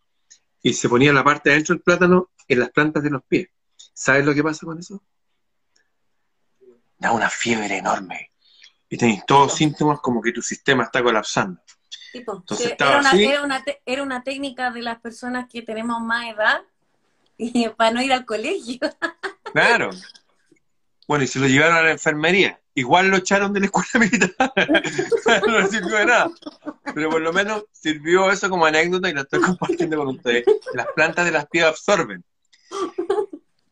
y 0.61 0.73
se 0.73 0.89
ponía 0.89 1.13
la 1.13 1.23
parte 1.23 1.49
de 1.49 1.55
adentro 1.55 1.75
del 1.75 1.83
plátano 1.83 2.29
en 2.47 2.59
las 2.59 2.69
plantas 2.71 3.01
de 3.03 3.09
los 3.09 3.23
pies. 3.23 3.49
¿Sabes 3.93 4.25
lo 4.25 4.33
que 4.33 4.43
pasa 4.43 4.65
con 4.65 4.79
eso? 4.79 5.01
Da 6.97 7.11
una 7.11 7.29
fiebre 7.29 7.77
enorme. 7.77 8.31
Y 8.89 8.97
tenéis 8.97 9.25
todos 9.25 9.47
los 9.47 9.55
síntomas 9.55 9.99
como 10.01 10.21
que 10.21 10.31
tu 10.31 10.41
sistema 10.41 10.83
está 10.83 11.01
colapsando. 11.01 11.61
Tipo, 12.11 12.35
Entonces 12.35 12.75
era, 12.77 12.99
una, 12.99 13.11
era, 13.13 13.43
una 13.43 13.63
era 13.85 14.03
una 14.03 14.23
técnica 14.23 14.69
de 14.69 14.81
las 14.81 14.99
personas 14.99 15.47
que 15.49 15.61
tenemos 15.61 16.01
más 16.01 16.29
edad 16.29 16.61
para 17.77 17.91
no 17.91 18.01
ir 18.01 18.13
al 18.13 18.25
colegio. 18.25 18.79
Claro. 19.53 19.89
Bueno, 21.09 21.25
y 21.25 21.27
se 21.27 21.37
lo 21.37 21.45
llevaron 21.45 21.75
a 21.75 21.81
la 21.81 21.91
enfermería. 21.91 22.61
Igual 22.73 23.09
lo 23.09 23.17
echaron 23.17 23.51
de 23.51 23.59
la 23.59 23.65
escuela 23.65 23.89
militar. 23.99 24.53
no 25.45 25.67
sirvió 25.67 25.97
de 25.97 26.05
nada. 26.05 26.31
Pero 26.95 27.09
por 27.09 27.21
lo 27.21 27.33
menos 27.33 27.65
sirvió 27.73 28.31
eso 28.31 28.49
como 28.49 28.65
anécdota 28.65 29.09
y 29.09 29.13
lo 29.13 29.23
estoy 29.23 29.41
compartiendo 29.41 29.97
con 29.97 30.07
ustedes. 30.07 30.45
Las 30.73 30.87
plantas 30.95 31.25
de 31.25 31.31
las 31.31 31.47
piedras 31.47 31.71
absorben. 31.71 32.23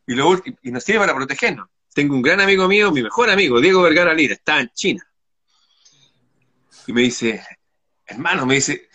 Y, 0.06 0.12
lo, 0.12 0.38
y 0.60 0.70
nos 0.70 0.84
sirve 0.84 0.98
para 0.98 1.14
protegernos. 1.14 1.70
Tengo 1.94 2.14
un 2.14 2.20
gran 2.20 2.42
amigo 2.42 2.68
mío, 2.68 2.92
mi 2.92 3.02
mejor 3.02 3.30
amigo, 3.30 3.58
Diego 3.58 3.80
Vergara 3.80 4.12
Lira, 4.12 4.34
está 4.34 4.60
en 4.60 4.68
China. 4.74 5.10
Y 6.86 6.92
me 6.92 7.00
dice, 7.00 7.42
hermano, 8.04 8.44
me 8.44 8.56
dice, 8.56 8.89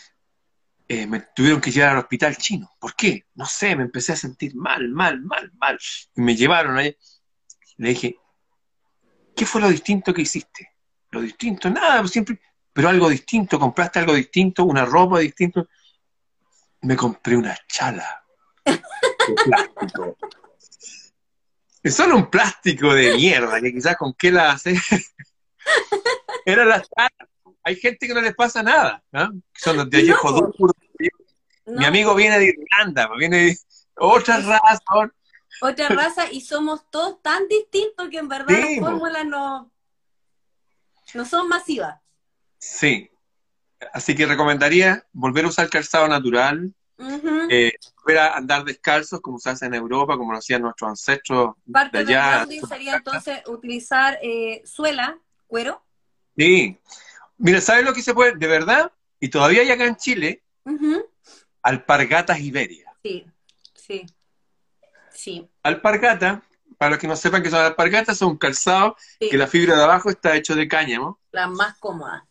eh, 0.88 1.08
me 1.08 1.20
tuvieron 1.36 1.60
que 1.60 1.72
llevar 1.72 1.92
al 1.92 1.98
hospital 2.00 2.38
chino. 2.38 2.70
¿Por 2.80 2.96
qué? 2.96 3.26
No 3.36 3.46
sé, 3.46 3.76
me 3.76 3.84
empecé 3.84 4.14
a 4.14 4.16
sentir 4.16 4.56
mal, 4.56 4.88
mal, 4.90 5.22
mal, 5.22 5.52
mal. 5.56 5.80
Y 6.16 6.22
me 6.22 6.36
llevaron 6.36 6.78
allá. 6.78 6.94
Le 7.78 7.90
dije, 7.90 8.18
¿qué 9.36 9.46
fue 9.46 9.62
lo 9.62 9.70
distinto 9.70 10.14
que 10.14 10.22
hiciste? 10.22 10.72
Lo 11.12 11.22
distinto, 11.22 11.70
nada, 11.70 12.02
pues 12.02 12.12
siempre, 12.12 12.40
pero 12.72 12.90
algo 12.90 13.10
distinto, 13.10 13.60
compraste 13.60 14.00
algo 14.00 14.14
distinto, 14.14 14.66
una 14.66 14.86
ropa 14.86 15.20
distinta. 15.20 15.66
Me 16.82 16.96
compré 16.96 17.36
una 17.36 17.58
chala 17.68 18.24
de 18.66 18.80
plástico. 19.44 20.18
Es 21.82 21.96
solo 21.96 22.18
un 22.18 22.30
plástico 22.30 22.94
de 22.94 23.16
mierda, 23.16 23.60
que 23.62 23.74
quizás 23.74 23.96
con 23.98 24.14
qué 24.14 24.32
la 24.32 24.52
hace. 24.52 24.76
Era 26.46 26.66
la 26.66 26.82
chala. 26.82 27.30
Hay 27.66 27.76
gente 27.78 28.08
que 28.08 28.14
no 28.14 28.22
les 28.22 28.36
pasa 28.36 28.62
nada, 28.64 29.04
¿no? 29.12 29.34
Son 29.56 29.76
los 29.76 29.90
de 29.90 29.98
ayejo 29.98 30.32
No. 30.32 30.38
duro. 30.56 30.74
No, 31.66 31.80
Mi 31.80 31.86
amigo 31.86 32.14
viene 32.14 32.38
de 32.38 32.54
Irlanda, 32.56 33.08
pues, 33.08 33.18
viene 33.20 33.38
de 33.38 33.58
otra 33.98 34.38
raza. 34.40 34.80
Otra 35.62 35.88
raza 35.88 36.30
y 36.32 36.42
somos 36.42 36.82
todos 36.92 37.22
tan 37.22 37.48
distintos 37.48 38.10
que 38.10 38.18
en 38.18 38.28
verdad 38.28 38.54
Sí, 38.54 38.62
las 38.62 38.80
po. 38.80 38.86
fórmulas 38.92 39.26
no, 39.26 39.72
no 41.14 41.26
son 41.26 41.48
masivas. 41.48 41.98
Sí. 42.60 43.10
Así 43.94 44.14
que 44.16 44.26
recomendaría 44.26 45.06
volver 45.14 45.46
a 45.46 45.48
usar 45.48 45.70
calzado 45.70 46.10
natural, 46.10 46.74
eh, 47.50 47.72
volver 48.04 48.18
a 48.20 48.36
andar 48.36 48.66
descalzos 48.66 49.22
como 49.22 49.40
se 49.40 49.50
hace 49.50 49.66
en 49.68 49.76
Europa, 49.76 50.18
como 50.18 50.34
lo 50.34 50.40
hacían 50.40 50.62
nuestros 50.62 50.90
ancestros 50.90 51.56
de 51.66 51.72
Parte 51.72 51.98
del 52.00 52.08
allá. 52.10 52.36
grounding 52.40 52.62
sería 52.68 52.96
entonces 52.98 53.42
utilizar 53.48 54.20
eh, 54.22 54.62
suela, 54.66 55.18
cuero. 55.48 55.82
Sí. 56.38 56.78
Mira, 57.38 57.62
¿sabes 57.62 57.84
lo 57.86 57.94
que 57.94 58.02
se 58.02 58.14
puede? 58.14 58.36
De 58.36 58.48
verdad, 58.48 58.92
y 59.20 59.30
todavía 59.30 59.62
hay 59.62 59.72
acá 59.72 59.86
en 59.86 59.96
Chile, 59.98 60.44
Ujú. 60.66 61.06
alpargatas 61.62 62.40
Iberia. 62.40 62.92
Sí, 63.04 63.26
sí, 63.74 64.06
sí. 65.12 65.48
Alpargata, 65.64 66.42
para 66.78 66.92
los 66.92 67.00
que 67.00 67.08
no 67.08 67.16
sepan 67.16 67.44
que 67.44 67.50
son 67.50 67.60
alpargatas, 67.60 68.18
son 68.18 68.38
calzados 68.38 68.94
sí. 69.20 69.30
que 69.30 69.38
la 69.38 69.48
fibra 69.48 69.76
de 69.76 69.84
abajo 69.84 70.10
está 70.10 70.36
hecho 70.36 70.56
de 70.56 70.68
cáñamo. 70.68 71.20
La 71.32 71.48
más 71.48 71.78
cómoda. 71.80 72.26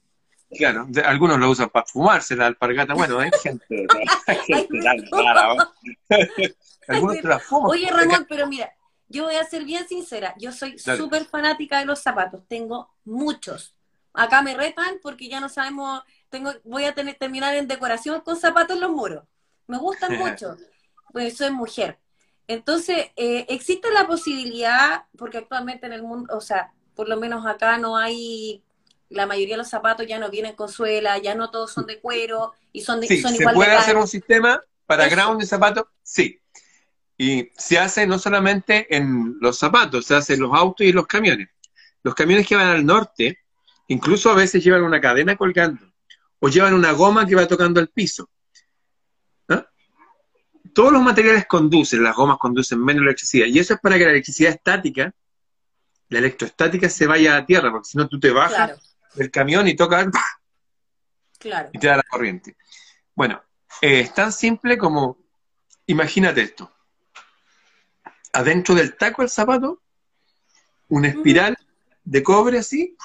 Claro, 0.56 0.84
de- 0.88 1.02
algunos 1.02 1.38
lo 1.38 1.50
usan 1.50 1.68
para 1.68 1.84
fumarse 1.86 2.36
la 2.36 2.46
alpargata. 2.46 2.94
Bueno, 2.94 3.18
hay 3.18 3.30
gente, 3.42 3.66
hay 4.26 4.36
gente 4.38 4.78
tan 4.82 5.10
rara, 5.10 5.54
¿no? 5.54 5.72
Algunos 6.86 7.16
te 7.18 7.26
la 7.28 7.40
fuman. 7.40 7.70
Oye, 7.70 7.90
Ramón, 7.90 8.26
pero 8.28 8.46
mira, 8.46 8.70
yo 9.08 9.24
voy 9.24 9.36
a 9.36 9.44
ser 9.44 9.64
bien 9.64 9.88
sincera. 9.88 10.34
Yo 10.38 10.52
soy 10.52 10.78
súper 10.78 11.24
fanática 11.24 11.78
de 11.78 11.86
los 11.86 12.00
zapatos. 12.02 12.42
Tengo 12.46 12.90
muchos. 13.04 13.74
Acá 14.14 14.42
me 14.42 14.54
retan 14.54 14.98
porque 15.02 15.28
ya 15.28 15.40
no 15.40 15.48
sabemos. 15.48 16.02
Tengo, 16.30 16.52
voy 16.64 16.84
a 16.84 16.94
tener, 16.94 17.16
terminar 17.16 17.54
en 17.56 17.68
decoración 17.68 18.20
con 18.22 18.36
zapatos 18.36 18.76
en 18.76 18.82
los 18.82 18.90
muros. 18.90 19.24
Me 19.66 19.78
gustan 19.78 20.16
mucho. 20.18 20.56
Pues 21.12 21.36
soy 21.36 21.50
mujer. 21.50 21.98
Entonces, 22.46 23.06
eh, 23.16 23.46
existe 23.48 23.90
la 23.90 24.06
posibilidad, 24.06 25.04
porque 25.16 25.38
actualmente 25.38 25.86
en 25.86 25.92
el 25.92 26.02
mundo, 26.02 26.36
o 26.36 26.40
sea, 26.40 26.72
por 26.94 27.08
lo 27.08 27.16
menos 27.16 27.46
acá 27.46 27.78
no 27.78 27.96
hay, 27.96 28.62
la 29.08 29.26
mayoría 29.26 29.54
de 29.54 29.58
los 29.58 29.68
zapatos 29.68 30.06
ya 30.06 30.18
no 30.18 30.30
vienen 30.30 30.54
con 30.54 30.68
suela, 30.68 31.18
ya 31.18 31.34
no 31.34 31.50
todos 31.50 31.72
son 31.72 31.86
de 31.86 32.00
cuero 32.00 32.52
y 32.72 32.82
son, 32.82 33.00
de, 33.00 33.06
Sí, 33.06 33.22
son 33.22 33.34
se 33.34 33.40
igual 33.40 33.54
puede 33.54 33.70
de 33.70 33.76
hacer 33.76 33.96
un 33.96 34.08
sistema 34.08 34.60
para 34.86 35.06
Eso. 35.06 35.16
ground 35.16 35.40
de 35.40 35.46
zapatos, 35.46 35.84
sí. 36.02 36.38
Y 37.16 37.50
se 37.56 37.78
hace 37.78 38.06
no 38.06 38.18
solamente 38.18 38.94
en 38.94 39.36
los 39.40 39.58
zapatos, 39.58 40.04
se 40.06 40.14
hace 40.14 40.34
en 40.34 40.40
los 40.40 40.52
autos 40.52 40.84
y 40.84 40.90
en 40.90 40.96
los 40.96 41.06
camiones. 41.06 41.48
Los 42.02 42.14
camiones 42.14 42.46
que 42.46 42.56
van 42.56 42.68
al 42.68 42.84
norte, 42.84 43.43
incluso 43.88 44.30
a 44.30 44.34
veces 44.34 44.62
llevan 44.62 44.82
una 44.82 45.00
cadena 45.00 45.36
colgando, 45.36 45.92
o 46.38 46.48
llevan 46.48 46.74
una 46.74 46.92
goma 46.92 47.26
que 47.26 47.34
va 47.34 47.46
tocando 47.46 47.80
el 47.80 47.88
piso. 47.88 48.28
¿Ah? 49.48 49.66
Todos 50.72 50.92
los 50.92 51.02
materiales 51.02 51.46
conducen, 51.46 52.02
las 52.02 52.14
gomas 52.14 52.38
conducen 52.38 52.82
menos 52.82 53.02
electricidad, 53.02 53.46
y 53.46 53.58
eso 53.58 53.74
es 53.74 53.80
para 53.80 53.98
que 53.98 54.04
la 54.04 54.10
electricidad 54.10 54.52
estática, 54.52 55.14
la 56.08 56.18
electroestática 56.18 56.88
se 56.88 57.06
vaya 57.06 57.36
a 57.36 57.46
tierra, 57.46 57.70
porque 57.70 57.88
si 57.88 57.98
no 57.98 58.08
tú 58.08 58.20
te 58.20 58.30
bajas 58.30 58.54
Claro, 58.54 58.76
del 59.14 59.30
camión 59.30 59.66
y 59.68 59.74
tocas 59.74 60.06
claro. 61.38 61.70
y 61.72 61.78
te 61.78 61.86
da 61.86 61.96
la 61.96 62.02
corriente. 62.02 62.56
Bueno, 63.14 63.42
eh, 63.80 64.00
es 64.00 64.14
tan 64.14 64.32
simple 64.32 64.76
como, 64.76 65.18
imagínate 65.86 66.42
esto. 66.42 66.70
Adentro 68.32 68.74
del 68.74 68.96
taco 68.96 69.22
del 69.22 69.30
zapato, 69.30 69.82
una 70.88 71.08
espiral 71.08 71.56
de 72.04 72.22
cobre 72.22 72.58
así, 72.58 72.96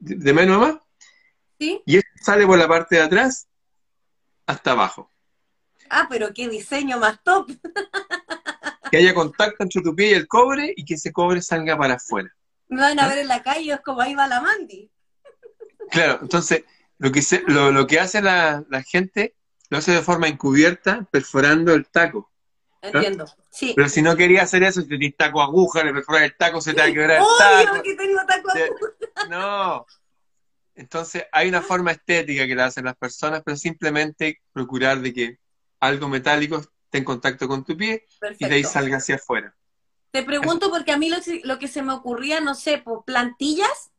de, 0.00 0.16
de 0.16 0.32
menos 0.32 0.56
a 0.56 0.60
más, 0.60 0.76
¿Sí? 1.58 1.80
y 1.86 1.96
eso 1.98 2.08
sale 2.22 2.46
por 2.46 2.58
la 2.58 2.66
parte 2.68 2.96
de 2.96 3.02
atrás 3.02 3.46
hasta 4.46 4.72
abajo. 4.72 5.10
Ah, 5.88 6.06
pero 6.10 6.32
qué 6.34 6.48
diseño 6.48 6.98
más 6.98 7.22
top. 7.22 7.50
Que 8.90 8.96
haya 8.98 9.14
contacto 9.14 9.62
entre 9.62 9.82
tu 9.82 9.94
pie 9.94 10.10
y 10.10 10.14
el 10.14 10.26
cobre 10.26 10.72
y 10.76 10.84
que 10.84 10.94
ese 10.94 11.12
cobre 11.12 11.40
salga 11.42 11.76
para 11.78 11.94
afuera. 11.94 12.34
Me 12.68 12.80
van 12.80 12.98
a 12.98 13.08
ver 13.08 13.18
en 13.18 13.28
la 13.28 13.42
calle, 13.42 13.72
es 13.72 13.80
como 13.80 14.00
ahí 14.00 14.14
va 14.14 14.26
la 14.26 14.40
Mandy. 14.40 14.90
Claro, 15.90 16.18
entonces 16.22 16.64
lo 16.98 17.10
que, 17.12 17.22
se- 17.22 17.42
lo, 17.46 17.70
lo 17.72 17.86
que 17.86 17.98
hace 18.00 18.20
la, 18.22 18.64
la 18.68 18.82
gente 18.82 19.34
lo 19.68 19.78
hace 19.78 19.92
de 19.92 20.02
forma 20.02 20.28
encubierta, 20.28 21.06
perforando 21.10 21.72
el 21.74 21.86
taco. 21.88 22.30
Entiendo. 22.82 23.26
Sí. 23.50 23.72
Pero 23.76 23.88
si 23.88 24.00
no 24.02 24.16
quería 24.16 24.42
hacer 24.42 24.62
eso, 24.62 24.80
si 24.80 24.88
tenés 24.88 25.16
taco 25.16 25.42
aguja, 25.42 25.84
le 25.84 25.92
perforas 25.92 26.22
el 26.22 26.36
taco, 26.36 26.60
se 26.60 26.72
te 26.72 26.80
va 26.80 26.86
a 26.86 26.92
quebrar 26.92 27.18
el 27.18 27.26
taco. 27.38 27.72
Obvio 27.72 27.82
que 27.82 27.94
tengo 27.94 28.20
taco 28.26 28.50
Sí. 28.54 28.60
No. 29.28 29.86
Entonces, 30.74 31.24
hay 31.30 31.48
una 31.48 31.60
forma 31.60 31.92
estética 31.92 32.46
que 32.46 32.54
la 32.54 32.66
hacen 32.66 32.86
las 32.86 32.96
personas, 32.96 33.42
pero 33.44 33.56
simplemente 33.56 34.40
procurar 34.52 35.00
de 35.00 35.12
que 35.12 35.38
algo 35.80 36.08
metálico 36.08 36.56
esté 36.58 36.98
en 36.98 37.04
contacto 37.04 37.46
con 37.46 37.64
tu 37.64 37.76
pie 37.76 38.06
y 38.38 38.46
de 38.46 38.54
ahí 38.54 38.64
salga 38.64 38.96
hacia 38.96 39.16
afuera. 39.16 39.54
Te 40.10 40.22
pregunto 40.22 40.70
porque 40.70 40.92
a 40.92 40.96
mí 40.96 41.08
lo, 41.08 41.18
lo 41.44 41.58
que 41.58 41.68
se 41.68 41.82
me 41.82 41.92
ocurría, 41.92 42.40
no 42.40 42.54
sé, 42.54 42.78
por 42.78 43.04
plantillas. 43.04 43.90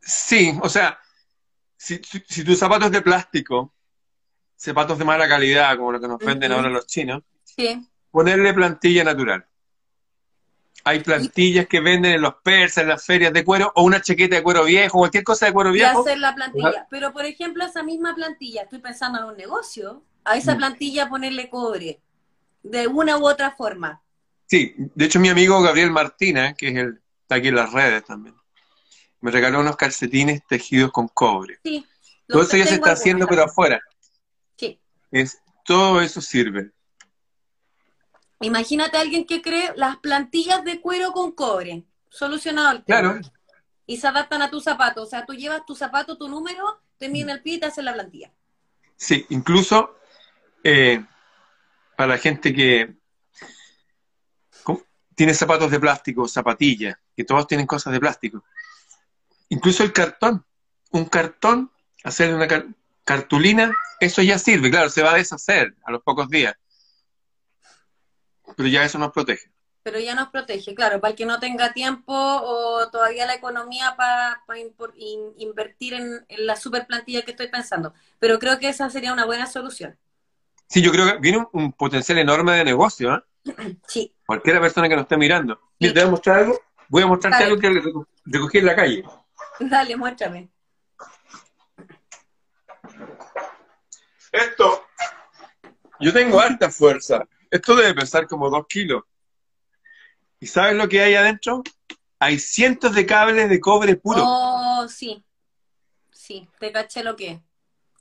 Sí, 0.00 0.56
o 0.62 0.68
sea, 0.68 0.98
si, 1.76 2.00
si, 2.04 2.22
si 2.28 2.44
tu 2.44 2.54
zapato 2.54 2.86
es 2.86 2.92
de 2.92 3.02
plástico, 3.02 3.74
zapatos 4.62 4.98
de 4.98 5.04
mala 5.04 5.28
calidad, 5.28 5.76
como 5.76 5.92
lo 5.92 6.00
que 6.00 6.08
nos 6.08 6.18
venden 6.18 6.52
ahora 6.52 6.68
los 6.70 6.86
chinos, 6.86 7.22
Sí. 7.44 7.86
ponerle 8.10 8.54
plantilla 8.54 9.04
natural. 9.04 9.44
hay 10.84 10.98
plantillas 10.98 11.68
que 11.68 11.78
venden 11.80 12.14
en 12.14 12.20
los 12.22 12.34
persas, 12.42 12.82
en 12.82 12.88
las 12.88 13.04
ferias 13.06 13.32
de 13.32 13.44
cuero, 13.44 13.70
o 13.76 13.84
una 13.84 14.00
chaqueta 14.02 14.34
de 14.34 14.42
cuero 14.42 14.64
viejo, 14.64 14.98
cualquier 14.98 15.22
cosa 15.22 15.46
de 15.46 15.52
cuero 15.52 15.70
Y 15.70 15.74
viejo. 15.74 16.00
hacer 16.00 16.18
la 16.18 16.34
plantilla. 16.34 16.88
Pero, 16.90 17.12
por 17.12 17.24
ejemplo, 17.24 17.64
esa 17.64 17.84
misma 17.84 18.16
plantilla, 18.16 18.62
estoy 18.62 18.80
pensando 18.80 19.18
en 19.20 19.24
un 19.26 19.36
negocio, 19.36 20.02
a 20.24 20.36
esa 20.36 20.54
Mm. 20.54 20.58
plantilla 20.58 21.08
ponerle 21.08 21.48
cobre, 21.48 22.00
de 22.64 22.88
una 22.88 23.16
u 23.16 23.24
otra 23.28 23.52
forma. 23.52 24.02
Sí, 24.46 24.74
de 24.76 25.04
hecho 25.04 25.20
mi 25.20 25.28
amigo 25.28 25.62
Gabriel 25.62 25.92
Martina, 25.92 26.54
que 26.54 26.68
es 26.70 26.76
el, 26.76 27.00
está 27.22 27.36
aquí 27.36 27.48
en 27.48 27.54
las 27.56 27.72
redes 27.72 28.04
también, 28.04 28.34
me 29.20 29.30
regaló 29.30 29.60
unos 29.60 29.76
calcetines 29.76 30.44
tejidos 30.48 30.90
con 30.90 31.06
cobre. 31.06 31.60
Sí. 31.64 31.86
Todo 32.26 32.38
los 32.38 32.48
eso 32.48 32.56
ya 32.56 32.66
se 32.66 32.74
está 32.74 32.92
haciendo, 32.92 33.28
pero 33.28 33.44
afuera. 33.44 33.80
Es, 35.12 35.40
todo 35.64 36.00
eso 36.00 36.20
sirve. 36.20 36.72
Imagínate 38.40 38.96
a 38.96 39.00
alguien 39.02 39.24
que 39.24 39.40
cree 39.40 39.72
las 39.76 39.98
plantillas 39.98 40.64
de 40.64 40.80
cuero 40.80 41.12
con 41.12 41.30
cobre. 41.32 41.84
Solucionado 42.08 42.72
el 42.72 42.82
tema. 42.84 43.00
Claro, 43.00 43.20
Y 43.86 43.98
se 43.98 44.08
adaptan 44.08 44.42
a 44.42 44.50
tu 44.50 44.60
zapato. 44.60 45.02
O 45.02 45.06
sea, 45.06 45.24
tú 45.24 45.34
llevas 45.34 45.64
tu 45.64 45.76
zapato, 45.76 46.18
tu 46.18 46.28
número, 46.28 46.80
te 46.98 47.08
miden 47.08 47.30
el 47.30 47.42
pie 47.42 47.54
y 47.54 47.60
te 47.60 47.66
hacen 47.66 47.84
la 47.84 47.94
plantilla. 47.94 48.32
sí, 48.96 49.24
incluso 49.30 49.96
eh, 50.64 51.04
para 51.96 52.14
la 52.14 52.18
gente 52.18 52.54
que 52.54 52.94
¿cómo? 54.62 54.82
tiene 55.14 55.34
zapatos 55.34 55.70
de 55.70 55.80
plástico, 55.80 56.26
zapatillas, 56.26 56.96
que 57.16 57.24
todos 57.24 57.46
tienen 57.46 57.66
cosas 57.66 57.92
de 57.92 58.00
plástico. 58.00 58.44
Incluso 59.48 59.82
el 59.82 59.92
cartón, 59.92 60.44
un 60.90 61.04
cartón, 61.06 61.70
hacer 62.04 62.34
una 62.34 62.48
cartulina, 63.16 63.76
eso 64.00 64.22
ya 64.22 64.38
sirve, 64.38 64.70
claro, 64.70 64.88
se 64.88 65.02
va 65.02 65.12
a 65.12 65.16
deshacer 65.16 65.74
a 65.84 65.90
los 65.92 66.02
pocos 66.02 66.28
días. 66.28 66.54
Pero 68.56 68.68
ya 68.68 68.84
eso 68.84 68.98
nos 68.98 69.12
protege. 69.12 69.50
Pero 69.82 69.98
ya 69.98 70.14
nos 70.14 70.28
protege, 70.28 70.74
claro, 70.74 71.00
para 71.00 71.10
el 71.10 71.16
que 71.16 71.26
no 71.26 71.40
tenga 71.40 71.72
tiempo 71.72 72.12
o 72.14 72.88
todavía 72.90 73.26
la 73.26 73.34
economía 73.34 73.96
para 73.96 74.40
invertir 75.36 75.94
en, 75.94 76.24
en 76.28 76.46
la 76.46 76.54
super 76.56 76.86
plantilla 76.86 77.22
que 77.22 77.32
estoy 77.32 77.48
pensando. 77.48 77.92
Pero 78.20 78.38
creo 78.38 78.58
que 78.58 78.68
esa 78.68 78.88
sería 78.90 79.12
una 79.12 79.24
buena 79.26 79.46
solución. 79.46 79.98
Sí, 80.68 80.80
yo 80.82 80.92
creo 80.92 81.06
que 81.06 81.18
viene 81.18 81.38
un, 81.38 81.48
un 81.52 81.72
potencial 81.72 82.18
enorme 82.18 82.52
de 82.52 82.64
negocio, 82.64 83.14
¿eh? 83.14 83.22
Sí. 83.88 84.14
Cualquiera 84.24 84.60
persona 84.60 84.88
que 84.88 84.94
nos 84.94 85.02
esté 85.02 85.16
mirando. 85.16 85.60
Te 85.78 85.92
voy 85.92 86.02
a 86.02 86.06
mostrar 86.06 86.38
algo. 86.40 86.60
Voy 86.88 87.02
a 87.02 87.06
mostrarte 87.06 87.38
Dale. 87.42 87.50
algo 87.50 87.60
que 87.60 87.68
reco- 87.70 88.06
recogí 88.24 88.58
en 88.58 88.66
la 88.66 88.76
calle. 88.76 89.04
Dale, 89.58 89.96
muéstrame. 89.96 90.48
Esto, 94.32 94.86
yo 96.00 96.12
tengo 96.12 96.40
harta 96.40 96.70
fuerza. 96.70 97.24
Esto 97.50 97.76
debe 97.76 97.94
pesar 97.94 98.26
como 98.26 98.48
dos 98.50 98.66
kilos. 98.66 99.02
¿Y 100.40 100.46
sabes 100.46 100.74
lo 100.74 100.88
que 100.88 101.02
hay 101.02 101.14
adentro? 101.14 101.62
Hay 102.18 102.38
cientos 102.38 102.94
de 102.94 103.04
cables 103.06 103.48
de 103.50 103.60
cobre 103.60 103.94
puro. 103.96 104.22
Oh, 104.24 104.88
sí. 104.88 105.22
Sí, 106.10 106.48
te 106.58 106.72
caché 106.72 107.04
lo 107.04 107.14
que 107.14 107.32
es. 107.32 107.40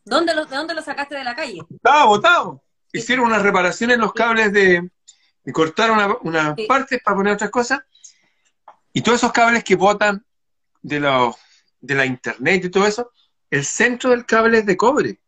¿Dónde 0.05 0.33
lo, 0.33 0.45
¿De 0.45 0.55
dónde 0.55 0.73
lo 0.73 0.81
sacaste 0.81 1.15
de 1.15 1.23
la 1.23 1.35
calle? 1.35 1.61
Estaba 1.69 2.05
botado. 2.05 2.63
Hicieron 2.93 3.25
unas 3.25 3.41
reparaciones 3.41 3.95
en 3.95 4.01
los 4.01 4.13
cables 4.13 4.51
de... 4.53 4.89
y 5.45 5.51
cortaron 5.51 5.97
una- 5.97 6.17
unas 6.21 6.55
Sí. 6.55 6.65
partes 6.65 7.01
para 7.03 7.17
poner 7.17 7.33
otras 7.33 7.49
cosas. 7.51 7.81
Y 8.93 9.01
todos 9.01 9.19
esos 9.19 9.31
cables 9.31 9.63
que 9.63 9.75
botan 9.75 10.25
de, 10.81 10.99
los 10.99 11.35
de 11.79 11.95
la 11.95 12.05
internet 12.05 12.65
y 12.65 12.69
todo 12.69 12.85
eso, 12.87 13.11
el 13.49 13.63
centro 13.65 14.09
del 14.09 14.25
cable 14.25 14.59
es 14.59 14.65
de 14.65 14.75
cobre. 14.77 15.20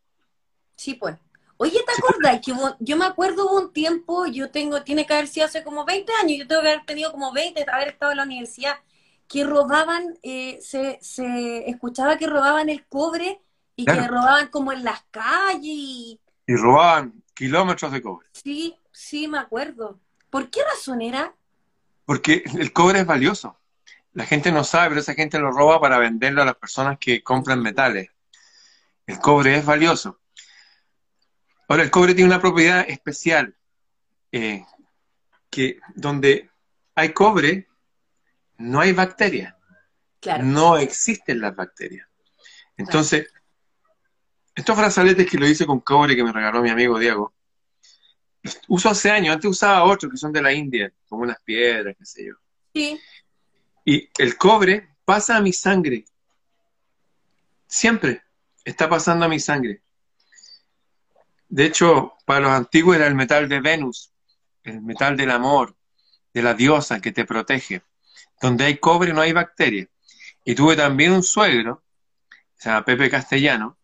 Sí, 0.75 0.95
pues. 0.95 1.17
Oye, 1.57 1.79
¿te 1.85 1.91
acordás 1.93 2.41
que 2.41 2.51
hubo- 2.51 2.75
yo 2.79 2.97
me 2.97 3.05
acuerdo 3.05 3.45
hubo 3.45 3.59
un 3.61 3.73
tiempo, 3.73 4.25
yo 4.27 4.51
tengo, 4.51 4.83
tiene 4.83 5.05
que 5.05 5.13
haber 5.13 5.27
sido 5.27 5.45
hace 5.45 5.63
como 5.63 5.85
20 5.85 6.11
años, 6.21 6.39
yo 6.39 6.47
tengo 6.47 6.61
que 6.61 6.69
haber 6.69 6.85
tenido 6.85 7.11
como 7.11 7.31
20, 7.31 7.65
haber 7.71 7.89
estado 7.89 8.11
en 8.11 8.17
la 8.17 8.23
universidad, 8.23 8.75
que 9.27 9.43
robaban, 9.45 10.17
eh, 10.23 10.59
se, 10.61 10.97
se 11.01 11.69
escuchaba 11.69 12.17
que 12.17 12.27
robaban 12.27 12.69
el 12.69 12.85
cobre 12.87 13.39
y 13.75 13.89
que 13.89 14.07
robaban 14.07 14.49
como 14.49 14.71
en 14.73 14.83
las 14.83 15.03
calles 15.11 15.61
y 15.63 16.19
Y 16.47 16.55
robaban 16.55 17.21
kilómetros 17.33 17.91
de 17.91 18.01
cobre. 18.01 18.27
sí, 18.31 18.75
sí, 18.91 19.27
me 19.27 19.39
acuerdo. 19.39 19.99
¿Por 20.29 20.49
qué 20.49 20.61
razón 20.63 21.01
era? 21.01 21.35
Porque 22.05 22.43
el 22.57 22.71
cobre 22.73 22.99
es 23.01 23.05
valioso. 23.05 23.59
La 24.13 24.25
gente 24.25 24.51
no 24.51 24.63
sabe, 24.65 24.89
pero 24.89 25.01
esa 25.01 25.15
gente 25.15 25.39
lo 25.39 25.51
roba 25.51 25.81
para 25.81 25.97
venderlo 25.99 26.41
a 26.43 26.45
las 26.45 26.55
personas 26.57 26.99
que 26.99 27.23
compran 27.23 27.61
metales. 27.61 28.09
El 29.07 29.19
cobre 29.19 29.57
es 29.57 29.65
valioso. 29.65 30.19
Ahora, 31.73 31.85
el 31.85 31.89
cobre 31.89 32.13
tiene 32.13 32.29
una 32.29 32.39
propiedad 32.39 32.85
especial, 32.87 33.55
eh, 34.31 34.63
que 35.49 35.79
donde 35.95 36.51
hay 36.93 37.13
cobre, 37.13 37.67
no 38.59 38.79
hay 38.79 38.91
bacterias. 38.91 39.55
Claro. 40.19 40.43
No 40.43 40.77
existen 40.77 41.41
las 41.41 41.55
bacterias. 41.55 42.07
Entonces, 42.77 43.25
estos 44.53 44.77
brazaletes 44.77 45.27
que 45.27 45.39
lo 45.39 45.47
hice 45.47 45.65
con 45.65 45.79
cobre 45.79 46.15
que 46.15 46.23
me 46.23 46.31
regaló 46.31 46.61
mi 46.61 46.69
amigo 46.69 46.99
Diego, 46.99 47.33
los 48.43 48.61
uso 48.67 48.89
hace 48.89 49.09
años. 49.09 49.33
Antes 49.33 49.49
usaba 49.49 49.83
otros 49.83 50.11
que 50.11 50.17
son 50.19 50.31
de 50.31 50.43
la 50.43 50.53
India, 50.53 50.93
como 51.09 51.23
unas 51.23 51.41
piedras, 51.41 51.95
qué 51.97 52.05
sé 52.05 52.27
yo. 52.27 52.35
Sí, 52.71 53.01
Y 53.83 54.09
el 54.19 54.37
cobre 54.37 54.89
pasa 55.05 55.37
a 55.37 55.41
mi 55.41 55.53
sangre. 55.53 56.05
Siempre 57.65 58.21
está 58.63 58.87
pasando 58.87 59.25
a 59.25 59.27
mi 59.27 59.39
sangre. 59.39 59.82
De 61.53 61.65
hecho, 61.65 62.13
para 62.25 62.39
los 62.39 62.49
antiguos 62.49 62.95
era 62.95 63.05
el 63.05 63.13
metal 63.13 63.47
de 63.47 63.59
Venus, 63.59 64.11
el 64.63 64.81
metal 64.81 65.15
del 65.15 65.29
amor, 65.29 65.75
de 66.33 66.41
la 66.41 66.55
diosa 66.55 66.99
que 66.99 67.11
te 67.11 67.25
protege. 67.25 67.83
Donde 68.41 68.65
hay 68.65 68.77
cobre 68.79 69.13
no 69.13 69.21
hay 69.21 69.33
bacterias. 69.33 69.87
Y 70.43 70.55
tuve 70.55 70.75
también 70.75 71.11
un 71.11 71.21
suegro, 71.21 71.83
se 72.55 72.69
llama 72.69 72.83
Pepe 72.83 73.07
Castellano, 73.07 73.77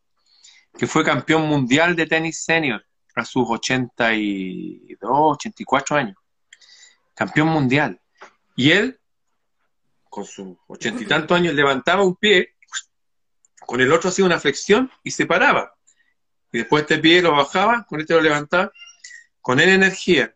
que 0.76 0.88
fue 0.88 1.06
campeón 1.06 1.48
mundial 1.48 1.96
de 1.96 2.08
tenis 2.08 2.44
senior 2.44 2.84
a 3.14 3.24
sus 3.24 3.46
82, 3.48 5.34
84 5.36 5.96
años. 5.96 6.16
Campeón 7.14 7.50
mundial. 7.50 8.02
Y 8.56 8.72
él 8.72 9.00
con 10.10 10.26
sus 10.26 10.58
ochenta 10.66 11.04
y 11.04 11.06
tantos 11.06 11.38
años, 11.38 11.54
levantaba 11.54 12.04
un 12.04 12.16
pie, 12.16 12.56
con 13.60 13.80
el 13.80 13.94
otro 13.94 14.10
hacía 14.10 14.26
una 14.26 14.40
flexión 14.40 14.90
y 15.04 15.12
se 15.12 15.28
paraba. 15.28 15.76
Y 16.52 16.60
después 16.60 16.82
este 16.84 16.98
pie 17.00 17.22
lo 17.22 17.32
bajaba, 17.32 17.86
con 17.86 18.00
este 18.02 18.14
lo 18.16 18.22
levantaba, 18.22 18.72
con 19.42 19.60
él 19.60 19.70
energía. 19.70 20.34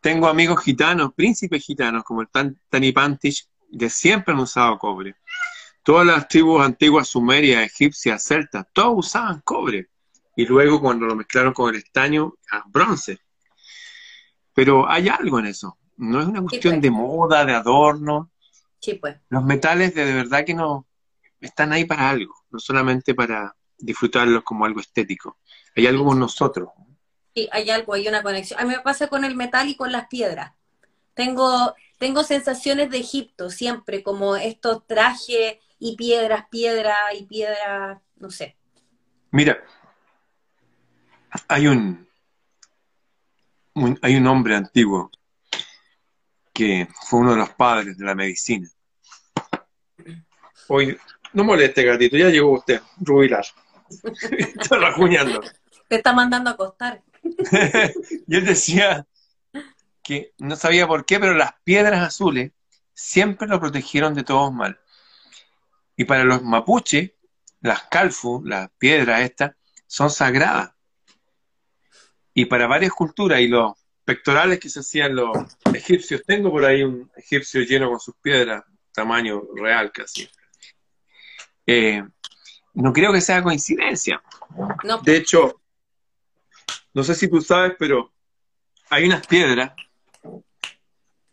Tengo 0.00 0.28
amigos 0.28 0.62
gitanos, 0.62 1.12
príncipes 1.14 1.64
gitanos, 1.64 2.04
como 2.04 2.20
el 2.22 2.28
Tan- 2.28 2.58
Tani 2.68 2.92
Pantich, 2.92 3.48
que 3.76 3.90
siempre 3.90 4.32
han 4.32 4.40
usado 4.40 4.78
cobre. 4.78 5.16
Todas 5.82 6.06
las 6.06 6.28
tribus 6.28 6.62
antiguas 6.62 7.08
sumerias, 7.08 7.62
egipcias, 7.64 8.22
celtas, 8.24 8.66
todos 8.72 9.06
usaban 9.06 9.40
cobre. 9.40 9.88
Y 10.36 10.46
luego 10.46 10.80
cuando 10.80 11.06
lo 11.06 11.16
mezclaron 11.16 11.52
con 11.52 11.74
el 11.74 11.80
estaño, 11.80 12.34
a 12.50 12.62
bronce. 12.68 13.18
Pero 14.54 14.88
hay 14.88 15.08
algo 15.08 15.38
en 15.40 15.46
eso. 15.46 15.78
No 15.96 16.20
es 16.20 16.26
una 16.26 16.42
cuestión 16.42 16.74
pues. 16.74 16.82
de 16.82 16.90
moda, 16.90 17.44
de 17.44 17.54
adorno. 17.54 18.30
sí, 18.80 18.94
pues. 18.94 19.16
Los 19.30 19.44
metales 19.44 19.94
de, 19.94 20.04
de 20.04 20.14
verdad 20.14 20.44
que 20.44 20.54
no 20.54 20.86
están 21.40 21.72
ahí 21.72 21.84
para 21.84 22.08
algo, 22.10 22.34
no 22.50 22.58
solamente 22.60 23.14
para 23.14 23.54
disfrutarlos 23.78 24.42
como 24.42 24.64
algo 24.64 24.80
estético. 24.80 25.38
Hay 25.76 25.86
algo 25.86 26.04
con 26.06 26.18
nosotros. 26.18 26.68
Sí, 27.34 27.48
hay 27.52 27.70
algo, 27.70 27.94
hay 27.94 28.08
una 28.08 28.22
conexión. 28.22 28.58
A 28.60 28.64
mí 28.64 28.70
me 28.70 28.80
pasa 28.80 29.08
con 29.08 29.24
el 29.24 29.36
metal 29.36 29.68
y 29.68 29.76
con 29.76 29.92
las 29.92 30.08
piedras. 30.08 30.52
Tengo, 31.14 31.74
tengo 31.98 32.22
sensaciones 32.24 32.90
de 32.90 32.98
Egipto 32.98 33.50
siempre, 33.50 34.02
como 34.02 34.36
estos 34.36 34.86
trajes 34.86 35.56
y 35.78 35.96
piedras, 35.96 36.46
piedra 36.50 36.96
y 37.16 37.24
piedra, 37.26 38.02
no 38.16 38.30
sé. 38.30 38.56
Mira, 39.30 39.62
hay 41.48 41.66
un, 41.66 42.08
un- 43.74 43.98
hay 44.02 44.16
un 44.16 44.26
hombre 44.26 44.56
antiguo 44.56 45.10
que 46.52 46.88
fue 47.08 47.20
uno 47.20 47.32
de 47.32 47.36
los 47.38 47.50
padres 47.50 47.96
de 47.96 48.04
la 48.04 48.14
medicina. 48.14 48.68
Hoy, 50.68 50.96
no 51.32 51.44
moleste, 51.44 51.82
gatito, 51.84 52.16
ya 52.16 52.28
llegó 52.28 52.52
usted, 52.52 52.80
rubilar. 53.00 53.44
Está 54.30 54.76
rajuñando. 54.78 55.40
Te 55.88 55.96
está 55.96 56.12
mandando 56.12 56.50
a 56.50 56.52
acostar. 56.54 57.02
y 57.22 58.36
él 58.36 58.44
decía 58.44 59.06
que 60.02 60.32
no 60.38 60.56
sabía 60.56 60.86
por 60.86 61.04
qué, 61.04 61.18
pero 61.18 61.34
las 61.34 61.52
piedras 61.64 62.02
azules 62.02 62.52
siempre 62.94 63.48
lo 63.48 63.60
protegieron 63.60 64.14
de 64.14 64.24
todos 64.24 64.52
mal. 64.52 64.78
Y 65.96 66.04
para 66.04 66.24
los 66.24 66.42
mapuches, 66.42 67.12
las 67.60 67.84
calfu, 67.84 68.42
las 68.44 68.70
piedras 68.78 69.22
estas, 69.22 69.52
son 69.86 70.10
sagradas. 70.10 70.72
Y 72.34 72.44
para 72.44 72.66
varias 72.66 72.92
culturas, 72.92 73.40
y 73.40 73.48
los 73.48 73.72
pectorales 74.04 74.60
que 74.60 74.68
se 74.68 74.80
hacían 74.80 75.14
los 75.16 75.30
egipcios, 75.74 76.22
tengo 76.24 76.50
por 76.50 76.64
ahí 76.64 76.82
un 76.82 77.10
egipcio 77.16 77.62
lleno 77.62 77.90
con 77.90 78.00
sus 78.00 78.14
piedras, 78.16 78.64
tamaño 78.92 79.42
real 79.54 79.90
casi. 79.92 80.28
Eh, 81.66 82.02
no 82.82 82.92
creo 82.92 83.12
que 83.12 83.20
sea 83.20 83.42
coincidencia. 83.42 84.22
No, 84.84 84.98
De 84.98 85.16
hecho, 85.16 85.60
no 86.94 87.02
sé 87.02 87.14
si 87.14 87.28
tú 87.28 87.40
sabes, 87.40 87.74
pero 87.78 88.12
hay 88.88 89.06
unas 89.06 89.26
piedras, 89.26 89.72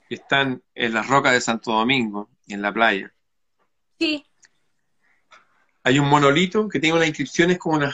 están 0.10 0.64
en 0.74 0.94
las 0.94 1.08
rocas 1.08 1.34
de 1.34 1.42
Santo 1.42 1.72
Domingo, 1.72 2.30
en 2.48 2.62
la 2.62 2.74
playa. 2.74 3.14
Sí. 4.00 4.26
Hay 5.84 6.00
un 6.00 6.10
monolito 6.10 6.68
que 6.68 6.80
tiene 6.80 6.96
unas 6.96 7.08
inscripciones 7.08 7.60
como 7.60 7.78
un 7.78 7.94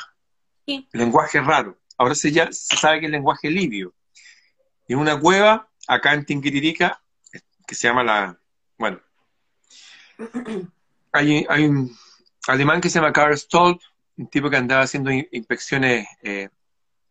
lenguaje 0.93 1.41
raro. 1.41 1.77
Ahora 1.97 2.15
se, 2.15 2.31
ya, 2.31 2.51
se 2.51 2.77
sabe 2.77 3.01
que 3.01 3.07
es 3.07 3.11
lenguaje 3.11 3.49
libio. 3.49 3.93
Y 4.87 4.93
en 4.93 4.99
una 4.99 5.19
cueva, 5.19 5.69
acá 5.87 6.13
en 6.13 6.25
Tinquitirica, 6.25 7.03
que 7.67 7.75
se 7.75 7.89
llama 7.89 8.03
la... 8.03 8.39
Bueno, 8.77 9.01
hay, 11.11 11.45
hay 11.49 11.65
un 11.65 11.93
alemán 12.47 12.81
que 12.81 12.89
se 12.89 12.99
llama 12.99 13.13
Karl 13.13 13.37
Stolp, 13.37 13.81
un 14.17 14.27
tipo 14.27 14.49
que 14.49 14.57
andaba 14.57 14.83
haciendo 14.83 15.11
inspecciones 15.11 16.07
eh, 16.21 16.49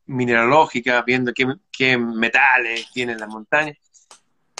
mineralógicas, 0.06 1.04
viendo 1.04 1.32
qué, 1.32 1.46
qué 1.70 1.96
metales 1.98 2.90
tienen 2.92 3.18
las 3.18 3.28
montañas 3.28 3.76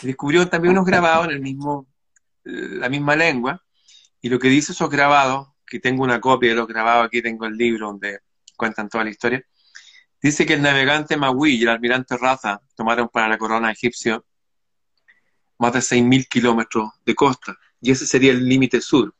descubrió 0.02 0.48
también 0.48 0.72
unos 0.72 0.86
grabados 0.86 1.28
en 1.28 1.42
mismo, 1.42 1.86
la 2.44 2.88
misma 2.88 3.16
lengua, 3.16 3.62
y 4.20 4.28
lo 4.28 4.38
que 4.38 4.48
dice 4.48 4.72
esos 4.72 4.90
grabados, 4.90 5.48
que 5.66 5.78
tengo 5.78 6.02
una 6.02 6.20
copia 6.20 6.50
de 6.50 6.56
los 6.56 6.66
grabados, 6.66 7.06
aquí 7.06 7.22
tengo 7.22 7.46
el 7.46 7.56
libro 7.56 7.88
donde 7.88 8.20
cuentan 8.56 8.88
toda 8.88 9.04
la 9.04 9.10
historia, 9.10 9.44
dice 10.20 10.44
que 10.44 10.54
el 10.54 10.62
navegante 10.62 11.16
Magui 11.16 11.56
y 11.56 11.62
el 11.62 11.68
almirante 11.68 12.16
Raza 12.16 12.60
tomaron 12.74 13.08
para 13.08 13.28
la 13.28 13.38
corona 13.38 13.70
egipcia 13.70 14.20
más 15.58 15.72
de 15.72 15.80
6.000 15.80 16.28
kilómetros 16.28 16.90
de 17.04 17.14
costa, 17.14 17.56
y 17.80 17.90
ese 17.90 18.06
sería 18.06 18.32
el 18.32 18.48
límite 18.48 18.80
sur. 18.80 19.14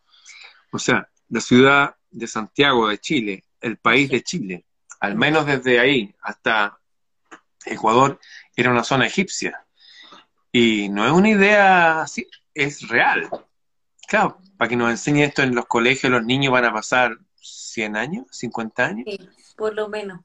O 0.73 0.79
sea, 0.79 1.10
la 1.31 1.41
ciudad 1.41 1.97
de 2.11 2.27
Santiago 2.27 2.89
de 2.89 2.99
Chile, 2.99 3.45
el 3.61 3.79
país 3.79 4.11
de 4.11 4.23
Chile, 4.23 4.67
al 5.01 5.17
menos 5.17 5.47
desde 5.47 5.81
ahí 5.81 6.15
hasta 6.23 6.79
Ecuador, 7.65 8.21
era 8.55 8.71
una 8.71 8.85
zona 8.85 9.07
egipcia. 9.07 9.65
Y 10.53 10.89
no 10.89 11.07
es 11.07 11.13
una 11.13 11.31
idea 11.31 12.03
así, 12.03 12.27
es 12.53 12.89
real. 12.89 13.31
Claro, 14.09 14.39
para 14.57 14.69
que 14.69 14.77
nos 14.77 14.91
enseñe 14.91 15.23
esto 15.23 15.43
en 15.43 15.55
los 15.55 15.67
colegios, 15.67 16.11
los 16.11 16.25
niños 16.25 16.53
van 16.53 16.65
a 16.65 16.73
pasar 16.73 17.17
100 17.37 17.97
años, 17.97 18.27
50 18.31 18.85
años. 18.85 19.05
Sí, 19.09 19.19
por 19.57 19.75
lo 19.75 19.89
menos. 19.89 20.21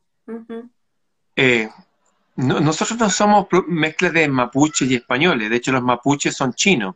Eh, 1.36 1.70
nosotros 2.36 3.00
no 3.00 3.10
somos 3.10 3.48
mezclas 3.68 4.12
de 4.14 4.28
mapuches 4.28 4.90
y 4.90 4.96
españoles, 4.96 5.50
de 5.50 5.56
hecho 5.56 5.72
los 5.72 5.84
mapuches 5.84 6.36
son 6.36 6.54
chinos. 6.54 6.96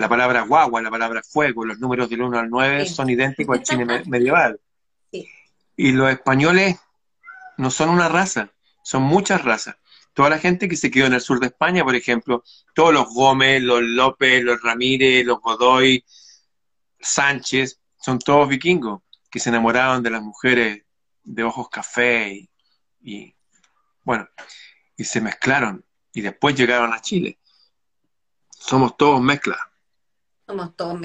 La 0.00 0.08
palabra 0.08 0.42
guagua, 0.42 0.82
la 0.82 0.90
palabra 0.90 1.22
fuego, 1.22 1.64
los 1.64 1.78
números 1.78 2.08
del 2.08 2.22
1 2.22 2.38
al 2.38 2.50
9 2.50 2.86
son 2.86 3.10
idénticos 3.10 3.58
al 3.58 3.62
chino 3.62 3.86
medieval. 4.06 4.60
Y 5.76 5.92
los 5.92 6.10
españoles 6.10 6.78
no 7.56 7.70
son 7.70 7.90
una 7.90 8.08
raza, 8.08 8.50
son 8.82 9.02
muchas 9.02 9.44
razas 9.44 9.76
toda 10.14 10.30
la 10.30 10.38
gente 10.38 10.68
que 10.68 10.76
se 10.76 10.90
quedó 10.90 11.06
en 11.06 11.14
el 11.14 11.20
sur 11.20 11.40
de 11.40 11.46
España, 11.46 11.84
por 11.84 11.94
ejemplo, 11.94 12.44
todos 12.74 12.92
los 12.92 13.08
Gómez, 13.14 13.62
los 13.62 13.82
López, 13.82 14.42
los 14.42 14.60
Ramírez, 14.62 15.24
los 15.24 15.40
Godoy, 15.40 16.04
Sánchez, 16.98 17.80
son 17.96 18.18
todos 18.18 18.48
vikingos 18.48 19.02
que 19.30 19.38
se 19.38 19.50
enamoraron 19.50 20.02
de 20.02 20.10
las 20.10 20.22
mujeres 20.22 20.82
de 21.22 21.44
ojos 21.44 21.68
café 21.70 22.50
y, 23.00 23.34
bueno, 24.04 24.28
y 24.96 25.04
se 25.04 25.20
mezclaron 25.20 25.84
y 26.12 26.20
después 26.20 26.54
llegaron 26.54 26.92
a 26.92 27.00
Chile. 27.00 27.38
Somos 28.50 28.96
todos 28.96 29.20
mezclas. 29.20 29.60
Somos 30.50 30.74
todos 30.74 30.98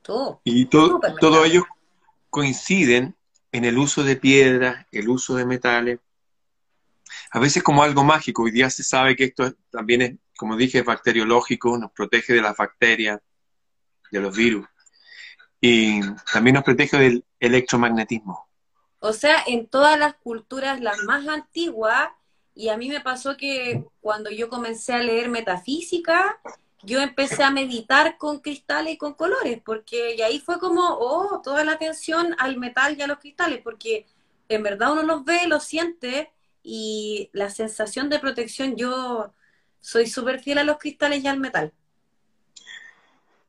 todo. 0.00 0.40
Y 0.44 0.64
todo, 0.64 0.98
todos 1.20 1.46
ellos 1.46 1.64
coinciden 2.30 3.14
en 3.52 3.66
el 3.66 3.76
uso 3.76 4.02
de 4.02 4.16
piedras, 4.16 4.86
el 4.92 5.10
uso 5.10 5.34
de 5.34 5.44
metales, 5.44 6.00
a 7.32 7.38
veces 7.38 7.62
como 7.62 7.82
algo 7.82 8.02
mágico. 8.02 8.44
Hoy 8.44 8.50
día 8.50 8.70
se 8.70 8.82
sabe 8.82 9.14
que 9.14 9.24
esto 9.24 9.52
también 9.70 10.00
es, 10.00 10.14
como 10.38 10.56
dije, 10.56 10.80
bacteriológico, 10.80 11.76
nos 11.76 11.92
protege 11.92 12.32
de 12.32 12.40
las 12.40 12.56
bacterias, 12.56 13.20
de 14.10 14.20
los 14.20 14.34
virus. 14.34 14.66
Y 15.60 16.00
también 16.32 16.54
nos 16.54 16.64
protege 16.64 16.96
del 16.96 17.26
electromagnetismo. 17.40 18.48
O 19.00 19.12
sea, 19.12 19.44
en 19.46 19.66
todas 19.66 19.98
las 19.98 20.14
culturas, 20.14 20.80
las 20.80 20.98
más 21.02 21.28
antiguas, 21.28 22.08
y 22.54 22.70
a 22.70 22.78
mí 22.78 22.88
me 22.88 23.02
pasó 23.02 23.36
que 23.36 23.84
cuando 24.00 24.30
yo 24.30 24.48
comencé 24.48 24.94
a 24.94 25.02
leer 25.02 25.28
metafísica, 25.28 26.40
yo 26.82 27.00
empecé 27.00 27.42
a 27.42 27.50
meditar 27.50 28.18
con 28.18 28.40
cristales 28.40 28.94
y 28.94 28.98
con 28.98 29.14
colores, 29.14 29.60
porque 29.64 30.14
y 30.16 30.22
ahí 30.22 30.40
fue 30.40 30.58
como, 30.58 30.82
oh, 30.82 31.40
toda 31.42 31.64
la 31.64 31.72
atención 31.72 32.34
al 32.38 32.56
metal 32.58 32.96
y 32.98 33.02
a 33.02 33.06
los 33.06 33.18
cristales, 33.18 33.60
porque 33.62 34.06
en 34.48 34.62
verdad 34.62 34.92
uno 34.92 35.02
los 35.02 35.24
ve, 35.24 35.46
los 35.46 35.64
siente, 35.64 36.30
y 36.62 37.30
la 37.32 37.50
sensación 37.50 38.08
de 38.08 38.18
protección, 38.18 38.76
yo 38.76 39.32
soy 39.80 40.06
súper 40.06 40.40
fiel 40.40 40.58
a 40.58 40.64
los 40.64 40.78
cristales 40.78 41.24
y 41.24 41.28
al 41.28 41.40
metal. 41.40 41.72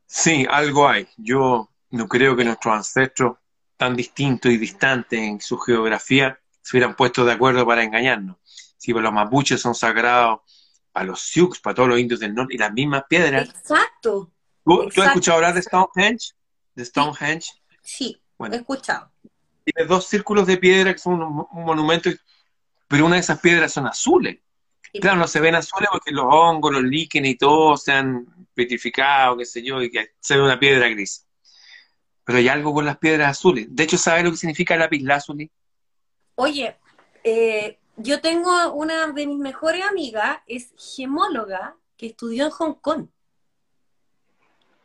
Sí, 0.06 0.46
algo 0.50 0.88
hay. 0.88 1.08
Yo 1.18 1.70
no 1.92 2.08
creo 2.08 2.36
que 2.36 2.44
nuestros 2.44 2.74
ancestros, 2.76 3.38
tan 3.78 3.96
distintos 3.96 4.52
y 4.52 4.58
distantes 4.58 5.20
en 5.20 5.42
su 5.42 5.58
geografía, 5.58 6.40
se 6.62 6.78
hubieran 6.78 6.96
puesto 6.96 7.26
de 7.26 7.34
acuerdo 7.34 7.66
para 7.66 7.84
engañarnos. 7.84 8.38
Si 8.78 8.92
los 8.92 9.14
mapuches 9.14 9.62
son 9.62 9.76
sagrados 9.76 10.42
para 10.94 11.08
los 11.08 11.20
Sioux, 11.20 11.60
para 11.62 11.76
todos 11.76 11.90
los 11.90 12.00
indios 12.00 12.22
del 12.22 12.34
norte, 12.34 12.54
y 12.54 12.58
las 12.58 12.72
mismas 12.72 13.04
piedras. 13.10 13.50
Exacto. 13.50 14.32
¿Tú, 14.64 14.84
has 15.02 15.08
escuchado 15.08 15.38
hablar 15.38 15.56
de 15.56 15.62
Stonehenge? 15.62 16.34
¿De 16.74 16.86
Stonehenge? 16.86 17.52
Sí, 17.82 18.22
he 18.40 18.56
escuchado. 18.56 19.12
Tiene 19.66 19.90
dos 19.90 20.06
círculos 20.06 20.48
de 20.48 20.58
piedra 20.58 20.94
que 20.94 21.00
son 21.00 21.22
un, 21.22 21.46
un 21.52 21.66
monumento 21.66 22.10
pero 22.94 23.08
una 23.08 23.16
de 23.16 23.22
esas 23.22 23.40
piedras 23.40 23.74
son 23.74 23.88
azules. 23.88 24.38
Claro, 25.02 25.18
no 25.18 25.28
se 25.28 25.40
ven 25.40 25.56
azules 25.56 25.90
porque 25.92 26.12
los 26.12 26.26
hongos, 26.30 26.72
los 26.72 26.84
líquenes 26.84 27.32
y 27.32 27.36
todo 27.36 27.76
se 27.76 27.92
han 27.92 28.48
petrificado, 28.54 29.36
qué 29.36 29.46
sé 29.46 29.64
yo, 29.64 29.82
y 29.82 29.90
que 29.90 30.12
se 30.20 30.38
ve 30.38 30.44
una 30.44 30.60
piedra 30.60 30.88
gris. 30.90 31.26
Pero 32.24 32.38
hay 32.38 32.48
algo 32.48 32.72
con 32.72 32.86
las 32.86 33.00
piedras 33.00 33.32
azules. 33.32 33.66
De 33.70 33.84
hecho, 33.84 33.98
¿sabes 33.98 34.24
lo 34.24 34.30
que 34.30 34.38
significa 34.38 34.78
lápiz 34.78 35.02
lazuli? 35.02 35.50
Oye, 36.36 36.78
eh, 37.24 37.80
yo 37.98 38.22
tengo 38.22 38.74
una 38.74 39.08
de 39.08 39.28
mis 39.28 39.38
mejores 39.38 39.84
amigas, 39.86 40.40
es 40.48 40.74
gemóloga, 40.78 41.78
que 41.98 42.08
estudió 42.08 42.46
en 42.46 42.52
Hong 42.52 42.74
Kong. 42.76 43.08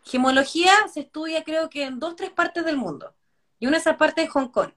Gemología 0.04 0.72
se 0.92 1.00
estudia 1.00 1.44
creo 1.44 1.68
que 1.68 1.84
en 1.84 1.98
dos, 1.98 2.16
tres 2.16 2.30
partes 2.30 2.64
del 2.64 2.76
mundo. 2.76 3.14
Y 3.58 3.66
una 3.66 3.76
de 3.76 3.80
esas 3.80 3.96
partes 3.96 4.26
es 4.26 4.30
Hong 4.30 4.48
Kong. 4.48 4.70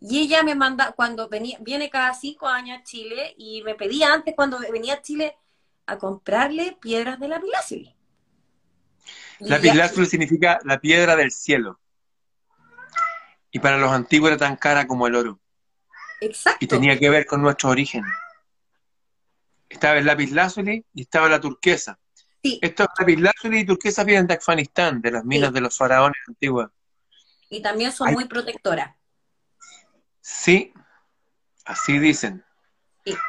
Y 0.00 0.18
ella 0.20 0.42
me 0.42 0.54
manda, 0.54 0.92
cuando 0.92 1.28
venía, 1.28 1.58
viene 1.60 1.88
cada 1.88 2.12
cinco 2.12 2.48
años 2.48 2.80
a 2.80 2.82
Chile, 2.82 3.34
y 3.38 3.62
me 3.62 3.74
pedía 3.74 4.12
antes, 4.12 4.34
cuando 4.34 4.58
venía 4.58 4.94
a 4.94 5.02
Chile, 5.02 5.36
a 5.86 5.96
comprarle 5.96 6.76
piedras 6.80 7.20
de 7.20 7.28
la 7.28 7.36
lapislázuli. 7.36 7.94
Lapislázuli 9.40 10.06
significa 10.06 10.58
la 10.64 10.80
piedra 10.80 11.14
del 11.16 11.30
cielo. 11.30 11.78
Y 13.52 13.58
para 13.58 13.78
los 13.78 13.92
antiguos 13.92 14.30
era 14.30 14.38
tan 14.38 14.56
cara 14.56 14.86
como 14.86 15.06
el 15.06 15.14
oro. 15.14 15.41
Exacto. 16.22 16.64
Y 16.64 16.68
tenía 16.68 16.98
que 16.98 17.10
ver 17.10 17.26
con 17.26 17.42
nuestro 17.42 17.70
origen. 17.70 18.04
Estaba 19.68 19.98
el 19.98 20.06
lapislázuli 20.06 20.84
y 20.94 21.02
estaba 21.02 21.28
la 21.28 21.40
turquesa. 21.40 21.98
Sí. 22.42 22.60
Estos 22.62 22.86
lapislázuli 22.98 23.60
y 23.60 23.66
turquesa 23.66 24.04
vienen 24.04 24.28
de 24.28 24.34
Afganistán, 24.34 25.00
de 25.00 25.10
las 25.10 25.24
minas 25.24 25.52
de 25.52 25.60
los 25.60 25.76
faraones 25.76 26.18
antiguos. 26.28 26.70
Y 27.50 27.60
también 27.60 27.90
son 27.90 28.12
muy 28.12 28.26
protectoras. 28.26 28.94
Sí, 30.20 30.72
así 31.64 31.98
dicen. 31.98 32.44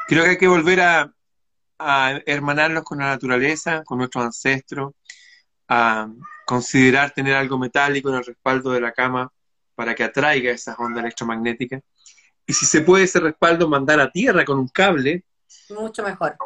Creo 0.06 0.24
que 0.24 0.30
hay 0.30 0.38
que 0.38 0.48
volver 0.48 0.80
a, 0.80 1.10
hermanarnos 2.26 2.84
con 2.84 2.98
la 2.98 3.06
naturaleza, 3.06 3.82
con 3.84 3.98
nuestros 3.98 4.24
ancestros, 4.24 4.94
a 5.68 6.08
considerar 6.46 7.10
tener 7.10 7.34
algo 7.34 7.58
metálico 7.58 8.08
en 8.10 8.14
el 8.16 8.24
respaldo 8.24 8.70
de 8.70 8.80
la 8.80 8.92
cama 8.92 9.30
para 9.74 9.94
que 9.94 10.04
atraiga 10.04 10.52
esas 10.52 10.78
ondas 10.78 11.02
electromagnéticas. 11.02 11.82
Y 12.46 12.52
si 12.52 12.66
se 12.66 12.82
puede 12.82 13.04
ese 13.04 13.20
respaldo 13.20 13.68
mandar 13.68 14.00
a 14.00 14.10
tierra 14.10 14.44
con 14.44 14.58
un 14.58 14.68
cable. 14.68 15.24
Mucho 15.70 16.02
mejor. 16.02 16.36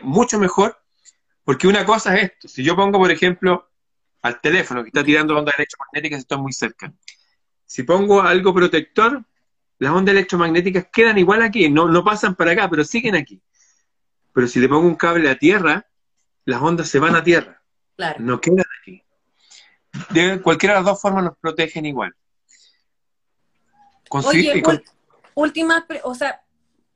Mucho 0.00 0.38
mejor, 0.38 0.78
porque 1.44 1.68
una 1.68 1.84
cosa 1.84 2.16
es 2.16 2.24
esto. 2.24 2.48
Si 2.48 2.62
yo 2.62 2.76
pongo, 2.76 2.98
por 2.98 3.10
ejemplo, 3.10 3.68
al 4.22 4.40
teléfono 4.40 4.82
que 4.82 4.88
está 4.88 5.04
tirando 5.04 5.36
ondas 5.36 5.54
electromagnéticas, 5.56 6.20
estoy 6.20 6.38
muy 6.38 6.52
cerca. 6.52 6.92
Si 7.66 7.82
pongo 7.82 8.22
algo 8.22 8.54
protector, 8.54 9.24
las 9.78 9.92
ondas 9.92 10.12
electromagnéticas 10.12 10.88
quedan 10.92 11.18
igual 11.18 11.42
aquí, 11.42 11.68
no, 11.68 11.88
no 11.88 12.04
pasan 12.04 12.34
para 12.34 12.52
acá, 12.52 12.68
pero 12.68 12.84
siguen 12.84 13.14
aquí. 13.14 13.40
Pero 14.32 14.46
si 14.46 14.60
le 14.60 14.68
pongo 14.68 14.86
un 14.86 14.96
cable 14.96 15.30
a 15.30 15.38
tierra, 15.38 15.86
las 16.44 16.60
ondas 16.60 16.88
se 16.88 16.98
van 16.98 17.14
a 17.14 17.22
tierra. 17.22 17.62
Claro. 17.96 18.16
No 18.20 18.40
quedan 18.40 18.64
aquí. 18.80 19.02
De 20.10 20.40
cualquiera 20.40 20.74
de 20.74 20.80
las 20.80 20.86
dos 20.86 21.00
formas 21.00 21.24
nos 21.24 21.36
protegen 21.38 21.86
igual. 21.86 22.14
Oye, 24.10 24.62
últimas, 25.38 25.84
o 26.02 26.14
sea, 26.14 26.42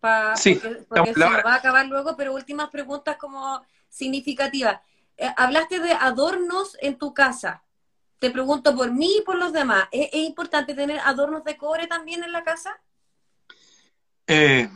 porque, 0.01 1.15
se 1.15 1.21
va 1.21 1.53
a 1.53 1.55
acabar 1.55 1.87
luego, 1.87 2.17
pero 2.17 2.35
últimas 2.35 2.71
preguntas 2.71 3.17
como 3.17 3.65
significativas. 3.89 4.81
Eh, 5.17 5.33
hablaste 5.37 5.79
de 5.79 5.93
adornos 5.93 6.77
en 6.81 6.99
tu 6.99 7.15
casa. 7.15 7.63
Te 8.19 8.31
pregunto 8.31 8.75
por 8.75 8.91
mí 8.93 9.19
y 9.19 9.23
por 9.23 9.37
los 9.37 9.53
demás. 9.53 9.89
¿Es, 9.93 10.13
importante 10.15 10.75
tener 10.75 10.99
adornos 11.01 11.45
de 11.45 11.57
cobre 11.57 11.87
también 11.87 12.25
en 12.25 12.33
la 12.33 12.43
casa? 12.43 12.81
Eh, 14.27 14.69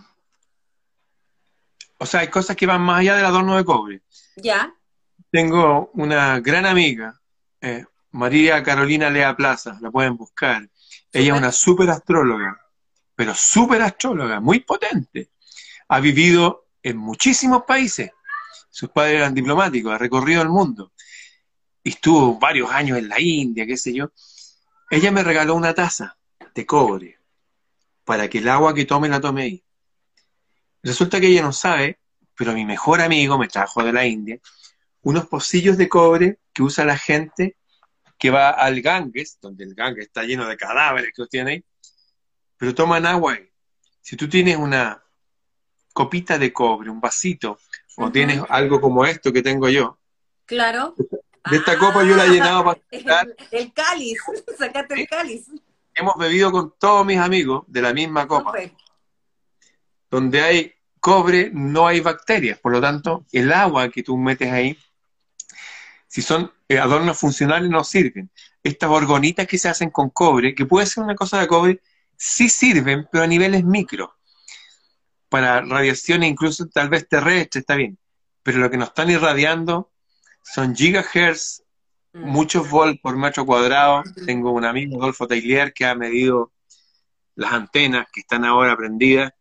o 1.98 2.06
sea, 2.06 2.20
hay 2.20 2.28
cosas 2.28 2.54
que 2.54 2.66
van 2.66 2.82
más 2.82 3.00
allá 3.00 3.16
del 3.16 3.24
adorno 3.24 3.56
de 3.56 3.64
cobre. 3.64 4.02
Ya. 4.36 4.72
Tengo 5.30 5.90
una 5.94 6.38
gran 6.38 6.66
amiga, 6.66 7.20
eh, 7.60 7.84
María 8.12 8.62
Carolina 8.62 9.10
Lea 9.10 9.34
Plaza, 9.34 9.76
la 9.80 9.90
pueden 9.90 10.16
buscar. 10.16 10.68
Ella 11.12 11.32
es 11.32 11.38
una 11.38 11.52
súper 11.52 11.90
astróloga, 11.90 12.60
pero 13.16 13.34
súper 13.34 13.82
astróloga, 13.82 14.38
muy 14.40 14.60
potente. 14.60 15.30
Ha 15.88 15.98
vivido 16.00 16.66
en 16.82 16.98
muchísimos 16.98 17.62
países. 17.64 18.12
Sus 18.70 18.90
padres 18.90 19.16
eran 19.16 19.34
diplomáticos, 19.34 19.92
ha 19.92 19.98
recorrido 19.98 20.42
el 20.42 20.50
mundo. 20.50 20.92
Y 21.82 21.90
estuvo 21.90 22.38
varios 22.38 22.70
años 22.70 22.98
en 22.98 23.08
la 23.08 23.20
India, 23.20 23.66
qué 23.66 23.76
sé 23.76 23.94
yo. 23.94 24.12
Ella 24.90 25.10
me 25.10 25.24
regaló 25.24 25.54
una 25.54 25.74
taza 25.74 26.16
de 26.54 26.66
cobre 26.66 27.18
para 28.04 28.28
que 28.28 28.38
el 28.38 28.48
agua 28.48 28.74
que 28.74 28.84
tome 28.84 29.08
la 29.08 29.20
tome 29.20 29.42
ahí. 29.42 29.64
Resulta 30.82 31.20
que 31.20 31.28
ella 31.28 31.42
no 31.42 31.52
sabe, 31.52 31.98
pero 32.36 32.52
mi 32.52 32.64
mejor 32.64 33.00
amigo 33.00 33.38
me 33.38 33.48
trajo 33.48 33.82
de 33.82 33.92
la 33.92 34.06
India 34.06 34.38
unos 35.06 35.28
pocillos 35.28 35.76
de 35.76 35.88
cobre 35.88 36.40
que 36.52 36.64
usa 36.64 36.84
la 36.84 36.98
gente 36.98 37.56
que 38.18 38.30
va 38.30 38.50
al 38.50 38.82
Ganges, 38.82 39.38
donde 39.40 39.62
el 39.62 39.72
Ganges 39.72 40.06
está 40.06 40.24
lleno 40.24 40.48
de 40.48 40.56
cadáveres 40.56 41.12
que 41.14 41.22
los 41.22 41.28
tiene 41.28 41.50
ahí, 41.52 41.64
pero 42.57 42.74
toman 42.74 43.07
agua. 43.07 43.38
Si 44.00 44.16
tú 44.16 44.28
tienes 44.28 44.57
una 44.57 45.02
copita 45.92 46.38
de 46.38 46.52
cobre, 46.52 46.90
un 46.90 47.00
vasito, 47.00 47.59
o 47.96 48.11
tienes 48.11 48.42
algo 48.48 48.80
como 48.80 49.04
esto 49.04 49.32
que 49.32 49.42
tengo 49.42 49.68
yo. 49.68 49.98
Claro. 50.44 50.94
De 51.50 51.57
esta 51.57 51.78
copa 51.78 52.04
yo 52.04 52.16
la 52.16 52.26
he 52.26 52.30
llenado 52.30 52.64
para... 52.64 52.80
El, 52.90 53.36
el 53.50 53.72
cáliz, 53.72 54.18
sacate 54.59 54.94
el 55.00 55.09
cáliz. 55.09 55.46
Hemos 55.94 56.16
bebido 56.16 56.52
con 56.52 56.74
todos 56.78 57.07
mis 57.07 57.18
amigos 57.18 57.64
de 57.66 57.82
la 57.82 57.94
misma 57.94 58.26
copa. 58.28 58.52
Donde 60.11 60.42
hay 60.42 60.76
cobre 61.00 61.50
no 61.52 61.86
hay 61.86 62.00
bacterias, 62.00 62.59
por 62.59 62.72
lo 62.72 62.80
tanto, 62.80 63.24
el 63.32 63.52
agua 63.52 63.88
que 63.90 64.02
tú 64.02 64.16
metes 64.18 64.50
ahí, 64.52 64.76
si 66.09 66.20
son 66.20 66.52
eh, 66.68 66.78
adornos 66.78 67.16
funcionales, 67.18 67.70
no 67.70 67.84
sirven. 67.84 68.30
Estas 68.62 68.90
orgonitas 68.90 69.46
que 69.46 69.57
se 69.57 69.68
hacen 69.68 69.90
con 69.90 70.11
cobre, 70.11 70.54
que 70.54 70.66
puede 70.66 70.86
ser 70.86 71.04
una 71.04 71.14
cosa 71.14 71.40
de 71.40 71.46
cobre, 71.46 71.80
sí 72.18 72.48
sirven, 72.48 73.08
pero 73.10 73.24
a 73.24 73.26
niveles 73.26 73.64
micro. 73.64 74.14
Para 75.28 75.60
radiaciones 75.60 76.30
incluso 76.30 76.66
tal 76.68 76.88
vez 76.88 77.08
terrestres, 77.08 77.62
está 77.62 77.74
bien. 77.76 77.98
Pero 78.42 78.58
lo 78.58 78.70
que 78.70 78.76
nos 78.76 78.88
están 78.88 79.10
irradiando 79.10 79.90
son 80.42 80.74
gigahertz, 80.74 81.62
mm. 82.12 82.24
muchos 82.24 82.68
volts 82.70 83.00
por 83.00 83.16
metro 83.16 83.44
cuadrado. 83.44 84.02
Tengo 84.24 84.52
un 84.52 84.64
amigo, 84.64 85.02
Adolfo 85.02 85.26
Tailier, 85.26 85.72
que 85.72 85.84
ha 85.84 85.94
medido 85.94 86.52
las 87.34 87.52
antenas 87.52 88.06
que 88.12 88.20
están 88.20 88.44
ahora 88.44 88.76
prendidas. 88.76 89.32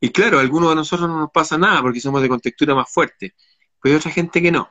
Y 0.00 0.10
claro, 0.10 0.38
a 0.38 0.40
algunos 0.40 0.70
de 0.70 0.76
nosotros 0.76 1.08
no 1.08 1.18
nos 1.18 1.30
pasa 1.30 1.58
nada 1.58 1.82
porque 1.82 2.00
somos 2.00 2.22
de 2.22 2.28
contextura 2.28 2.74
más 2.74 2.90
fuerte, 2.90 3.34
pero 3.80 3.94
hay 3.94 3.98
otra 3.98 4.10
gente 4.10 4.40
que 4.40 4.50
no. 4.50 4.70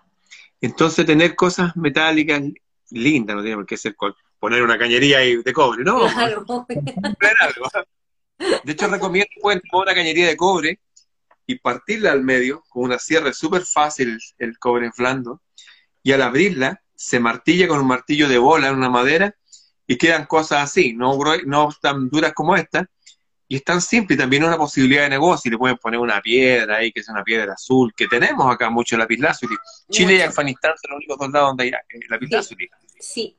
Entonces, 0.59 1.05
tener 1.05 1.35
cosas 1.35 1.75
metálicas 1.77 2.41
lindas, 2.89 3.35
no 3.35 3.41
tiene 3.41 3.57
por 3.57 3.65
qué 3.65 3.77
ser 3.77 3.95
poner 4.39 4.63
una 4.63 4.77
cañería 4.77 5.19
de 5.19 5.53
cobre, 5.53 5.83
¿no? 5.83 6.07
Claro. 6.07 6.45
De 8.63 8.71
hecho, 8.71 8.87
recomiendo 8.87 9.27
que 9.33 9.41
pueden 9.41 9.61
tomar 9.69 9.87
una 9.87 9.95
cañería 9.95 10.27
de 10.27 10.37
cobre 10.37 10.79
y 11.45 11.55
partirla 11.55 12.13
al 12.13 12.23
medio 12.23 12.63
con 12.69 12.83
una 12.83 12.97
sierra 12.97 13.33
súper 13.33 13.63
fácil, 13.63 14.17
el 14.37 14.57
cobre 14.57 14.85
inflando, 14.85 15.41
y 16.01 16.13
al 16.13 16.21
abrirla 16.21 16.81
se 16.95 17.19
martilla 17.19 17.67
con 17.67 17.79
un 17.79 17.87
martillo 17.87 18.29
de 18.29 18.37
bola 18.37 18.69
en 18.69 18.75
una 18.75 18.89
madera 18.89 19.35
y 19.85 19.97
quedan 19.97 20.25
cosas 20.25 20.63
así, 20.63 20.93
no, 20.93 21.17
no 21.45 21.69
tan 21.81 22.09
duras 22.09 22.31
como 22.33 22.55
esta, 22.55 22.89
y 23.47 23.55
es 23.55 23.63
tan 23.63 23.81
simple, 23.81 24.15
también 24.15 24.43
una 24.43 24.57
posibilidad 24.57 25.03
de 25.03 25.09
negocio, 25.09 25.49
y 25.49 25.51
le 25.51 25.57
pueden 25.57 25.77
poner 25.77 25.99
una 25.99 26.21
piedra 26.21 26.77
ahí, 26.77 26.91
que 26.91 26.99
es 26.99 27.09
una 27.09 27.23
piedra 27.23 27.53
azul, 27.53 27.91
que 27.97 28.07
tenemos 28.07 28.53
acá 28.53 28.69
mucho 28.69 28.95
lapislázuli. 28.95 29.55
Chile 29.89 30.17
y 30.17 30.21
Afganistán 30.21 30.73
son 30.79 30.91
los 30.91 30.97
únicos 30.97 31.17
dos 31.17 31.31
lados 31.31 31.49
donde 31.49 31.63
hay 31.63 31.69
eh, 31.69 31.99
lapislázuli. 32.07 32.69
Sí, 32.99 32.99
sí, 32.99 33.37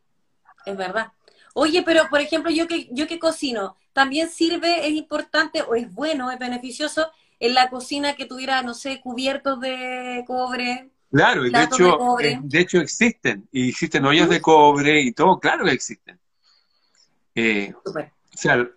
es 0.67 0.77
verdad. 0.77 1.13
Oye, 1.55 1.83
pero 1.83 2.09
por 2.09 2.21
ejemplo, 2.21 2.51
yo 2.51 2.67
que, 2.67 2.89
yo 2.93 3.07
que 3.07 3.19
cocino, 3.19 3.77
también 3.93 4.29
sirve, 4.29 4.87
es 4.87 4.93
importante, 4.93 5.63
o 5.63 5.75
es 5.75 5.93
bueno, 5.93 6.31
es 6.31 6.39
beneficioso 6.39 7.11
en 7.41 7.55
la 7.55 7.71
cocina 7.71 8.15
que 8.15 8.27
tuviera, 8.27 8.63
no 8.63 8.75
sé, 8.75 9.01
cubiertos 9.01 9.61
de 9.61 10.25
cobre. 10.27 10.91
Claro, 11.11 11.43
de 11.43 11.63
hecho, 11.63 12.17
de, 12.19 12.29
eh, 12.29 12.39
de, 12.43 12.61
hecho 12.61 12.79
existen, 12.81 13.49
y 13.51 13.71
existen 13.71 14.05
ollas 14.05 14.29
de 14.29 14.41
cobre 14.41 15.01
y 15.01 15.13
todo, 15.13 15.41
claro 15.41 15.65
que 15.65 15.73
existen. 15.73 16.21
Eh, 17.35 17.73
o 17.85 17.93
sea, 18.33 18.69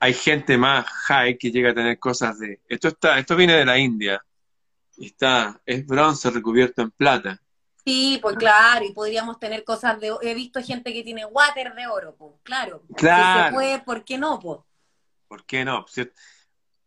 hay 0.00 0.14
gente 0.14 0.56
más 0.56 0.86
high 0.86 1.38
que 1.38 1.50
llega 1.50 1.70
a 1.70 1.74
tener 1.74 1.98
cosas 1.98 2.38
de. 2.38 2.60
Esto 2.68 2.88
está, 2.88 3.18
esto 3.18 3.36
viene 3.36 3.54
de 3.54 3.64
la 3.64 3.78
India. 3.78 4.24
Está, 4.96 5.60
es 5.64 5.86
bronce 5.86 6.30
recubierto 6.30 6.82
en 6.82 6.90
plata. 6.90 7.40
Sí, 7.88 8.18
pues 8.20 8.36
claro, 8.36 8.84
y 8.84 8.92
podríamos 8.92 9.38
tener 9.38 9.64
cosas 9.64 9.98
de. 10.00 10.12
He 10.22 10.34
visto 10.34 10.62
gente 10.62 10.92
que 10.92 11.02
tiene 11.02 11.24
water 11.24 11.74
de 11.74 11.86
oro, 11.86 12.14
pues, 12.18 12.32
claro. 12.42 12.82
Claro. 12.96 13.40
Si 13.40 13.46
se 13.46 13.54
puede, 13.54 13.78
¿por 13.80 14.04
qué 14.04 14.18
no, 14.18 14.38
pues? 14.38 14.60
¿Por 15.26 15.44
qué 15.44 15.64
no? 15.64 15.86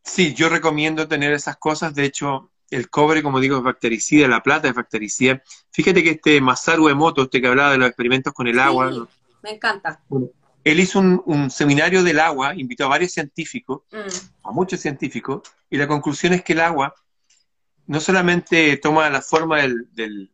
Sí, 0.04 0.34
yo 0.34 0.50
recomiendo 0.50 1.08
tener 1.08 1.34
esas 1.34 1.58
cosas. 1.58 1.96
De 1.96 2.06
hecho, 2.06 2.52
el 2.70 2.90
cobre, 2.90 3.24
como 3.24 3.40
digo, 3.40 3.58
es 3.58 3.64
bactericida, 3.64 4.28
la 4.28 4.44
plata 4.44 4.68
es 4.68 4.74
bactericida. 4.74 5.42
Fíjate 5.72 6.04
que 6.04 6.12
este 6.12 6.40
Masaru 6.42 6.90
Emoto, 6.90 7.24
este 7.24 7.42
que 7.42 7.48
hablaba 7.48 7.72
de 7.72 7.78
los 7.80 7.88
experimentos 7.88 8.34
con 8.34 8.48
el 8.48 8.60
agua. 8.60 9.08
Me 9.42 9.52
encanta 9.52 10.02
él 10.64 10.80
hizo 10.80 11.00
un, 11.00 11.50
seminario 11.50 12.04
del 12.04 12.20
agua, 12.20 12.54
invitó 12.56 12.86
a 12.86 12.90
varios 12.90 13.12
científicos, 13.12 13.82
mm. 13.92 14.48
a 14.48 14.52
muchos 14.52 14.80
científicos, 14.80 15.42
y 15.70 15.78
la 15.78 15.88
conclusión 15.88 16.34
es 16.34 16.44
que 16.44 16.54
el 16.54 16.60
agua 16.60 16.94
no 17.88 18.00
solamente 18.00 18.78
toma 18.78 19.10
la 19.10 19.22
forma 19.22 19.62
del, 19.62 20.32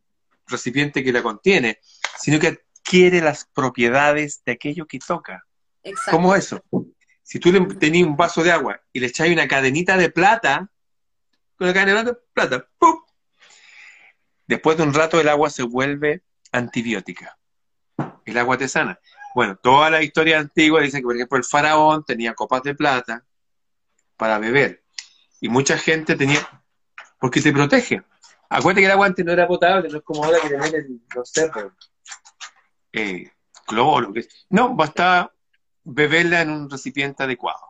recipiente 0.48 1.04
que 1.04 1.12
la 1.12 1.22
contiene, 1.22 1.78
sino 2.18 2.38
que 2.38 2.48
adquiere 2.48 3.20
las 3.20 3.46
propiedades 3.52 4.42
de 4.44 4.52
aquello 4.52 4.86
que 4.86 4.98
toca. 4.98 5.44
Exacto. 5.82 6.10
¿Cómo 6.12 6.34
eso? 6.34 6.62
Si 7.22 7.38
tú 7.38 7.52
le 7.52 7.60
tenías 7.76 8.06
un 8.06 8.16
vaso 8.16 8.42
de 8.42 8.52
agua 8.52 8.80
y 8.92 9.00
le 9.00 9.08
echáis 9.08 9.32
una 9.32 9.46
cadenita 9.46 9.96
de 9.96 10.10
plata, 10.10 10.70
con 11.56 11.66
la 11.66 11.74
cadena 11.74 12.02
de 12.02 12.14
plata, 12.32 12.66
¡pum! 12.78 13.00
después 14.46 14.76
de 14.76 14.82
un 14.82 14.94
rato 14.94 15.20
el 15.20 15.28
agua 15.28 15.50
se 15.50 15.62
vuelve 15.62 16.22
antibiótica. 16.52 17.38
El 18.24 18.38
agua 18.38 18.58
te 18.58 18.68
sana. 18.68 18.98
Bueno, 19.34 19.56
toda 19.56 19.90
la 19.90 20.02
historia 20.02 20.38
antigua 20.38 20.80
dice 20.80 20.98
que, 20.98 21.04
por 21.04 21.14
ejemplo, 21.14 21.38
el 21.38 21.44
faraón 21.44 22.04
tenía 22.04 22.34
copas 22.34 22.62
de 22.62 22.74
plata 22.74 23.24
para 24.16 24.38
beber. 24.38 24.84
Y 25.40 25.48
mucha 25.48 25.78
gente 25.78 26.16
tenía, 26.16 26.40
porque 27.20 27.40
se 27.40 27.52
protege. 27.52 28.02
Acuérdate 28.48 28.80
que 28.80 28.86
el 28.86 28.92
agua 28.92 29.06
antes 29.06 29.24
no 29.24 29.32
era 29.32 29.46
potable, 29.46 29.88
no 29.88 29.98
es 29.98 30.04
como 30.04 30.24
ahora 30.24 30.40
que 30.40 30.48
le 30.48 30.58
meten, 30.58 31.02
los 31.14 31.30
cerros. 31.30 31.72
eh, 32.92 33.30
cloro. 33.66 34.12
Que... 34.12 34.26
No, 34.48 34.74
basta 34.74 35.32
beberla 35.84 36.42
en 36.42 36.50
un 36.50 36.70
recipiente 36.70 37.22
adecuado. 37.22 37.60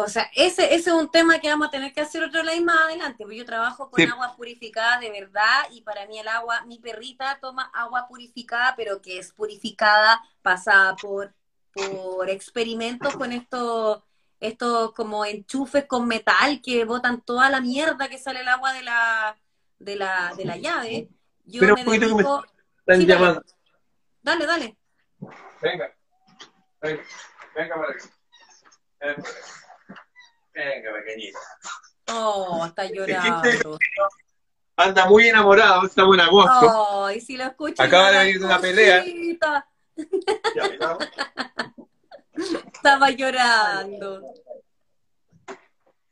O 0.00 0.06
sea, 0.06 0.30
ese, 0.36 0.74
ese 0.74 0.90
es 0.90 0.96
un 0.96 1.10
tema 1.10 1.40
que 1.40 1.48
vamos 1.48 1.68
a 1.68 1.70
tener 1.72 1.92
que 1.92 2.00
hacer 2.00 2.22
otro 2.22 2.42
live 2.44 2.60
más 2.60 2.82
adelante, 2.82 3.16
porque 3.18 3.36
yo 3.36 3.44
trabajo 3.44 3.90
con 3.90 4.00
agua 4.08 4.36
purificada 4.36 5.00
de 5.00 5.10
verdad 5.10 5.64
y 5.72 5.82
para 5.82 6.06
mí 6.06 6.20
el 6.20 6.28
agua, 6.28 6.64
mi 6.66 6.78
perrita 6.78 7.38
toma 7.40 7.68
agua 7.74 8.06
purificada, 8.06 8.74
pero 8.76 9.02
que 9.02 9.18
es 9.18 9.32
purificada, 9.32 10.22
pasada 10.40 10.94
por, 10.94 11.34
por 11.72 12.30
experimentos 12.30 13.16
con 13.16 13.32
estos, 13.32 14.00
estos 14.38 14.92
como 14.92 15.24
enchufes 15.24 15.86
con 15.86 16.06
metal 16.06 16.60
que 16.62 16.84
botan 16.84 17.20
toda 17.20 17.50
la 17.50 17.60
mierda 17.60 18.08
que 18.08 18.18
sale 18.18 18.42
el 18.42 18.48
agua 18.48 18.72
de 18.74 18.82
la, 18.84 19.36
de 19.78 19.96
la, 19.96 20.34
de 20.36 20.44
la 20.44 20.56
llave. 20.56 21.08
Yo 21.44 21.60
pero 21.60 21.76
me 21.76 21.98
dedico... 21.98 22.44
me 22.86 22.94
están 22.94 23.42
dale. 24.22 24.46
dale, 24.46 24.76
Venga, 25.60 25.94
venga, 26.80 27.02
venga 27.54 27.74
para 27.74 29.16
Venga, 30.54 30.92
pequeñita. 30.92 31.38
Oh, 32.12 32.64
está 32.66 32.84
llorando. 32.86 33.78
Anda 34.76 35.06
muy 35.06 35.28
enamorado, 35.28 35.86
estamos 35.86 36.14
en 36.14 36.20
agosto. 36.20 37.06
Ay, 37.06 37.20
si 37.20 37.36
lo 37.36 37.44
escucho. 37.44 37.82
Acaba 37.82 38.10
de 38.12 38.18
venir 38.18 38.38
de 38.38 38.46
una 38.46 38.60
pelea. 38.60 39.04
Estaba 42.72 43.10
llorando. 43.10 44.34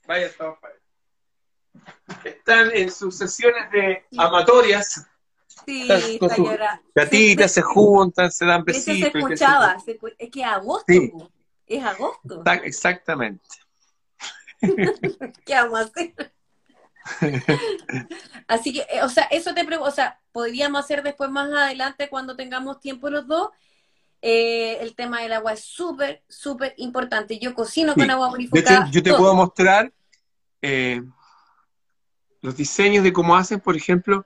Vaya, 0.06 0.26
estamos 0.26 0.58
Están 2.24 2.70
en 2.72 2.90
sus 2.90 3.16
sesiones 3.16 3.70
de 3.70 4.04
amatorias. 4.16 5.06
Sí, 5.64 5.88
está. 5.90 6.80
Gatitas 6.94 7.52
se 7.52 7.62
juntan, 7.62 8.30
se 8.30 8.44
dan 8.44 8.64
besitos. 8.64 9.12
se 9.12 9.18
escuchaba, 9.18 9.76
es 10.18 10.30
que 10.30 10.40
es 10.40 10.46
agosto. 10.46 10.92
Es 11.66 11.84
agosto. 11.84 12.42
Exactamente. 12.62 13.42
¿Qué 15.44 15.54
vamos 15.54 15.80
a 15.80 15.82
hacer? 15.82 16.32
Así 18.48 18.72
que, 18.72 18.80
eh, 18.80 19.02
o 19.02 19.08
sea, 19.08 19.24
eso 19.24 19.54
te 19.54 19.64
pregunto, 19.64 19.88
o 19.88 19.94
sea, 19.94 20.20
podríamos 20.32 20.84
hacer 20.84 21.02
después 21.02 21.30
más 21.30 21.50
adelante 21.50 22.08
cuando 22.08 22.36
tengamos 22.36 22.80
tiempo 22.80 23.10
los 23.10 23.26
dos. 23.26 23.50
Eh, 24.22 24.78
el 24.80 24.94
tema 24.96 25.20
del 25.20 25.32
agua 25.32 25.52
es 25.52 25.60
súper, 25.60 26.22
súper 26.28 26.74
importante. 26.78 27.38
Yo 27.38 27.54
cocino 27.54 27.94
con 27.94 28.10
agua 28.10 28.30
purificada. 28.30 28.88
yo 28.90 29.02
te 29.02 29.14
puedo 29.14 29.34
mostrar 29.34 29.92
eh, 30.62 31.02
los 32.46 32.56
diseños 32.56 33.02
de 33.02 33.12
cómo 33.12 33.36
hacen, 33.36 33.58
por 33.58 33.76
ejemplo, 33.76 34.24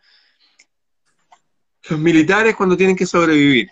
Los 1.89 1.99
militares 1.99 2.55
cuando 2.55 2.77
tienen 2.77 2.95
que 2.95 3.07
sobrevivir, 3.07 3.71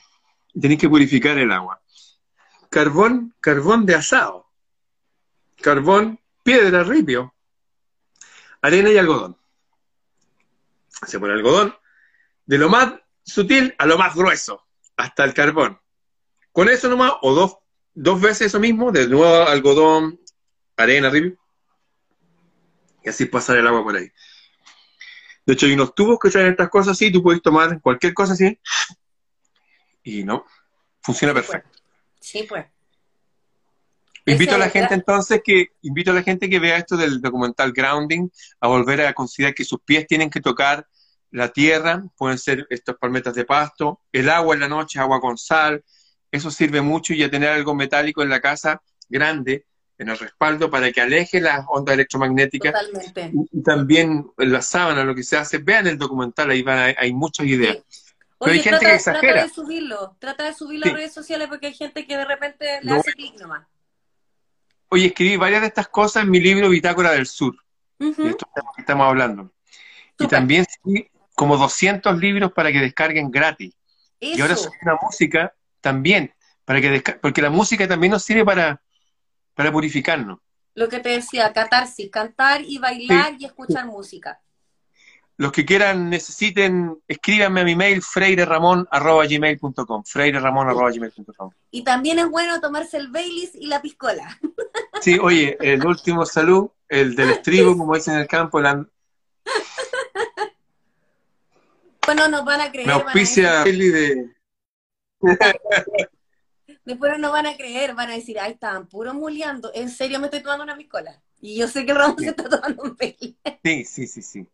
tienen 0.58 0.78
que 0.78 0.88
purificar 0.88 1.36
el 1.36 1.52
agua. 1.52 1.82
Carbón, 2.70 3.34
carbón 3.40 3.84
de 3.84 3.94
asado. 3.94 4.46
Carbón, 5.60 6.18
piedra, 6.42 6.82
ripio. 6.82 7.34
Arena 8.62 8.90
y 8.90 8.96
algodón. 8.96 9.36
Se 11.06 11.20
pone 11.20 11.34
algodón 11.34 11.76
de 12.46 12.56
lo 12.56 12.70
más 12.70 12.94
sutil 13.22 13.74
a 13.76 13.84
lo 13.84 13.98
más 13.98 14.14
grueso, 14.14 14.66
hasta 14.96 15.24
el 15.24 15.34
carbón. 15.34 15.78
Con 16.52 16.70
eso 16.70 16.88
nomás, 16.88 17.12
o 17.20 17.34
dos, 17.34 17.58
dos 17.92 18.18
veces 18.18 18.46
eso 18.46 18.58
mismo, 18.58 18.90
de 18.90 19.06
nuevo 19.08 19.46
algodón, 19.46 20.18
arena, 20.74 21.10
ripio. 21.10 21.38
Y 23.04 23.10
así 23.10 23.26
pasar 23.26 23.58
el 23.58 23.66
agua 23.66 23.84
por 23.84 23.94
ahí. 23.94 24.10
De 25.48 25.54
hecho, 25.54 25.64
hay 25.64 25.72
unos 25.72 25.94
tubos 25.94 26.18
que 26.18 26.28
traen 26.28 26.48
estas 26.48 26.68
cosas 26.68 26.92
así, 26.92 27.10
tú 27.10 27.22
puedes 27.22 27.40
tomar 27.40 27.80
cualquier 27.80 28.12
cosa 28.12 28.34
así. 28.34 28.60
Y 30.02 30.22
no, 30.22 30.44
funciona 31.00 31.32
perfecto. 31.32 31.70
Sí, 32.20 32.42
pues. 32.46 32.66
Invito 34.26 34.56
a 34.56 34.58
la 34.58 34.68
gente 34.68 34.92
es- 34.92 35.00
entonces 35.00 35.40
que, 35.42 35.68
invito 35.80 36.10
a 36.10 36.14
la 36.14 36.22
gente 36.22 36.50
que 36.50 36.58
vea 36.58 36.76
esto 36.76 36.98
del 36.98 37.22
documental 37.22 37.72
Grounding, 37.72 38.28
a 38.60 38.68
volver 38.68 39.00
a 39.00 39.14
considerar 39.14 39.54
que 39.54 39.64
sus 39.64 39.80
pies 39.80 40.06
tienen 40.06 40.28
que 40.28 40.42
tocar 40.42 40.86
la 41.30 41.48
tierra, 41.48 42.04
pueden 42.18 42.36
ser 42.36 42.66
estas 42.68 42.96
palmetas 42.96 43.34
de 43.34 43.46
pasto, 43.46 44.02
el 44.12 44.28
agua 44.28 44.54
en 44.54 44.60
la 44.60 44.68
noche, 44.68 44.98
agua 45.00 45.18
con 45.18 45.38
sal, 45.38 45.82
eso 46.30 46.50
sirve 46.50 46.82
mucho 46.82 47.14
y 47.14 47.22
a 47.22 47.30
tener 47.30 47.48
algo 47.48 47.74
metálico 47.74 48.22
en 48.22 48.28
la 48.28 48.42
casa 48.42 48.82
grande, 49.08 49.64
en 49.98 50.08
el 50.08 50.18
respaldo, 50.18 50.70
para 50.70 50.92
que 50.92 51.00
aleje 51.00 51.40
las 51.40 51.64
ondas 51.68 51.94
electromagnéticas 51.94 52.72
Totalmente. 52.72 53.32
y 53.52 53.62
también 53.62 54.30
la 54.36 54.62
sábana, 54.62 55.02
lo 55.04 55.14
que 55.14 55.22
se 55.24 55.36
hace, 55.36 55.58
vean 55.58 55.86
el 55.88 55.98
documental, 55.98 56.50
ahí 56.50 56.62
van, 56.62 56.78
hay, 56.78 56.94
hay 56.96 57.12
muchas 57.12 57.46
ideas. 57.46 57.78
Sí. 57.88 58.02
Pero 58.38 58.52
hay 58.52 58.58
gente 58.60 58.78
trata, 58.78 58.86
que 58.90 58.94
exagera. 58.96 59.32
trata 59.32 59.48
de 59.48 59.52
subirlo, 59.54 60.16
trata 60.20 60.44
de 60.44 60.54
subirlo 60.54 60.84
Sí. 60.84 60.90
a 60.90 60.94
redes 60.94 61.12
sociales 61.12 61.48
porque 61.48 61.66
hay 61.66 61.74
gente 61.74 62.06
que 62.06 62.16
de 62.16 62.24
repente 62.24 62.78
le 62.82 62.90
No. 62.92 63.00
hace 63.00 63.12
clic 63.12 63.34
nomás. 63.40 63.66
Oye, 64.90 65.06
escribí 65.06 65.36
varias 65.36 65.60
de 65.62 65.66
estas 65.66 65.88
cosas 65.88 66.22
en 66.22 66.30
mi 66.30 66.40
libro 66.40 66.68
Bitácora 66.68 67.10
del 67.12 67.26
Sur, 67.26 67.56
Ujú. 67.98 68.22
de 68.22 68.30
estos 68.30 68.48
temas 68.54 68.72
que 68.76 68.82
estamos 68.82 69.06
hablando. 69.06 69.52
Y 70.18 70.26
también 70.28 70.64
como 71.34 71.56
200 71.56 72.16
libros 72.18 72.52
para 72.52 72.72
que 72.72 72.78
descarguen 72.80 73.30
gratis. 73.30 73.74
Y 74.20 74.40
ahora 74.40 74.56
subí 74.56 74.76
una 74.82 74.96
música 75.02 75.52
también, 75.80 76.32
para 76.64 76.80
que 76.80 77.02
porque 77.20 77.42
la 77.42 77.50
música 77.50 77.86
también 77.86 78.12
nos 78.12 78.22
sirve 78.24 78.44
para, 78.44 78.80
para 79.58 79.72
purificarnos. 79.72 80.38
Lo 80.74 80.88
que 80.88 81.00
te 81.00 81.08
decía, 81.08 81.52
catarsis, 81.52 82.08
cantar 82.12 82.62
y 82.62 82.78
bailar 82.78 83.34
y 83.40 83.44
escuchar 83.44 83.86
música. 83.86 84.40
Los 85.36 85.50
que 85.50 85.64
quieran, 85.64 86.08
necesiten, 86.08 86.96
escríbanme 87.08 87.62
a 87.62 87.64
mi 87.64 87.74
mail 87.74 88.00
freireramon.gmail.com 88.00 90.04
freireramon.gmail.com 90.04 91.50
Y 91.72 91.82
también 91.82 92.20
es 92.20 92.30
bueno 92.30 92.60
tomarse 92.60 92.98
el 92.98 93.08
Baileys 93.08 93.56
y 93.56 93.66
la 93.66 93.82
piscola. 93.82 94.38
Sí, 95.00 95.16
oye, 95.20 95.56
el 95.60 95.86
último 95.86 96.26
salud, 96.26 96.70
el 96.88 97.14
del 97.14 97.30
estribo, 97.30 97.78
como 97.78 97.94
dicen 97.94 98.14
en 98.14 98.20
el 98.20 98.26
campo, 98.26 98.60
la, 98.60 98.84
Bueno, 102.04 102.26
nos 102.28 102.44
van 102.44 102.60
a 102.60 102.72
creer. 102.72 102.88
me 102.88 102.94
van 102.94 103.02
a 103.02 103.04
auspicia 103.04 103.62
de... 103.62 104.34
después 106.88 107.18
no 107.18 107.30
van 107.30 107.46
a 107.46 107.54
creer, 107.56 107.94
van 107.94 108.10
a 108.10 108.14
decir, 108.14 108.40
ay, 108.40 108.52
estaban 108.52 108.86
puro 108.88 109.12
muleando. 109.12 109.70
En 109.74 109.90
serio 109.90 110.18
me 110.18 110.26
estoy 110.26 110.40
tomando 110.42 110.64
una 110.64 110.76
piscola. 110.76 111.22
Y 111.40 111.56
yo 111.58 111.68
sé 111.68 111.84
que 111.84 111.92
el 111.92 111.98
Ramón 111.98 112.18
se 112.18 112.30
está 112.30 112.48
tomando 112.48 112.82
un 112.82 112.96
Baileys. 112.96 113.36
Sí, 113.62 113.84
sí, 113.84 114.06
sí, 114.06 114.22
sí. 114.22 114.48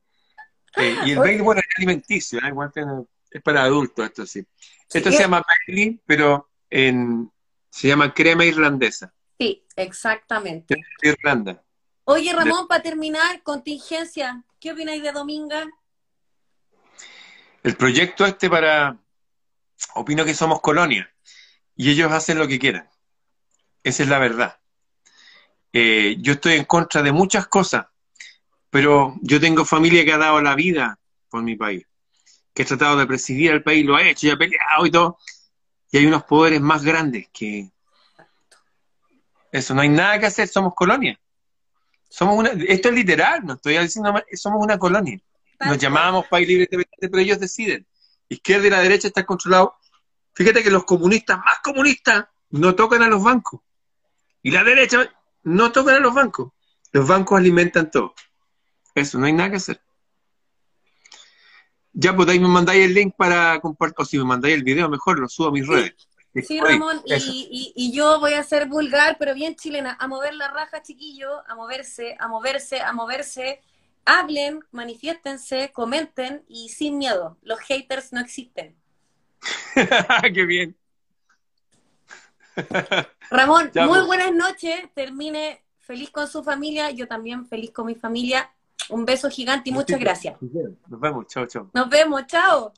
Eh, 0.77 0.97
y 1.07 1.13
el 1.13 1.19
Bailey, 1.19 1.41
bueno, 1.41 1.61
es 1.61 1.67
alimenticio, 1.79 2.41
¿eh? 2.41 2.49
Igual 2.49 2.73
tiene- 2.73 3.05
es 3.31 3.43
para 3.43 3.63
adultos 3.63 4.05
esto 4.05 4.27
sí. 4.27 4.45
Esto 4.93 5.11
se 5.11 5.19
llama 5.21 5.43
Bailey, 5.67 6.01
pero 6.05 6.51
en, 6.69 7.31
se 7.71 7.89
llama 7.89 8.13
crema 8.13 8.45
irlandesa, 8.45 9.13
Sí, 9.39 9.65
exactamente. 9.77 10.75
de 11.03 11.09
Irlanda. 11.09 11.63
Oye, 12.05 12.33
Ramón, 12.33 12.67
para 12.69 12.83
terminar, 12.83 13.43
contingencia. 13.43 14.45
¿Qué 14.61 14.73
opináis 14.73 15.03
de 15.03 15.13
Dominga? 15.13 15.67
El 17.63 17.77
proyecto 17.77 18.27
este 18.27 18.51
para, 18.51 18.99
opino 19.95 20.25
que 20.25 20.35
somos 20.35 20.61
colonia 20.61 21.09
y 21.77 21.91
ellos 21.91 22.13
hacen 22.13 22.39
lo 22.39 22.49
que 22.49 22.59
quieran. 22.59 22.89
Esa 23.83 24.03
es 24.03 24.09
la 24.09 24.19
verdad. 24.19 24.59
Eh, 25.73 26.17
yo 26.21 26.35
estoy 26.35 26.55
en 26.55 26.65
contra 26.65 27.03
de 27.03 27.13
muchas 27.13 27.49
cosas, 27.49 27.87
pero 28.71 29.17
yo 29.23 29.41
tengo 29.41 29.65
familia 29.65 30.05
que 30.05 30.13
ha 30.13 30.19
dado 30.19 30.41
la 30.41 30.55
vida 30.55 30.99
por 31.29 31.43
mi 31.43 31.57
país, 31.57 31.87
que 32.53 32.63
ha 32.63 32.67
tratado 32.67 32.97
de 32.97 33.07
presidir 33.07 33.51
al 33.51 33.63
país, 33.63 33.85
lo 33.85 33.97
ha 33.97 34.03
hecho 34.03 34.29
y 34.29 34.31
ha 34.31 34.37
peleado 34.37 34.87
y 34.87 34.91
todo. 34.91 35.19
Y 35.91 35.99
hay 35.99 36.07
unos 36.07 36.25
poderes 36.25 36.61
más 36.61 36.85
grandes 36.85 37.29
que 37.33 37.71
eso. 39.51 39.75
No 39.75 39.83
hay 39.83 39.89
nada 39.89 40.19
que 40.19 40.27
hacer, 40.27 40.49
somos 40.49 40.75
colonia. 40.75 41.19
Somos 42.09 42.37
una, 42.37 42.51
esto 42.51 42.89
es 42.89 42.95
literal, 42.95 43.45
no 43.45 43.55
estoy 43.55 43.79
diciendo, 43.79 44.13
más, 44.13 44.23
somos 44.35 44.63
una 44.63 44.79
colonia. 44.79 45.21
Nos 45.61 45.79
llamábamos 45.79 46.27
país 46.27 46.47
libre 46.47 46.65
independiente, 46.65 47.09
pero 47.09 47.19
ellos 47.19 47.41
deciden. 47.41 47.87
Izquierda 48.29 48.67
y 48.67 48.71
la 48.71 48.81
derecha 48.81 49.09
están 49.09 49.25
controlados. 49.25 49.71
Fíjate 50.35 50.63
que 50.63 50.71
los 50.71 50.85
comunistas 50.85 51.39
más 51.39 51.59
comunistas 51.63 52.27
no 52.51 52.75
tocan 52.75 53.03
a 53.03 53.09
los 53.09 53.23
bancos. 53.23 53.61
Y 54.43 54.51
la 54.51 54.65
derecha 54.65 55.09
no 55.45 55.73
tocan 55.73 55.97
a 55.97 56.01
los 56.01 56.15
bancos. 56.15 56.53
Los 56.93 57.07
bancos 57.07 57.39
alimentan 57.39 57.91
todo. 57.91 58.15
Eso, 58.95 59.19
no 59.19 59.27
hay 59.27 59.33
nada 59.33 59.51
que 59.51 59.57
hacer. 59.57 59.81
Ya, 61.93 62.15
pues 62.15 62.29
ahí 62.29 62.41
me 62.41 62.49
mandáis 62.49 62.85
el 62.85 62.95
link 62.95 63.15
para 63.17 63.61
compartir, 63.61 63.95
o 63.99 64.05
si 64.05 64.19
me 64.19 64.25
mandáis 64.25 64.55
el 64.55 64.65
video, 64.65 64.89
mejor 64.89 65.19
lo 65.21 65.29
subo 65.29 65.49
a 65.49 65.53
mis 65.53 65.67
redes. 65.67 65.95
Sí, 66.43 66.61
Ramón, 66.61 67.01
y- 67.07 67.73
y 67.77 67.93
yo 67.97 68.19
voy 68.19 68.33
a 68.33 68.43
ser 68.43 68.67
vulgar, 68.67 69.17
pero 69.21 69.35
bien 69.35 69.55
chilena, 69.55 69.97
a 70.01 70.09
mover 70.09 70.35
la 70.35 70.49
raja, 70.49 70.83
chiquillo, 70.83 71.49
a 71.49 71.55
moverse, 71.55 72.17
a 72.19 72.27
moverse, 72.27 72.81
a 72.81 72.93
moverse. 72.93 73.61
Hablen, 74.05 74.61
manifiéstense, 74.73 75.71
comenten 75.73 76.45
y 76.49 76.69
sin 76.71 76.99
miedo. 76.99 77.39
Los 77.43 77.61
haters 77.61 78.13
no 78.13 78.21
existen. 78.21 78.77
Qué 80.35 80.45
bien. 80.45 80.77
Ramón, 83.31 83.71
Ya, 83.75 83.87
muy 83.87 83.95
pues. 83.99 84.07
buenas 84.07 84.33
noches. 84.33 84.89
Termine 84.95 85.65
feliz 85.81 86.11
con 86.11 86.29
su 86.29 86.43
familia, 86.43 86.91
yo 86.91 87.07
también 87.09 87.47
feliz 87.47 87.71
con 87.73 87.87
mi 87.87 87.95
familia. 87.95 88.51
Un 88.91 89.05
beso 89.05 89.31
gigante 89.31 89.71
y 89.71 89.73
muchas 89.73 89.99
gracias. 89.99 90.37
Nos 90.41 91.01
vemos, 91.01 91.27
chao, 91.29 91.47
chao. 91.47 91.71
Nos 91.73 91.89
vemos, 91.89 92.27
chao. 92.27 92.73